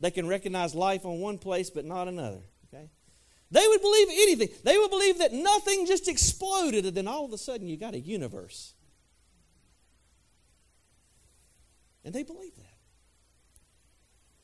They 0.01 0.11
can 0.11 0.29
recognize 0.29 0.75
life 0.75 1.05
on 1.05 1.21
one 1.21 1.39
place 1.39 1.71
but 1.71 1.85
not 1.85 2.09
another. 2.09 2.41
Okay? 2.73 2.91
They 3.51 3.67
would 3.67 3.81
believe 3.81 4.09
anything. 4.11 4.49
They 4.65 4.77
would 4.77 4.91
believe 4.91 5.19
that 5.19 5.33
nothing 5.33 5.87
just 5.87 6.09
exploded 6.09 6.85
and 6.87 6.97
then 6.97 7.09
all 7.09 7.25
of 7.25 7.33
a 7.33 7.39
sudden 7.39 7.69
you 7.69 7.77
got 7.77 7.95
a 7.95 8.01
universe. 8.01 8.75
And 12.05 12.15
they 12.15 12.23
believe 12.23 12.57
that. 12.57 12.65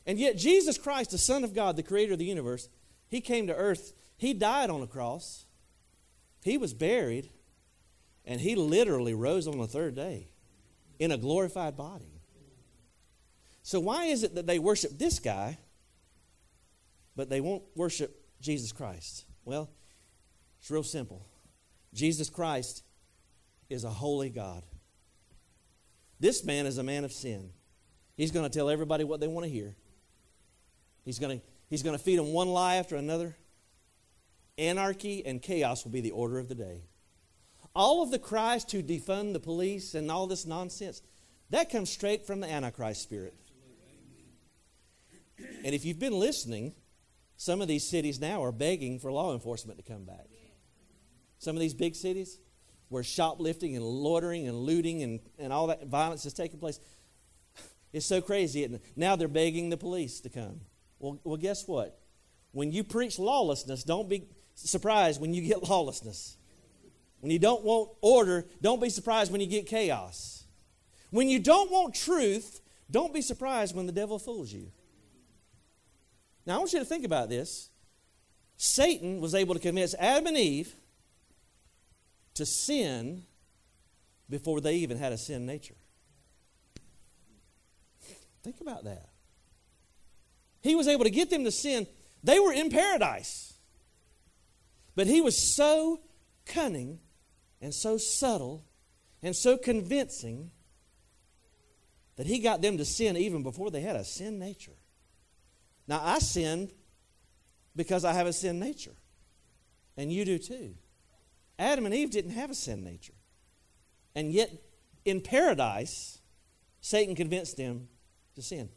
And 0.06 0.18
yet, 0.18 0.36
Jesus 0.36 0.76
Christ, 0.76 1.12
the 1.12 1.18
Son 1.18 1.44
of 1.44 1.54
God, 1.54 1.76
the 1.76 1.82
creator 1.82 2.12
of 2.12 2.18
the 2.18 2.24
universe, 2.24 2.68
he 3.08 3.20
came 3.20 3.46
to 3.46 3.54
earth. 3.54 3.94
He 4.16 4.34
died 4.34 4.70
on 4.70 4.82
a 4.82 4.86
cross. 4.86 5.46
He 6.42 6.58
was 6.58 6.74
buried. 6.74 7.30
And 8.24 8.40
he 8.40 8.54
literally 8.54 9.14
rose 9.14 9.46
on 9.46 9.58
the 9.58 9.66
third 9.66 9.94
day 9.94 10.28
in 10.98 11.12
a 11.12 11.18
glorified 11.18 11.76
body. 11.76 12.22
So, 13.62 13.80
why 13.80 14.04
is 14.04 14.22
it 14.22 14.34
that 14.34 14.46
they 14.46 14.58
worship 14.58 14.98
this 14.98 15.18
guy, 15.18 15.58
but 17.16 17.30
they 17.30 17.40
won't 17.40 17.62
worship 17.74 18.14
Jesus 18.40 18.72
Christ? 18.72 19.24
Well, 19.44 19.70
it's 20.60 20.70
real 20.70 20.82
simple. 20.82 21.26
Jesus 21.92 22.28
Christ 22.28 22.82
is 23.70 23.84
a 23.84 23.90
holy 23.90 24.30
God. 24.30 24.62
This 26.20 26.44
man 26.44 26.66
is 26.66 26.78
a 26.78 26.82
man 26.82 27.04
of 27.04 27.12
sin. 27.12 27.50
He's 28.16 28.30
going 28.30 28.48
to 28.48 28.54
tell 28.54 28.70
everybody 28.70 29.04
what 29.04 29.20
they 29.20 29.28
want 29.28 29.44
to 29.44 29.50
hear. 29.50 29.74
He's 31.04 31.18
going 31.18 31.38
to, 31.38 31.46
he's 31.68 31.82
going 31.82 31.96
to 31.96 32.02
feed 32.02 32.18
them 32.18 32.32
one 32.32 32.48
lie 32.48 32.76
after 32.76 32.96
another. 32.96 33.36
Anarchy 34.56 35.24
and 35.26 35.42
chaos 35.42 35.84
will 35.84 35.92
be 35.92 36.00
the 36.00 36.12
order 36.12 36.38
of 36.38 36.48
the 36.48 36.54
day. 36.54 36.84
All 37.74 38.02
of 38.02 38.10
the 38.10 38.18
cries 38.18 38.64
to 38.66 38.82
defund 38.82 39.32
the 39.32 39.40
police 39.40 39.94
and 39.94 40.10
all 40.10 40.26
this 40.26 40.46
nonsense, 40.46 41.02
that 41.50 41.70
comes 41.70 41.90
straight 41.90 42.26
from 42.26 42.40
the 42.40 42.50
Antichrist 42.50 43.02
spirit. 43.02 43.34
And 45.64 45.74
if 45.74 45.84
you've 45.84 45.98
been 45.98 46.18
listening, 46.18 46.74
some 47.36 47.60
of 47.60 47.68
these 47.68 47.88
cities 47.88 48.20
now 48.20 48.44
are 48.44 48.52
begging 48.52 48.98
for 48.98 49.10
law 49.10 49.32
enforcement 49.32 49.78
to 49.78 49.84
come 49.84 50.04
back. 50.04 50.26
Some 51.38 51.56
of 51.56 51.60
these 51.60 51.74
big 51.74 51.94
cities 51.94 52.38
where 52.88 53.02
shoplifting 53.02 53.76
and 53.76 53.84
loitering 53.84 54.46
and 54.46 54.56
looting 54.56 55.02
and, 55.02 55.20
and 55.38 55.52
all 55.52 55.66
that 55.66 55.86
violence 55.86 56.24
is 56.26 56.32
taking 56.32 56.58
place. 56.58 56.80
It's 57.92 58.06
so 58.06 58.20
crazy. 58.20 58.80
Now 58.96 59.14
they're 59.14 59.28
begging 59.28 59.70
the 59.70 59.76
police 59.76 60.18
to 60.22 60.28
come. 60.28 60.62
Well, 60.98 61.20
well, 61.22 61.36
guess 61.36 61.68
what? 61.68 61.96
When 62.50 62.72
you 62.72 62.82
preach 62.82 63.20
lawlessness, 63.20 63.84
don't 63.84 64.08
be 64.08 64.26
surprised 64.56 65.20
when 65.20 65.32
you 65.32 65.42
get 65.42 65.62
lawlessness. 65.68 66.36
When 67.24 67.30
you 67.30 67.38
don't 67.38 67.64
want 67.64 67.88
order, 68.02 68.44
don't 68.60 68.82
be 68.82 68.90
surprised 68.90 69.32
when 69.32 69.40
you 69.40 69.46
get 69.46 69.66
chaos. 69.66 70.44
When 71.08 71.30
you 71.30 71.38
don't 71.38 71.70
want 71.70 71.94
truth, 71.94 72.60
don't 72.90 73.14
be 73.14 73.22
surprised 73.22 73.74
when 73.74 73.86
the 73.86 73.92
devil 73.92 74.18
fools 74.18 74.52
you. 74.52 74.70
Now, 76.44 76.56
I 76.56 76.58
want 76.58 76.74
you 76.74 76.80
to 76.80 76.84
think 76.84 77.02
about 77.02 77.30
this. 77.30 77.70
Satan 78.58 79.22
was 79.22 79.34
able 79.34 79.54
to 79.54 79.60
convince 79.60 79.94
Adam 79.98 80.26
and 80.26 80.36
Eve 80.36 80.76
to 82.34 82.44
sin 82.44 83.22
before 84.28 84.60
they 84.60 84.74
even 84.74 84.98
had 84.98 85.14
a 85.14 85.16
sin 85.16 85.46
nature. 85.46 85.76
Think 88.42 88.60
about 88.60 88.84
that. 88.84 89.08
He 90.60 90.74
was 90.74 90.88
able 90.88 91.04
to 91.04 91.10
get 91.10 91.30
them 91.30 91.44
to 91.44 91.50
sin. 91.50 91.86
They 92.22 92.38
were 92.38 92.52
in 92.52 92.68
paradise. 92.68 93.54
But 94.94 95.06
he 95.06 95.22
was 95.22 95.38
so 95.38 96.02
cunning 96.44 97.00
and 97.64 97.72
so 97.72 97.96
subtle 97.96 98.62
and 99.22 99.34
so 99.34 99.56
convincing 99.56 100.50
that 102.16 102.26
he 102.26 102.38
got 102.38 102.60
them 102.60 102.76
to 102.76 102.84
sin 102.84 103.16
even 103.16 103.42
before 103.42 103.70
they 103.70 103.80
had 103.80 103.96
a 103.96 104.04
sin 104.04 104.38
nature. 104.38 104.76
Now, 105.88 106.02
I 106.04 106.18
sin 106.18 106.70
because 107.74 108.04
I 108.04 108.12
have 108.12 108.26
a 108.26 108.34
sin 108.34 108.60
nature, 108.60 108.94
and 109.96 110.12
you 110.12 110.26
do 110.26 110.38
too. 110.38 110.74
Adam 111.58 111.86
and 111.86 111.94
Eve 111.94 112.10
didn't 112.10 112.32
have 112.32 112.50
a 112.50 112.54
sin 112.54 112.84
nature. 112.84 113.14
And 114.14 114.30
yet, 114.30 114.50
in 115.06 115.22
paradise, 115.22 116.20
Satan 116.82 117.14
convinced 117.14 117.56
them 117.56 117.88
to 118.34 118.42
sin. 118.42 118.68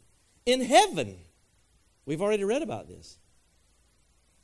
In 0.46 0.62
heaven, 0.62 1.18
we've 2.06 2.22
already 2.22 2.44
read 2.44 2.62
about 2.62 2.88
this. 2.88 3.18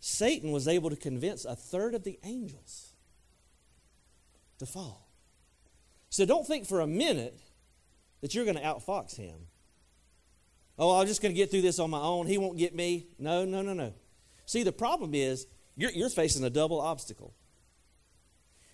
Satan 0.00 0.52
was 0.52 0.68
able 0.68 0.90
to 0.90 0.96
convince 0.96 1.46
a 1.46 1.56
third 1.56 1.94
of 1.94 2.04
the 2.04 2.18
angels 2.24 2.83
to 4.58 4.66
fall. 4.66 5.08
So 6.10 6.24
don't 6.24 6.46
think 6.46 6.66
for 6.66 6.80
a 6.80 6.86
minute 6.86 7.38
that 8.20 8.34
you're 8.34 8.44
going 8.44 8.56
to 8.56 8.62
outfox 8.62 9.16
him. 9.16 9.34
Oh, 10.78 11.00
I'm 11.00 11.06
just 11.06 11.22
going 11.22 11.34
to 11.34 11.36
get 11.36 11.50
through 11.50 11.62
this 11.62 11.78
on 11.78 11.90
my 11.90 12.00
own. 12.00 12.26
He 12.26 12.38
won't 12.38 12.58
get 12.58 12.74
me. 12.74 13.06
No, 13.18 13.44
no, 13.44 13.62
no, 13.62 13.74
no. 13.74 13.92
See, 14.46 14.62
the 14.62 14.72
problem 14.72 15.14
is 15.14 15.46
you're, 15.76 15.90
you're 15.90 16.08
facing 16.08 16.44
a 16.44 16.50
double 16.50 16.80
obstacle. 16.80 17.34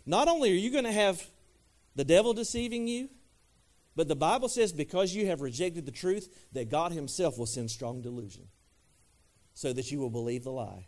Not 0.06 0.28
only 0.28 0.50
are 0.50 0.54
you 0.54 0.70
going 0.70 0.84
to 0.84 0.92
have 0.92 1.26
the 1.94 2.04
devil 2.04 2.32
deceiving 2.32 2.88
you, 2.88 3.08
but 3.96 4.08
the 4.08 4.16
Bible 4.16 4.48
says 4.48 4.72
because 4.72 5.14
you 5.14 5.26
have 5.26 5.40
rejected 5.40 5.84
the 5.84 5.92
truth, 5.92 6.46
that 6.52 6.70
God 6.70 6.92
Himself 6.92 7.38
will 7.38 7.46
send 7.46 7.70
strong 7.70 8.00
delusion 8.00 8.48
so 9.54 9.72
that 9.72 9.90
you 9.90 9.98
will 9.98 10.10
believe 10.10 10.44
the 10.44 10.52
lie. 10.52 10.86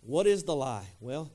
What 0.00 0.26
is 0.26 0.42
the 0.42 0.56
lie? 0.56 0.86
Well, 1.00 1.30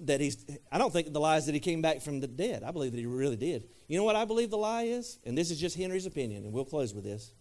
that 0.00 0.20
he's 0.20 0.44
I 0.70 0.78
don't 0.78 0.92
think 0.92 1.12
the 1.12 1.20
lie 1.20 1.36
is 1.36 1.46
that 1.46 1.54
he 1.54 1.60
came 1.60 1.82
back 1.82 2.00
from 2.00 2.20
the 2.20 2.26
dead. 2.26 2.62
I 2.62 2.70
believe 2.70 2.92
that 2.92 2.98
he 2.98 3.06
really 3.06 3.36
did. 3.36 3.68
You 3.88 3.98
know 3.98 4.04
what 4.04 4.16
I 4.16 4.24
believe 4.24 4.50
the 4.50 4.58
lie 4.58 4.84
is? 4.84 5.18
And 5.24 5.36
this 5.36 5.50
is 5.50 5.60
just 5.60 5.76
Henry's 5.76 6.06
opinion, 6.06 6.44
and 6.44 6.52
we'll 6.52 6.64
close 6.64 6.94
with 6.94 7.04
this. 7.04 7.32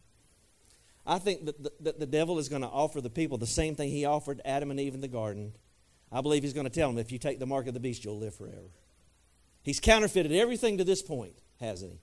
I 1.06 1.20
think 1.20 1.46
that 1.46 1.64
the, 1.64 1.72
that 1.82 2.00
the 2.00 2.06
devil 2.06 2.40
is 2.40 2.50
going 2.50 2.64
to 2.64 2.68
offer 2.68 3.00
the 3.00 3.10
people 3.10 3.38
the 3.38 3.46
same 3.46 3.76
thing 3.76 3.90
he 3.90 4.06
offered 4.06 4.42
Adam 4.44 4.72
and 4.72 4.80
Eve 4.80 4.96
in 4.96 5.02
the 5.02 5.08
garden 5.08 5.54
I 6.12 6.22
believe 6.22 6.44
he's 6.44 6.54
going 6.54 6.66
to 6.66 6.72
tell 6.72 6.90
them 6.90 6.98
if 6.98 7.12
you 7.12 7.20
take 7.20 7.40
the 7.40 7.46
mark 7.46 7.68
of 7.68 7.74
the 7.74 7.80
beast, 7.80 8.06
you'll 8.06 8.18
live 8.18 8.36
forever. 8.36 8.70
He's 9.64 9.80
counterfeited 9.80 10.32
everything 10.32 10.78
to 10.78 10.84
this 10.84 11.02
point, 11.02 11.34
hasn't 11.60 11.92
he? 11.92 12.00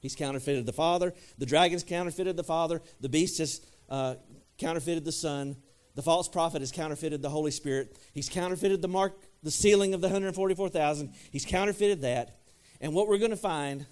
He's 0.00 0.16
counterfeited 0.16 0.66
the 0.66 0.72
Father. 0.72 1.14
The 1.38 1.46
dragon's 1.46 1.84
counterfeited 1.84 2.36
the 2.36 2.42
Father. 2.42 2.82
The 3.00 3.08
beast 3.08 3.38
has 3.38 3.60
uh, 3.88 4.16
counterfeited 4.58 5.04
the 5.04 5.12
Son. 5.12 5.56
The 5.94 6.02
false 6.02 6.28
prophet 6.28 6.62
has 6.62 6.72
counterfeited 6.72 7.20
the 7.20 7.28
Holy 7.28 7.50
Spirit. 7.50 7.96
He's 8.14 8.28
counterfeited 8.28 8.80
the 8.80 8.88
mark, 8.88 9.14
the 9.42 9.50
sealing 9.50 9.94
of 9.94 10.00
the 10.00 10.08
144,000. 10.08 11.12
He's 11.30 11.44
counterfeited 11.44 12.02
that. 12.02 12.38
And 12.80 12.94
what 12.94 13.08
we're 13.08 13.18
going 13.18 13.30
to 13.30 13.36
find 13.36 13.86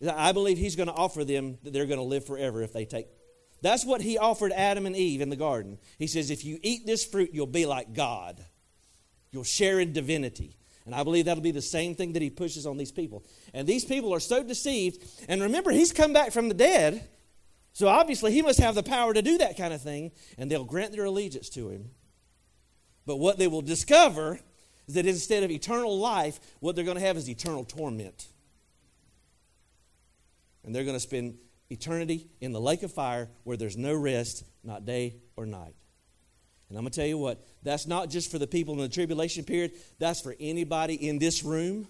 is 0.00 0.08
I 0.08 0.32
believe 0.32 0.58
he's 0.58 0.76
going 0.76 0.88
to 0.88 0.94
offer 0.94 1.24
them 1.24 1.58
that 1.62 1.72
they're 1.72 1.86
going 1.86 1.98
to 1.98 2.04
live 2.04 2.26
forever 2.26 2.62
if 2.62 2.72
they 2.72 2.84
take. 2.84 3.06
That's 3.62 3.86
what 3.86 4.02
he 4.02 4.18
offered 4.18 4.52
Adam 4.52 4.84
and 4.84 4.94
Eve 4.94 5.22
in 5.22 5.30
the 5.30 5.36
garden. 5.36 5.78
He 5.98 6.06
says, 6.06 6.30
if 6.30 6.44
you 6.44 6.58
eat 6.62 6.86
this 6.86 7.04
fruit, 7.04 7.30
you'll 7.32 7.46
be 7.46 7.64
like 7.64 7.94
God. 7.94 8.44
You'll 9.30 9.44
share 9.44 9.80
in 9.80 9.92
divinity. 9.92 10.56
And 10.84 10.94
I 10.94 11.02
believe 11.02 11.24
that'll 11.24 11.42
be 11.42 11.50
the 11.50 11.62
same 11.62 11.94
thing 11.94 12.12
that 12.12 12.22
he 12.22 12.30
pushes 12.30 12.66
on 12.66 12.76
these 12.76 12.92
people. 12.92 13.24
And 13.52 13.66
these 13.66 13.84
people 13.84 14.14
are 14.14 14.20
so 14.20 14.44
deceived. 14.44 15.02
And 15.28 15.42
remember, 15.42 15.70
he's 15.70 15.92
come 15.92 16.12
back 16.12 16.30
from 16.30 16.48
the 16.48 16.54
dead. 16.54 17.08
So 17.76 17.88
obviously, 17.88 18.32
he 18.32 18.40
must 18.40 18.58
have 18.60 18.74
the 18.74 18.82
power 18.82 19.12
to 19.12 19.20
do 19.20 19.36
that 19.36 19.58
kind 19.58 19.74
of 19.74 19.82
thing. 19.82 20.10
And 20.38 20.50
they'll 20.50 20.64
grant 20.64 20.92
their 20.92 21.04
allegiance 21.04 21.50
to 21.50 21.68
him. 21.68 21.90
But 23.04 23.18
what 23.18 23.38
they 23.38 23.48
will 23.48 23.60
discover 23.60 24.40
is 24.88 24.94
that 24.94 25.04
instead 25.04 25.42
of 25.42 25.50
eternal 25.50 25.98
life, 25.98 26.40
what 26.60 26.74
they're 26.74 26.86
going 26.86 26.96
to 26.96 27.02
have 27.02 27.18
is 27.18 27.28
eternal 27.28 27.64
torment. 27.64 28.28
And 30.64 30.74
they're 30.74 30.84
going 30.84 30.96
to 30.96 31.00
spend 31.00 31.36
eternity 31.68 32.28
in 32.40 32.52
the 32.52 32.60
lake 32.62 32.82
of 32.82 32.94
fire 32.94 33.28
where 33.44 33.58
there's 33.58 33.76
no 33.76 33.94
rest, 33.94 34.44
not 34.64 34.86
day 34.86 35.16
or 35.36 35.44
night. 35.44 35.74
And 36.70 36.78
I'm 36.78 36.84
going 36.84 36.92
to 36.92 36.98
tell 36.98 37.06
you 37.06 37.18
what, 37.18 37.46
that's 37.62 37.86
not 37.86 38.08
just 38.08 38.30
for 38.30 38.38
the 38.38 38.46
people 38.46 38.72
in 38.72 38.80
the 38.80 38.88
tribulation 38.88 39.44
period, 39.44 39.72
that's 39.98 40.22
for 40.22 40.34
anybody 40.40 40.94
in 40.94 41.18
this 41.18 41.42
room, 41.42 41.88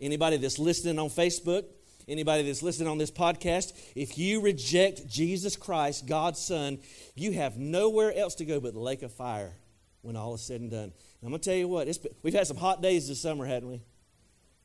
anybody 0.00 0.38
that's 0.38 0.58
listening 0.58 0.98
on 0.98 1.10
Facebook, 1.10 1.64
anybody 2.08 2.42
that's 2.42 2.62
listening 2.62 2.88
on 2.88 2.98
this 2.98 3.10
podcast. 3.10 3.72
If 3.94 4.18
you 4.18 4.40
reject 4.40 5.08
Jesus 5.08 5.56
Christ, 5.56 6.06
God's 6.06 6.40
Son, 6.40 6.78
you 7.14 7.32
have 7.32 7.56
nowhere 7.56 8.12
else 8.14 8.34
to 8.36 8.44
go 8.44 8.60
but 8.60 8.74
the 8.74 8.80
lake 8.80 9.02
of 9.02 9.12
fire 9.12 9.54
when 10.02 10.16
all 10.16 10.34
is 10.34 10.42
said 10.42 10.60
and 10.60 10.70
done. 10.70 10.82
And 10.82 10.92
I'm 11.22 11.30
going 11.30 11.40
to 11.40 11.50
tell 11.50 11.58
you 11.58 11.68
what, 11.68 11.86
been, 11.86 12.12
we've 12.22 12.34
had 12.34 12.46
some 12.46 12.56
hot 12.56 12.82
days 12.82 13.08
this 13.08 13.20
summer, 13.20 13.46
hadn't 13.46 13.68
we? 13.68 13.80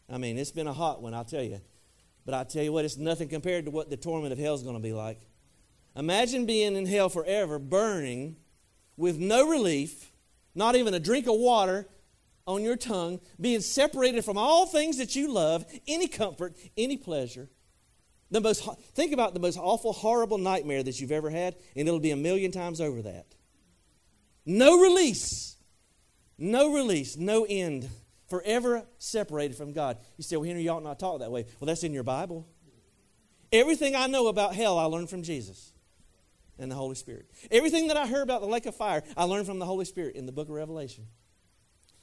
I 0.10 0.18
mean, 0.18 0.38
it's 0.38 0.52
been 0.52 0.68
a 0.68 0.74
hot 0.74 1.02
one, 1.02 1.14
I'll 1.14 1.26
tell 1.26 1.44
you. 1.44 1.62
But 2.26 2.34
I'll 2.34 2.46
tell 2.46 2.64
you 2.64 2.74
what, 2.74 2.86
it's 2.86 2.98
nothing 2.98 3.30
compared 3.30 3.66
to 3.66 3.72
what 3.72 3.90
the 3.90 3.98
torment 3.98 4.34
of 4.34 4.40
hell 4.40 4.56
is 4.56 4.64
going 4.64 4.76
to 4.76 4.82
be 4.82 4.94
like. 4.94 5.22
Imagine 5.96 6.46
being 6.46 6.76
in 6.76 6.86
hell 6.86 7.10
forever, 7.10 7.60
burning 7.60 8.36
with 8.98 9.18
no 9.18 9.48
relief, 9.48 10.12
not 10.54 10.76
even 10.76 10.94
a 10.94 11.00
drink 11.00 11.28
of 11.28 11.36
water 11.36 11.88
on 12.48 12.64
your 12.64 12.78
tongue, 12.78 13.20
being 13.40 13.62
separated 13.62 14.26
from 14.26 14.38
all 14.38 14.66
things 14.66 14.98
that 14.98 15.16
you 15.16 15.32
love, 15.32 15.66
any 15.88 16.08
comfort, 16.08 16.56
any 16.78 16.98
pleasure. 16.98 17.50
The 18.32 18.42
most, 18.42 18.68
think 18.94 19.14
about 19.14 19.34
the 19.34 19.40
most 19.40 19.58
awful, 19.58 19.94
horrible 19.94 20.38
nightmare 20.38 20.82
that 20.84 21.00
you've 21.00 21.12
ever 21.12 21.30
had, 21.30 21.56
and 21.76 21.88
it'll 21.88 22.00
be 22.00 22.12
a 22.12 22.18
million 22.18 22.52
times 22.52 22.82
over 22.82 23.02
that. 23.04 23.26
No 24.46 24.80
release. 24.80 25.58
No 26.38 26.74
release. 26.74 27.18
No 27.18 27.46
end 27.48 27.90
forever 28.28 28.86
separated 28.98 29.56
from 29.56 29.74
God. 29.74 29.98
You 30.18 30.24
say, 30.24 30.36
well, 30.38 30.48
Henry, 30.48 30.64
you 30.64 30.72
ought 30.72 30.84
not 30.84 31.00
talk 31.00 31.20
that 31.20 31.32
way. 31.32 31.46
Well, 31.60 31.68
that's 31.68 31.84
in 31.84 31.94
your 31.94 32.04
Bible. 32.04 32.48
Everything 33.52 33.96
I 33.96 34.08
know 34.08 34.28
about 34.28 34.56
hell, 34.56 34.78
I 34.78 34.86
learned 34.86 35.10
from 35.10 35.24
Jesus 35.24 35.72
and 36.60 36.70
the 36.70 36.76
Holy 36.76 36.96
Spirit. 36.96 37.30
Everything 37.50 37.88
that 37.88 37.98
I 37.98 38.08
heard 38.08 38.24
about 38.24 38.42
the 38.42 38.48
lake 38.48 38.66
of 38.66 38.76
fire, 38.76 39.04
I 39.16 39.24
learned 39.24 39.46
from 39.46 39.60
the 39.60 39.66
Holy 39.66 39.86
Spirit 39.86 40.16
in 40.16 40.26
the 40.26 40.32
book 40.34 40.50
of 40.50 40.56
Revelation. 40.56 41.08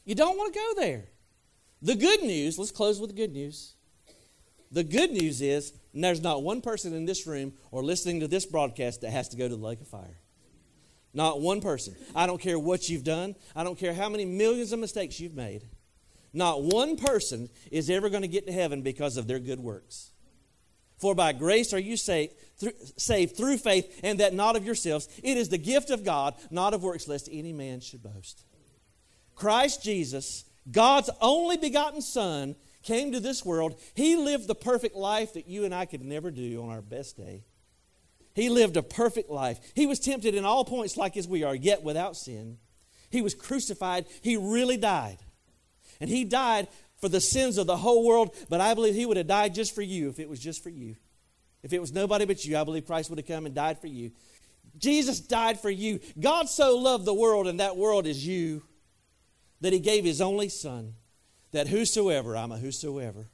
You 0.04 0.14
don't 0.14 0.36
want 0.36 0.52
to 0.52 0.58
go 0.58 0.80
there. 0.80 1.04
The 1.82 1.94
good 1.94 2.22
news, 2.22 2.58
let's 2.58 2.70
close 2.70 3.00
with 3.00 3.10
the 3.10 3.16
good 3.16 3.32
news. 3.32 3.74
The 4.70 4.84
good 4.84 5.10
news 5.10 5.40
is 5.40 5.72
there's 5.92 6.22
not 6.22 6.42
one 6.42 6.60
person 6.60 6.94
in 6.94 7.04
this 7.04 7.26
room 7.26 7.52
or 7.70 7.82
listening 7.82 8.20
to 8.20 8.28
this 8.28 8.46
broadcast 8.46 9.02
that 9.02 9.10
has 9.10 9.28
to 9.30 9.36
go 9.36 9.48
to 9.48 9.56
the 9.56 9.64
lake 9.64 9.80
of 9.80 9.88
fire. 9.88 10.18
Not 11.12 11.40
one 11.40 11.60
person. 11.60 11.94
I 12.14 12.26
don't 12.26 12.40
care 12.40 12.58
what 12.58 12.88
you've 12.88 13.04
done. 13.04 13.36
I 13.54 13.62
don't 13.62 13.78
care 13.78 13.94
how 13.94 14.08
many 14.08 14.24
millions 14.24 14.72
of 14.72 14.80
mistakes 14.80 15.20
you've 15.20 15.36
made. 15.36 15.62
Not 16.32 16.62
one 16.62 16.96
person 16.96 17.48
is 17.70 17.88
ever 17.88 18.10
going 18.10 18.22
to 18.22 18.28
get 18.28 18.46
to 18.48 18.52
heaven 18.52 18.82
because 18.82 19.16
of 19.16 19.28
their 19.28 19.38
good 19.38 19.60
works. 19.60 20.10
For 20.98 21.14
by 21.14 21.32
grace 21.32 21.72
are 21.72 21.78
you 21.78 21.96
saved 21.96 22.34
through, 22.56 22.72
saved 22.96 23.36
through 23.36 23.58
faith, 23.58 24.00
and 24.02 24.18
that 24.20 24.34
not 24.34 24.56
of 24.56 24.64
yourselves. 24.64 25.08
It 25.22 25.36
is 25.36 25.48
the 25.48 25.58
gift 25.58 25.90
of 25.90 26.04
God, 26.04 26.34
not 26.50 26.74
of 26.74 26.82
works, 26.82 27.06
lest 27.06 27.28
any 27.30 27.52
man 27.52 27.80
should 27.80 28.02
boast. 28.02 28.44
Christ 29.34 29.82
Jesus, 29.82 30.44
God's 30.70 31.10
only 31.20 31.56
begotten 31.56 32.00
Son, 32.00 32.56
came 32.82 33.12
to 33.12 33.20
this 33.20 33.44
world. 33.44 33.80
He 33.94 34.16
lived 34.16 34.46
the 34.46 34.54
perfect 34.54 34.94
life 34.94 35.34
that 35.34 35.48
you 35.48 35.64
and 35.64 35.74
I 35.74 35.86
could 35.86 36.04
never 36.04 36.30
do 36.30 36.62
on 36.62 36.70
our 36.70 36.82
best 36.82 37.16
day. 37.16 37.44
He 38.34 38.48
lived 38.48 38.76
a 38.76 38.82
perfect 38.82 39.30
life. 39.30 39.58
He 39.74 39.86
was 39.86 40.00
tempted 40.00 40.34
in 40.34 40.44
all 40.44 40.64
points 40.64 40.96
like 40.96 41.16
as 41.16 41.28
we 41.28 41.44
are, 41.44 41.54
yet 41.54 41.82
without 41.82 42.16
sin. 42.16 42.58
He 43.10 43.22
was 43.22 43.34
crucified. 43.34 44.06
He 44.22 44.36
really 44.36 44.76
died. 44.76 45.18
And 46.00 46.10
he 46.10 46.24
died 46.24 46.68
for 47.00 47.08
the 47.08 47.20
sins 47.20 47.58
of 47.58 47.66
the 47.66 47.76
whole 47.76 48.04
world, 48.04 48.34
but 48.48 48.60
I 48.60 48.74
believe 48.74 48.94
he 48.94 49.06
would 49.06 49.16
have 49.16 49.26
died 49.26 49.54
just 49.54 49.74
for 49.74 49.82
you 49.82 50.08
if 50.08 50.18
it 50.18 50.28
was 50.28 50.40
just 50.40 50.62
for 50.62 50.70
you. 50.70 50.96
If 51.62 51.72
it 51.72 51.80
was 51.80 51.92
nobody 51.92 52.24
but 52.24 52.44
you, 52.44 52.58
I 52.58 52.64
believe 52.64 52.86
Christ 52.86 53.08
would 53.08 53.18
have 53.18 53.26
come 53.26 53.46
and 53.46 53.54
died 53.54 53.80
for 53.80 53.86
you. 53.86 54.10
Jesus 54.78 55.20
died 55.20 55.60
for 55.60 55.70
you. 55.70 56.00
God 56.18 56.48
so 56.48 56.76
loved 56.76 57.04
the 57.04 57.14
world, 57.14 57.46
and 57.46 57.60
that 57.60 57.76
world 57.76 58.06
is 58.06 58.26
you, 58.26 58.62
that 59.64 59.72
he 59.72 59.78
gave 59.78 60.04
his 60.04 60.20
only 60.20 60.50
Son, 60.50 60.92
that 61.52 61.68
whosoever, 61.68 62.36
I'm 62.36 62.52
a 62.52 62.58
whosoever, 62.58 63.28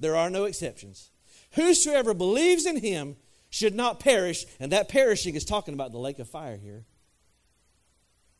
there 0.00 0.16
are 0.16 0.28
no 0.28 0.42
exceptions. 0.42 1.12
Whosoever 1.52 2.14
believes 2.14 2.66
in 2.66 2.80
him 2.80 3.14
should 3.48 3.72
not 3.72 4.00
perish, 4.00 4.44
and 4.58 4.72
that 4.72 4.88
perishing 4.88 5.36
is 5.36 5.44
talking 5.44 5.72
about 5.72 5.92
the 5.92 5.98
lake 5.98 6.18
of 6.18 6.28
fire 6.28 6.56
here, 6.56 6.84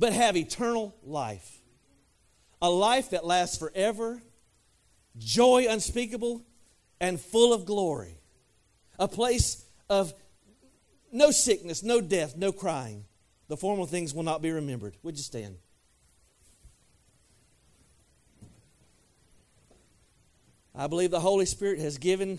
but 0.01 0.13
have 0.13 0.37
eternal 0.37 0.97
life 1.05 1.63
a 2.61 2.71
life 2.71 3.11
that 3.11 3.25
lasts 3.25 3.57
forever, 3.57 4.21
joy 5.17 5.67
unspeakable, 5.69 6.43
and 7.01 7.21
full 7.21 7.53
of 7.53 7.67
glory. 7.67 8.19
A 8.99 9.07
place 9.07 9.65
of 9.89 10.13
no 11.13 11.31
sickness, 11.31 11.85
no 11.85 12.01
death, 12.01 12.35
no 12.37 12.51
crying. 12.51 13.05
The 13.47 13.57
former 13.57 13.87
things 13.87 14.13
will 14.13 14.25
not 14.25 14.43
be 14.43 14.51
remembered. 14.51 14.97
Would 15.05 15.17
you 15.17 15.23
stand? 15.23 15.59
I 20.79 20.89
believe 20.89 21.11
the 21.11 21.21
Holy 21.21 21.47
Spirit 21.47 21.79
has 21.79 21.97
given 21.97 22.39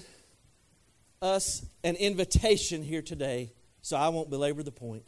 us 1.23 1.65
an 1.83 1.95
invitation 1.95 2.83
here 2.83 3.01
today, 3.01 3.51
so 3.81 3.97
I 3.97 4.09
won't 4.09 4.29
belabor 4.29 4.61
the 4.61 4.71
point. 4.71 5.03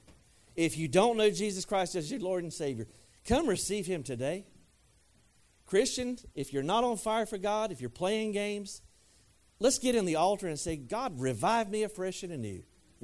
If 0.56 0.78
you 0.78 0.88
don't 0.88 1.16
know 1.16 1.30
Jesus 1.30 1.64
Christ 1.64 1.94
as 1.94 2.10
your 2.10 2.20
Lord 2.22 2.42
and 2.42 2.52
Savior, 2.52 2.88
come 3.26 3.48
receive 3.48 3.86
Him 3.86 4.02
today. 4.02 4.46
Christian, 5.68 6.18
if 6.34 6.52
you're 6.52 6.64
not 6.64 6.84
on 6.84 6.98
fire 6.98 7.28
for 7.28 7.38
God, 7.38 7.72
if 7.72 7.82
you're 7.82 7.92
playing 7.92 8.32
games, 8.32 8.82
let's 9.60 9.78
get 9.78 9.94
in 9.94 10.06
the 10.06 10.16
altar 10.16 10.48
and 10.48 10.60
say, 10.60 10.76
God, 10.76 11.20
revive 11.20 11.70
me 11.70 11.84
afresh 11.84 12.24
and 12.24 12.34
anew. 12.34 12.64